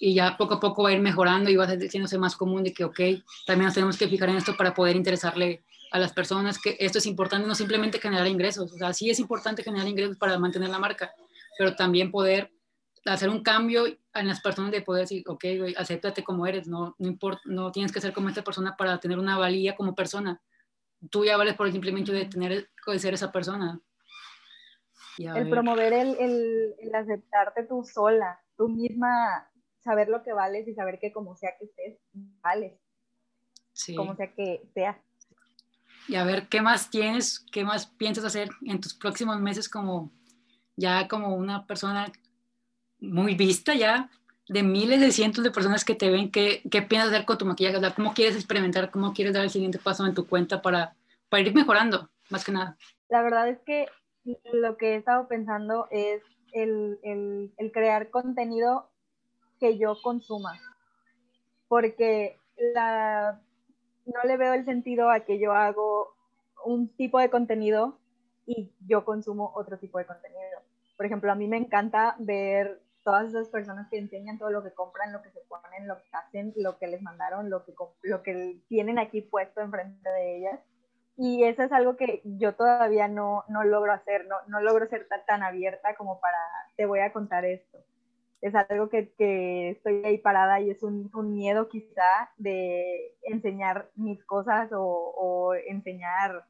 y 0.00 0.14
ya 0.14 0.36
poco 0.36 0.54
a 0.54 0.60
poco 0.60 0.84
va 0.84 0.90
a 0.90 0.92
ir 0.92 1.00
mejorando 1.00 1.50
y 1.50 1.56
va 1.56 1.64
a 1.64 1.78
ser 1.78 2.18
más 2.18 2.36
común 2.36 2.62
de 2.62 2.72
que, 2.72 2.84
ok, 2.84 3.00
también 3.46 3.66
nos 3.66 3.74
tenemos 3.74 3.98
que 3.98 4.08
fijar 4.08 4.28
en 4.28 4.36
esto 4.36 4.56
para 4.56 4.74
poder 4.74 4.96
interesarle 4.96 5.64
a 5.90 5.98
las 5.98 6.12
personas 6.12 6.58
que 6.60 6.76
esto 6.80 6.98
es 6.98 7.06
importante, 7.06 7.46
no 7.46 7.54
simplemente 7.54 7.98
generar 7.98 8.26
ingresos, 8.26 8.72
o 8.72 8.76
sea, 8.76 8.92
sí 8.92 9.10
es 9.10 9.18
importante 9.18 9.62
generar 9.62 9.88
ingresos 9.88 10.16
para 10.16 10.38
mantener 10.38 10.68
la 10.68 10.78
marca, 10.78 11.12
pero 11.56 11.74
también 11.74 12.10
poder 12.10 12.52
hacer 13.04 13.28
un 13.28 13.42
cambio 13.42 13.86
en 13.86 14.28
las 14.28 14.40
personas 14.40 14.70
de 14.70 14.82
poder 14.82 15.02
decir, 15.02 15.24
ok, 15.26 15.44
güey, 15.58 15.74
acéptate 15.76 16.22
como 16.22 16.46
eres, 16.46 16.66
no, 16.66 16.94
no, 16.98 17.08
importa, 17.08 17.40
no 17.46 17.72
tienes 17.72 17.92
que 17.92 18.00
ser 18.00 18.12
como 18.12 18.28
esta 18.28 18.42
persona 18.42 18.76
para 18.76 18.98
tener 18.98 19.18
una 19.18 19.38
valía 19.38 19.76
como 19.76 19.94
persona. 19.94 20.40
Tú 21.10 21.24
ya 21.24 21.36
vales 21.36 21.54
por 21.54 21.66
el 21.66 21.72
simple 21.72 21.92
hecho 21.98 22.12
de, 22.12 22.26
tener, 22.26 22.68
de 22.86 22.98
ser 22.98 23.14
esa 23.14 23.30
persona. 23.30 23.80
el 25.18 25.48
promover 25.48 25.92
el, 25.92 26.16
el, 26.18 26.74
el, 26.80 26.94
aceptarte 26.94 27.64
tú 27.64 27.84
sola, 27.84 28.40
tú 28.56 28.68
misma, 28.68 29.50
saber 29.78 30.08
lo 30.08 30.22
que 30.22 30.32
vales 30.32 30.66
y 30.66 30.74
saber 30.74 30.98
que 30.98 31.12
como 31.12 31.36
sea 31.36 31.52
que 31.58 31.66
estés, 31.66 31.98
vales. 32.42 32.78
Sí. 33.72 33.94
Como 33.94 34.16
sea 34.16 34.34
que 34.34 34.68
sea. 34.74 35.00
Y 36.08 36.16
a 36.16 36.24
ver, 36.24 36.48
¿qué 36.48 36.62
más 36.62 36.90
tienes? 36.90 37.40
¿Qué 37.52 37.64
más 37.64 37.86
piensas 37.86 38.24
hacer 38.24 38.48
en 38.62 38.80
tus 38.80 38.94
próximos 38.94 39.38
meses 39.40 39.68
como 39.68 40.10
ya 40.78 41.08
como 41.08 41.34
una 41.34 41.66
persona 41.66 42.10
muy 43.00 43.34
vista 43.34 43.74
ya, 43.74 44.10
de 44.48 44.62
miles 44.62 45.00
de 45.00 45.10
cientos 45.10 45.44
de 45.44 45.50
personas 45.50 45.84
que 45.84 45.94
te 45.94 46.10
ven, 46.10 46.30
¿qué, 46.30 46.62
qué 46.70 46.82
piensas 46.82 47.12
hacer 47.12 47.26
con 47.26 47.36
tu 47.36 47.44
maquillaje? 47.44 47.78
¿Cómo 47.94 48.14
quieres 48.14 48.36
experimentar? 48.36 48.90
¿Cómo 48.90 49.12
quieres 49.12 49.34
dar 49.34 49.44
el 49.44 49.50
siguiente 49.50 49.78
paso 49.78 50.06
en 50.06 50.14
tu 50.14 50.26
cuenta 50.26 50.62
para, 50.62 50.96
para 51.28 51.42
ir 51.42 51.54
mejorando, 51.54 52.08
más 52.30 52.44
que 52.44 52.52
nada? 52.52 52.76
La 53.08 53.22
verdad 53.22 53.48
es 53.48 53.58
que 53.66 53.86
lo 54.52 54.76
que 54.76 54.94
he 54.94 54.96
estado 54.96 55.26
pensando 55.28 55.88
es 55.90 56.22
el, 56.52 56.98
el, 57.02 57.52
el 57.56 57.72
crear 57.72 58.10
contenido 58.10 58.88
que 59.60 59.78
yo 59.78 60.00
consuma. 60.00 60.58
Porque 61.66 62.38
la, 62.74 63.40
no 64.08 64.22
le 64.24 64.36
veo 64.36 64.54
el 64.54 64.64
sentido 64.64 65.10
a 65.10 65.20
que 65.20 65.38
yo 65.38 65.52
hago 65.52 66.14
un 66.64 66.88
tipo 66.96 67.18
de 67.18 67.30
contenido 67.30 67.98
y 68.46 68.72
yo 68.86 69.04
consumo 69.04 69.52
otro 69.54 69.78
tipo 69.78 69.98
de 69.98 70.06
contenido. 70.06 70.62
Por 70.96 71.06
ejemplo, 71.06 71.30
a 71.30 71.34
mí 71.34 71.46
me 71.46 71.58
encanta 71.58 72.16
ver 72.18 72.80
todas 73.04 73.28
esas 73.28 73.48
personas 73.48 73.88
que 73.88 73.98
enseñan 73.98 74.38
todo 74.38 74.50
lo 74.50 74.62
que 74.62 74.72
compran, 74.72 75.12
lo 75.12 75.22
que 75.22 75.30
se 75.30 75.40
ponen, 75.48 75.86
lo 75.86 75.96
que 75.96 76.08
hacen, 76.12 76.52
lo 76.56 76.78
que 76.78 76.86
les 76.86 77.00
mandaron, 77.02 77.50
lo 77.50 77.64
que, 77.64 77.74
lo 78.02 78.22
que 78.22 78.60
tienen 78.68 78.98
aquí 78.98 79.22
puesto 79.22 79.60
enfrente 79.60 80.08
de 80.10 80.36
ellas. 80.36 80.60
Y 81.16 81.44
eso 81.44 81.62
es 81.62 81.72
algo 81.72 81.96
que 81.96 82.20
yo 82.24 82.54
todavía 82.54 83.08
no, 83.08 83.44
no 83.48 83.64
logro 83.64 83.92
hacer, 83.92 84.26
no, 84.26 84.36
no 84.46 84.60
logro 84.60 84.86
ser 84.88 85.08
tan, 85.08 85.24
tan, 85.26 85.42
abierta 85.42 85.94
como 85.96 86.20
para, 86.20 86.38
te 86.76 86.86
voy 86.86 87.00
a 87.00 87.12
contar 87.12 87.44
esto. 87.44 87.78
Es 88.40 88.54
algo 88.54 88.88
que, 88.88 89.10
que 89.18 89.70
estoy 89.70 90.04
ahí 90.04 90.18
parada 90.18 90.60
y 90.60 90.70
es 90.70 90.82
un, 90.82 91.10
un, 91.12 91.34
miedo 91.34 91.68
quizá 91.68 92.30
de 92.36 93.14
enseñar 93.22 93.90
mis 93.96 94.22
cosas 94.24 94.70
o, 94.72 94.80
o 94.80 95.54
enseñar 95.54 96.44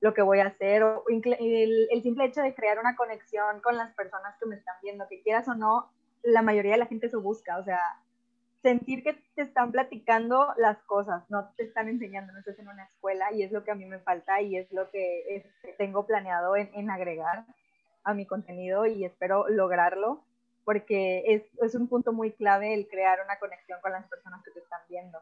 lo 0.00 0.12
que 0.12 0.22
voy 0.22 0.40
a 0.40 0.48
hacer, 0.48 0.82
o 0.82 1.02
el, 1.08 1.88
el, 1.90 2.02
simple 2.02 2.26
hecho 2.26 2.42
de 2.42 2.54
crear 2.54 2.78
una 2.78 2.94
conexión 2.94 3.60
con 3.62 3.76
las 3.78 3.94
personas 3.94 4.34
que 4.38 4.46
me 4.46 4.56
están 4.56 4.74
viendo, 4.82 5.08
que 5.08 5.22
quieras 5.22 5.48
o 5.48 5.54
no, 5.54 5.90
la 6.22 6.42
mayoría 6.42 6.72
de 6.72 6.78
la 6.78 6.86
gente 6.86 7.06
eso 7.06 7.22
busca, 7.22 7.56
o 7.58 7.64
sea, 7.64 7.80
sentir 8.60 9.02
que 9.02 9.14
te 9.34 9.42
están 9.42 9.72
platicando 9.72 10.52
las 10.58 10.76
cosas, 10.82 11.22
no 11.30 11.50
te 11.56 11.64
están 11.64 11.88
enseñando, 11.88 12.34
no 12.34 12.38
estás 12.38 12.58
en 12.58 12.68
una 12.68 12.84
escuela 12.84 13.32
y 13.32 13.42
es 13.44 13.52
lo 13.52 13.64
que 13.64 13.70
a 13.70 13.74
mí 13.74 13.86
me 13.86 13.98
falta 13.98 14.42
y 14.42 14.56
es 14.56 14.70
lo 14.72 14.90
que 14.90 15.46
tengo 15.78 16.06
planeado 16.06 16.54
en, 16.56 16.70
en, 16.74 16.90
agregar 16.90 17.46
a 18.04 18.12
mi 18.14 18.26
contenido 18.26 18.84
y 18.84 19.06
espero 19.06 19.48
lograrlo 19.48 20.22
porque 20.64 21.22
es, 21.26 21.42
es 21.62 21.74
un 21.74 21.88
punto 21.88 22.12
muy 22.12 22.32
clave 22.32 22.74
el 22.74 22.88
crear 22.88 23.18
una 23.24 23.38
conexión 23.38 23.78
con 23.82 23.92
las 23.92 24.06
personas 24.08 24.42
que 24.44 24.50
te 24.50 24.60
están 24.60 24.80
viendo. 24.88 25.18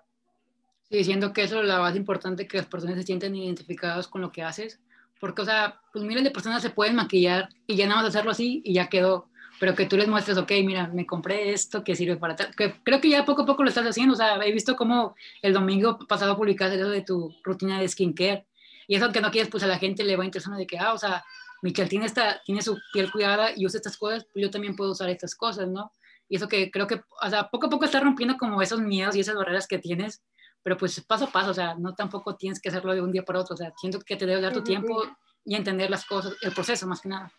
Diciendo 0.90 1.32
que 1.32 1.42
eso 1.42 1.60
es 1.60 1.66
la 1.66 1.78
más 1.78 1.96
importante, 1.96 2.46
que 2.46 2.58
las 2.58 2.66
personas 2.66 2.96
se 2.96 3.04
sienten 3.04 3.34
identificadas 3.34 4.08
con 4.08 4.20
lo 4.20 4.30
que 4.30 4.42
haces, 4.42 4.80
porque, 5.20 5.42
o 5.42 5.44
sea, 5.44 5.80
pues 5.92 6.04
miles 6.04 6.24
de 6.24 6.30
personas 6.30 6.62
se 6.62 6.70
pueden 6.70 6.96
maquillar 6.96 7.48
y 7.66 7.76
ya 7.76 7.86
nada 7.86 8.02
más 8.02 8.08
hacerlo 8.08 8.32
así 8.32 8.60
y 8.64 8.74
ya 8.74 8.88
quedó, 8.88 9.30
pero 9.58 9.74
que 9.74 9.86
tú 9.86 9.96
les 9.96 10.08
muestres, 10.08 10.36
ok, 10.36 10.50
mira, 10.64 10.88
me 10.88 11.06
compré 11.06 11.52
esto 11.52 11.84
que 11.84 11.96
sirve 11.96 12.16
para 12.16 12.36
tal, 12.36 12.54
que 12.54 12.82
creo 12.82 13.00
que 13.00 13.08
ya 13.08 13.24
poco 13.24 13.42
a 13.42 13.46
poco 13.46 13.62
lo 13.62 13.68
estás 13.68 13.86
haciendo, 13.86 14.14
o 14.14 14.16
sea, 14.16 14.36
he 14.44 14.52
visto 14.52 14.76
cómo 14.76 15.14
el 15.40 15.52
domingo 15.54 15.98
pasado 16.08 16.36
publicaste 16.36 16.76
eso 16.76 16.90
de 16.90 17.02
tu 17.02 17.34
rutina 17.42 17.80
de 17.80 17.88
skincare, 17.88 18.46
y 18.86 18.96
eso 18.96 19.12
que 19.12 19.20
no 19.20 19.30
quieres, 19.30 19.50
pues 19.50 19.62
a 19.62 19.68
la 19.68 19.78
gente 19.78 20.04
le 20.04 20.16
va 20.16 20.24
interesando 20.24 20.58
de 20.58 20.66
que, 20.66 20.78
ah, 20.78 20.92
o 20.92 20.98
sea, 20.98 21.24
Michelle 21.62 21.88
tiene, 21.88 22.06
esta, 22.06 22.42
tiene 22.44 22.60
su 22.60 22.78
piel 22.92 23.10
cuidada 23.10 23.50
y 23.56 23.64
usa 23.64 23.78
estas 23.78 23.96
cosas, 23.96 24.26
pues 24.32 24.42
yo 24.44 24.50
también 24.50 24.76
puedo 24.76 24.90
usar 24.90 25.08
estas 25.08 25.34
cosas, 25.34 25.68
¿no? 25.68 25.92
Y 26.28 26.36
eso 26.36 26.48
que 26.48 26.70
creo 26.70 26.86
que, 26.86 27.02
o 27.22 27.30
sea, 27.30 27.48
poco 27.48 27.66
a 27.66 27.70
poco 27.70 27.84
está 27.84 28.00
rompiendo 28.00 28.36
como 28.36 28.60
esos 28.60 28.80
miedos 28.80 29.16
y 29.16 29.20
esas 29.20 29.36
barreras 29.36 29.66
que 29.66 29.78
tienes 29.78 30.22
pero 30.62 30.76
pues 30.76 31.00
paso 31.04 31.24
a 31.26 31.32
paso, 31.32 31.50
o 31.50 31.54
sea, 31.54 31.74
no 31.74 31.94
tampoco 31.94 32.36
tienes 32.36 32.60
que 32.60 32.68
hacerlo 32.68 32.94
de 32.94 33.02
un 33.02 33.10
día 33.10 33.24
para 33.24 33.40
otro, 33.40 33.54
o 33.54 33.56
sea, 33.56 33.72
siento 33.76 33.98
que 34.00 34.16
te 34.16 34.26
debes 34.26 34.42
dar 34.42 34.52
tu 34.52 34.62
tiempo 34.62 35.02
y 35.44 35.56
entender 35.56 35.90
las 35.90 36.06
cosas, 36.06 36.36
el 36.42 36.52
proceso 36.52 36.86
más 36.86 37.00
que 37.00 37.08
nada. 37.08 37.32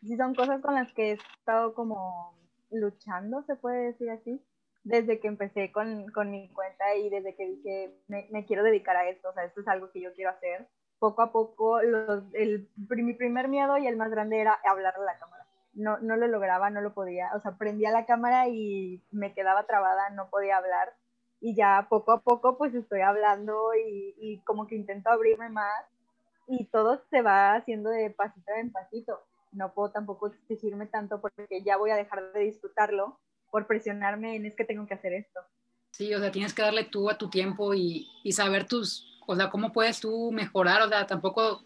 Sí, 0.00 0.16
son 0.16 0.34
cosas 0.34 0.60
con 0.60 0.74
las 0.74 0.92
que 0.92 1.10
he 1.10 1.12
estado 1.12 1.74
como 1.74 2.34
luchando, 2.70 3.42
se 3.44 3.56
puede 3.56 3.92
decir 3.92 4.10
así, 4.10 4.42
desde 4.82 5.20
que 5.20 5.28
empecé 5.28 5.70
con, 5.70 6.10
con 6.10 6.30
mi 6.30 6.48
cuenta 6.48 6.96
y 6.96 7.10
desde 7.10 7.34
que 7.36 7.46
dije, 7.46 7.94
me, 8.08 8.26
me, 8.30 8.44
quiero 8.44 8.62
dedicar 8.62 8.96
a 8.96 9.08
esto, 9.08 9.28
o 9.28 9.32
sea, 9.34 9.44
esto 9.44 9.60
es 9.60 9.68
algo 9.68 9.90
que 9.90 10.00
yo 10.00 10.12
quiero 10.14 10.30
hacer. 10.30 10.68
Poco 10.98 11.22
a 11.22 11.32
poco, 11.32 11.80
el, 11.80 12.68
mi 12.76 13.14
primer 13.14 13.48
miedo 13.48 13.78
y 13.78 13.86
el 13.86 13.96
más 13.96 14.10
grande 14.10 14.40
era 14.40 14.58
hablar 14.64 14.94
a 14.96 15.04
la 15.04 15.18
cámara. 15.18 15.46
No, 15.74 15.98
no 15.98 16.16
lo 16.16 16.26
lograba, 16.26 16.70
no 16.70 16.80
lo 16.80 16.92
podía, 16.92 17.30
o 17.36 17.40
sea, 17.40 17.56
prendía 17.56 17.92
la 17.92 18.04
cámara 18.04 18.48
y 18.48 19.00
me 19.12 19.32
quedaba 19.32 19.64
trabada, 19.64 20.10
no 20.10 20.28
podía 20.28 20.56
hablar 20.56 20.92
y 21.40 21.54
ya 21.54 21.86
poco 21.88 22.12
a 22.12 22.20
poco 22.20 22.58
pues 22.58 22.74
estoy 22.74 23.00
hablando 23.00 23.70
y, 23.74 24.14
y, 24.18 24.38
como 24.40 24.66
que 24.66 24.74
intento 24.74 25.08
abrirme 25.08 25.48
más 25.50 25.84
y 26.48 26.64
todo 26.66 27.00
se 27.10 27.22
va 27.22 27.54
haciendo 27.54 27.90
de 27.90 28.10
pasito 28.10 28.50
en 28.56 28.72
pasito. 28.72 29.20
No 29.52 29.72
puedo 29.72 29.90
tampoco 29.90 30.28
exigirme 30.28 30.86
tanto 30.86 31.20
porque 31.20 31.62
ya 31.64 31.76
voy 31.76 31.90
a 31.90 31.96
dejar 31.96 32.32
de 32.32 32.40
disfrutarlo 32.40 33.18
por 33.50 33.66
presionarme 33.66 34.36
en 34.36 34.46
es 34.46 34.54
que 34.54 34.64
tengo 34.64 34.86
que 34.86 34.94
hacer 34.94 35.12
esto. 35.12 35.40
Sí, 35.90 36.14
o 36.14 36.18
sea, 36.18 36.30
tienes 36.30 36.54
que 36.54 36.62
darle 36.62 36.84
tú 36.84 37.08
a 37.08 37.18
tu 37.18 37.30
tiempo 37.30 37.74
y, 37.74 38.08
y 38.22 38.32
saber 38.32 38.66
tus, 38.66 39.17
o 39.30 39.36
sea, 39.36 39.50
cómo 39.50 39.72
puedes 39.72 40.00
tú 40.00 40.32
mejorar, 40.32 40.80
o 40.80 40.88
sea, 40.88 41.06
tampoco 41.06 41.62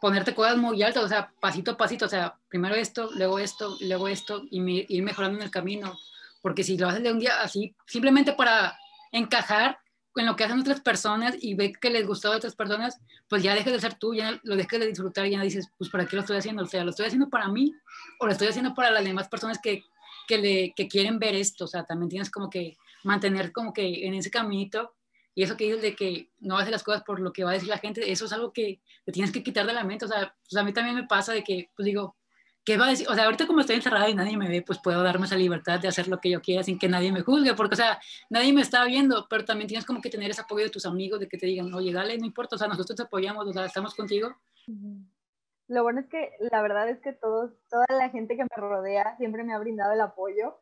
ponerte 0.00 0.32
cosas 0.32 0.56
muy 0.56 0.80
altas, 0.80 1.02
o 1.02 1.08
sea, 1.08 1.32
pasito 1.40 1.72
a 1.72 1.76
pasito, 1.76 2.06
o 2.06 2.08
sea, 2.08 2.36
primero 2.48 2.76
esto, 2.76 3.10
luego 3.16 3.40
esto, 3.40 3.76
luego 3.80 4.06
esto, 4.06 4.44
y 4.48 4.86
ir 4.94 5.02
mejorando 5.02 5.38
en 5.38 5.42
el 5.42 5.50
camino, 5.50 5.98
porque 6.40 6.62
si 6.62 6.78
lo 6.78 6.88
haces 6.88 7.02
de 7.02 7.10
un 7.10 7.18
día 7.18 7.42
así, 7.42 7.74
simplemente 7.84 8.32
para 8.32 8.78
encajar 9.10 9.80
con 10.12 10.24
lo 10.24 10.36
que 10.36 10.44
hacen 10.44 10.60
otras 10.60 10.80
personas 10.80 11.34
y 11.40 11.54
ve 11.54 11.72
que 11.72 11.90
les 11.90 12.06
gustó 12.06 12.32
a 12.32 12.36
otras 12.36 12.54
personas, 12.54 13.00
pues 13.28 13.42
ya 13.42 13.56
dejes 13.56 13.72
de 13.72 13.80
ser 13.80 13.94
tú, 13.94 14.14
ya 14.14 14.38
lo 14.44 14.54
dejes 14.54 14.78
de 14.78 14.86
disfrutar 14.86 15.26
ya 15.26 15.42
dices, 15.42 15.68
pues 15.78 15.90
¿para 15.90 16.06
qué 16.06 16.14
lo 16.14 16.22
estoy 16.22 16.36
haciendo? 16.36 16.62
O 16.62 16.66
sea, 16.66 16.84
¿lo 16.84 16.90
estoy 16.90 17.06
haciendo 17.06 17.28
para 17.28 17.48
mí 17.48 17.74
o 18.20 18.26
lo 18.26 18.32
estoy 18.32 18.46
haciendo 18.46 18.72
para 18.72 18.92
las 18.92 19.02
demás 19.02 19.28
personas 19.28 19.58
que, 19.60 19.82
que, 20.28 20.38
le, 20.38 20.74
que 20.76 20.86
quieren 20.86 21.18
ver 21.18 21.34
esto? 21.34 21.64
O 21.64 21.68
sea, 21.68 21.82
también 21.84 22.08
tienes 22.08 22.30
como 22.30 22.48
que 22.48 22.76
mantener 23.02 23.50
como 23.50 23.72
que 23.72 24.06
en 24.06 24.14
ese 24.14 24.30
caminito 24.30 24.94
y 25.34 25.42
eso 25.42 25.56
que 25.56 25.64
dices 25.64 25.82
de 25.82 25.94
que 25.94 26.30
no 26.40 26.58
haces 26.58 26.70
las 26.70 26.82
cosas 26.82 27.02
por 27.02 27.20
lo 27.20 27.32
que 27.32 27.44
va 27.44 27.50
a 27.50 27.54
decir 27.54 27.68
la 27.68 27.78
gente, 27.78 28.10
eso 28.10 28.24
es 28.24 28.32
algo 28.32 28.52
que 28.52 28.80
te 29.04 29.12
tienes 29.12 29.32
que 29.32 29.42
quitar 29.42 29.66
de 29.66 29.72
la 29.72 29.84
mente. 29.84 30.04
O 30.04 30.08
sea, 30.08 30.34
pues 30.42 30.56
a 30.56 30.64
mí 30.64 30.72
también 30.72 30.96
me 30.96 31.06
pasa 31.06 31.32
de 31.32 31.44
que, 31.44 31.70
pues 31.76 31.86
digo, 31.86 32.16
¿qué 32.64 32.76
va 32.76 32.86
a 32.86 32.90
decir? 32.90 33.06
O 33.08 33.14
sea, 33.14 33.24
ahorita 33.24 33.46
como 33.46 33.60
estoy 33.60 33.76
encerrada 33.76 34.08
y 34.08 34.14
nadie 34.14 34.36
me 34.36 34.48
ve, 34.48 34.62
pues 34.62 34.78
puedo 34.82 35.02
darme 35.02 35.26
esa 35.26 35.36
libertad 35.36 35.80
de 35.80 35.88
hacer 35.88 36.08
lo 36.08 36.20
que 36.20 36.30
yo 36.30 36.40
quiera 36.40 36.62
sin 36.62 36.78
que 36.78 36.88
nadie 36.88 37.12
me 37.12 37.22
juzgue, 37.22 37.54
porque, 37.54 37.74
o 37.74 37.76
sea, 37.76 38.00
nadie 38.28 38.52
me 38.52 38.60
está 38.60 38.84
viendo, 38.84 39.26
pero 39.28 39.44
también 39.44 39.68
tienes 39.68 39.86
como 39.86 40.00
que 40.00 40.10
tener 40.10 40.30
ese 40.30 40.42
apoyo 40.42 40.64
de 40.64 40.70
tus 40.70 40.86
amigos, 40.86 41.20
de 41.20 41.28
que 41.28 41.38
te 41.38 41.46
digan, 41.46 41.72
oye, 41.72 41.92
dale, 41.92 42.18
no 42.18 42.26
importa, 42.26 42.56
o 42.56 42.58
sea, 42.58 42.68
nosotros 42.68 42.96
te 42.96 43.02
apoyamos, 43.02 43.46
o 43.46 43.52
sea, 43.52 43.64
estamos 43.64 43.94
contigo. 43.94 44.36
Lo 45.68 45.82
bueno 45.84 46.00
es 46.00 46.06
que 46.08 46.32
la 46.40 46.62
verdad 46.62 46.88
es 46.88 47.00
que 47.00 47.12
todos, 47.12 47.52
toda 47.68 47.86
la 47.88 48.10
gente 48.10 48.36
que 48.36 48.42
me 48.42 48.56
rodea 48.56 49.16
siempre 49.18 49.44
me 49.44 49.54
ha 49.54 49.58
brindado 49.58 49.92
el 49.92 50.00
apoyo. 50.00 50.60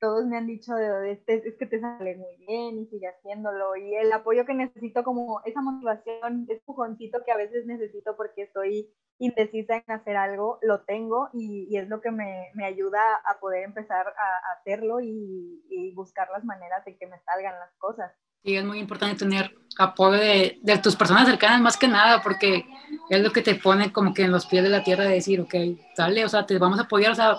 Todos 0.00 0.26
me 0.26 0.36
han 0.36 0.46
dicho, 0.46 0.74
de, 0.74 1.12
este, 1.12 1.48
es 1.48 1.56
que 1.58 1.66
te 1.66 1.80
sale 1.80 2.16
muy 2.16 2.36
bien 2.46 2.78
y 2.78 2.86
sigue 2.86 3.08
haciéndolo. 3.08 3.76
Y 3.76 3.94
el 3.96 4.12
apoyo 4.12 4.46
que 4.46 4.54
necesito, 4.54 5.02
como 5.02 5.40
esa 5.44 5.60
motivación, 5.60 6.46
ese 6.48 6.62
pujoncito 6.64 7.18
que 7.24 7.32
a 7.32 7.36
veces 7.36 7.66
necesito 7.66 8.16
porque 8.16 8.42
estoy 8.42 8.88
indecisa 9.18 9.76
en 9.76 9.94
hacer 9.94 10.16
algo, 10.16 10.58
lo 10.62 10.80
tengo 10.82 11.28
y, 11.32 11.66
y 11.70 11.76
es 11.76 11.88
lo 11.88 12.00
que 12.00 12.10
me, 12.10 12.50
me, 12.54 12.64
ayuda 12.64 13.00
a 13.24 13.38
poder 13.40 13.64
empezar 13.64 14.06
a, 14.06 14.58
hacerlo 14.58 15.00
y, 15.00 15.60
y, 15.68 15.92
buscar 15.92 16.28
las 16.32 16.44
maneras 16.44 16.84
de 16.84 16.96
que 16.96 17.06
me 17.06 17.18
salgan 17.24 17.58
las 17.58 17.72
cosas. 17.78 18.12
Sí, 18.44 18.56
es 18.56 18.64
muy 18.64 18.78
importante 18.78 19.18
tener 19.18 19.52
apoyo 19.78 20.12
de, 20.12 20.58
de, 20.62 20.78
tus 20.78 20.94
personas 20.94 21.26
cercanas 21.26 21.60
más 21.60 21.76
que 21.76 21.88
nada, 21.88 22.22
porque 22.22 22.64
es 23.10 23.20
lo 23.20 23.32
que 23.32 23.42
te 23.42 23.56
pone 23.56 23.92
como 23.92 24.14
que 24.14 24.22
en 24.22 24.30
los 24.30 24.46
pies 24.46 24.62
de 24.62 24.68
la 24.68 24.84
tierra 24.84 25.04
de 25.04 25.14
decir, 25.14 25.40
ok, 25.40 25.54
dale, 25.96 26.24
o 26.24 26.28
sea, 26.28 26.46
te 26.46 26.56
vamos 26.58 26.78
a 26.78 26.82
apoyar, 26.82 27.10
o 27.10 27.16
sea, 27.16 27.38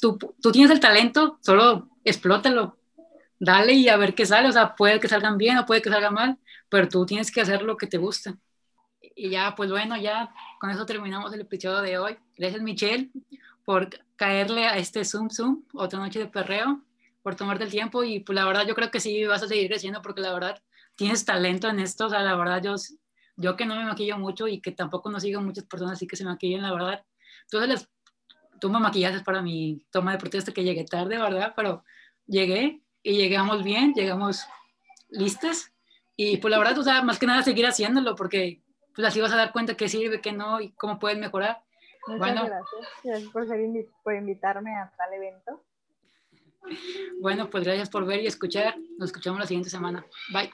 tú, 0.00 0.18
tú 0.18 0.50
tienes 0.50 0.72
el 0.72 0.80
talento, 0.80 1.38
solo 1.40 1.88
explótalo, 2.04 2.78
dale 3.38 3.72
y 3.74 3.88
a 3.88 3.96
ver 3.96 4.14
qué 4.14 4.24
sale, 4.24 4.48
o 4.48 4.52
sea, 4.52 4.74
puede 4.74 5.00
que 5.00 5.08
salgan 5.08 5.36
bien 5.36 5.58
o 5.58 5.66
puede 5.66 5.82
que 5.82 5.90
salga 5.90 6.10
mal, 6.10 6.38
pero 6.68 6.88
tú 6.88 7.04
tienes 7.06 7.30
que 7.30 7.40
hacer 7.40 7.62
lo 7.62 7.76
que 7.76 7.86
te 7.86 7.98
gusta. 7.98 8.36
Y 9.14 9.30
ya, 9.30 9.54
pues 9.54 9.70
bueno, 9.70 9.96
ya 9.96 10.32
con 10.60 10.70
eso 10.70 10.86
terminamos 10.86 11.32
el 11.32 11.40
episodio 11.40 11.80
de 11.82 11.98
hoy. 11.98 12.16
Gracias, 12.36 12.62
Michelle, 12.62 13.10
por 13.64 13.90
caerle 14.16 14.66
a 14.66 14.78
este 14.78 15.04
Zoom 15.04 15.28
Zoom, 15.28 15.64
otra 15.74 15.98
noche 15.98 16.20
de 16.20 16.26
perreo, 16.26 16.82
por 17.22 17.34
tomarte 17.34 17.64
el 17.64 17.70
tiempo. 17.70 18.04
Y 18.04 18.20
pues 18.20 18.34
la 18.34 18.46
verdad, 18.46 18.66
yo 18.66 18.74
creo 18.74 18.90
que 18.90 19.00
sí 19.00 19.24
vas 19.26 19.42
a 19.42 19.48
seguir 19.48 19.68
creciendo 19.68 20.00
porque 20.02 20.20
la 20.20 20.32
verdad 20.32 20.62
tienes 20.94 21.24
talento 21.24 21.68
en 21.68 21.80
esto. 21.80 22.06
O 22.06 22.10
sea, 22.10 22.20
la 22.20 22.36
verdad, 22.36 22.62
yo, 22.62 22.76
yo 23.36 23.56
que 23.56 23.66
no 23.66 23.76
me 23.76 23.84
maquillo 23.84 24.18
mucho 24.18 24.48
y 24.48 24.60
que 24.60 24.72
tampoco 24.72 25.10
no 25.10 25.20
sigo 25.20 25.40
muchas 25.40 25.64
personas 25.64 25.94
así 25.94 26.06
que 26.06 26.16
se 26.16 26.24
maquillan, 26.24 26.62
la 26.62 26.72
verdad. 26.72 27.04
Entonces, 27.42 27.68
les 27.68 27.88
tomo 28.62 28.78
maquillaje 28.78 29.20
para 29.24 29.42
mi 29.42 29.84
toma 29.90 30.12
de 30.12 30.18
protesta 30.18 30.52
que 30.52 30.62
llegué 30.62 30.84
tarde, 30.84 31.18
¿verdad? 31.18 31.52
Pero 31.56 31.82
llegué 32.26 32.80
y 33.02 33.16
llegamos 33.16 33.64
bien, 33.64 33.92
llegamos 33.92 34.46
listas. 35.10 35.72
Y 36.14 36.36
pues 36.36 36.52
la 36.52 36.58
verdad, 36.58 36.78
o 36.78 36.84
sea, 36.84 37.02
más 37.02 37.18
que 37.18 37.26
nada 37.26 37.42
seguir 37.42 37.66
haciéndolo 37.66 38.14
porque 38.14 38.62
pues 38.94 39.04
así 39.08 39.20
vas 39.20 39.32
a 39.32 39.36
dar 39.36 39.50
cuenta 39.50 39.76
qué 39.76 39.88
sirve, 39.88 40.20
qué 40.20 40.30
no 40.30 40.60
y 40.60 40.70
cómo 40.74 41.00
puedes 41.00 41.18
mejorar. 41.18 41.60
Muchas 42.06 42.18
bueno, 42.20 42.46
gracias. 42.46 42.88
Gracias 43.02 43.30
por, 43.32 43.46
por 44.04 44.14
invitarme 44.14 44.76
a 44.76 44.92
tal 44.96 45.12
evento. 45.12 45.64
Bueno, 47.20 47.50
pues 47.50 47.64
gracias 47.64 47.90
por 47.90 48.06
ver 48.06 48.20
y 48.20 48.28
escuchar. 48.28 48.76
Nos 48.96 49.08
escuchamos 49.08 49.40
la 49.40 49.46
siguiente 49.46 49.70
semana. 49.70 50.06
Bye. 50.32 50.52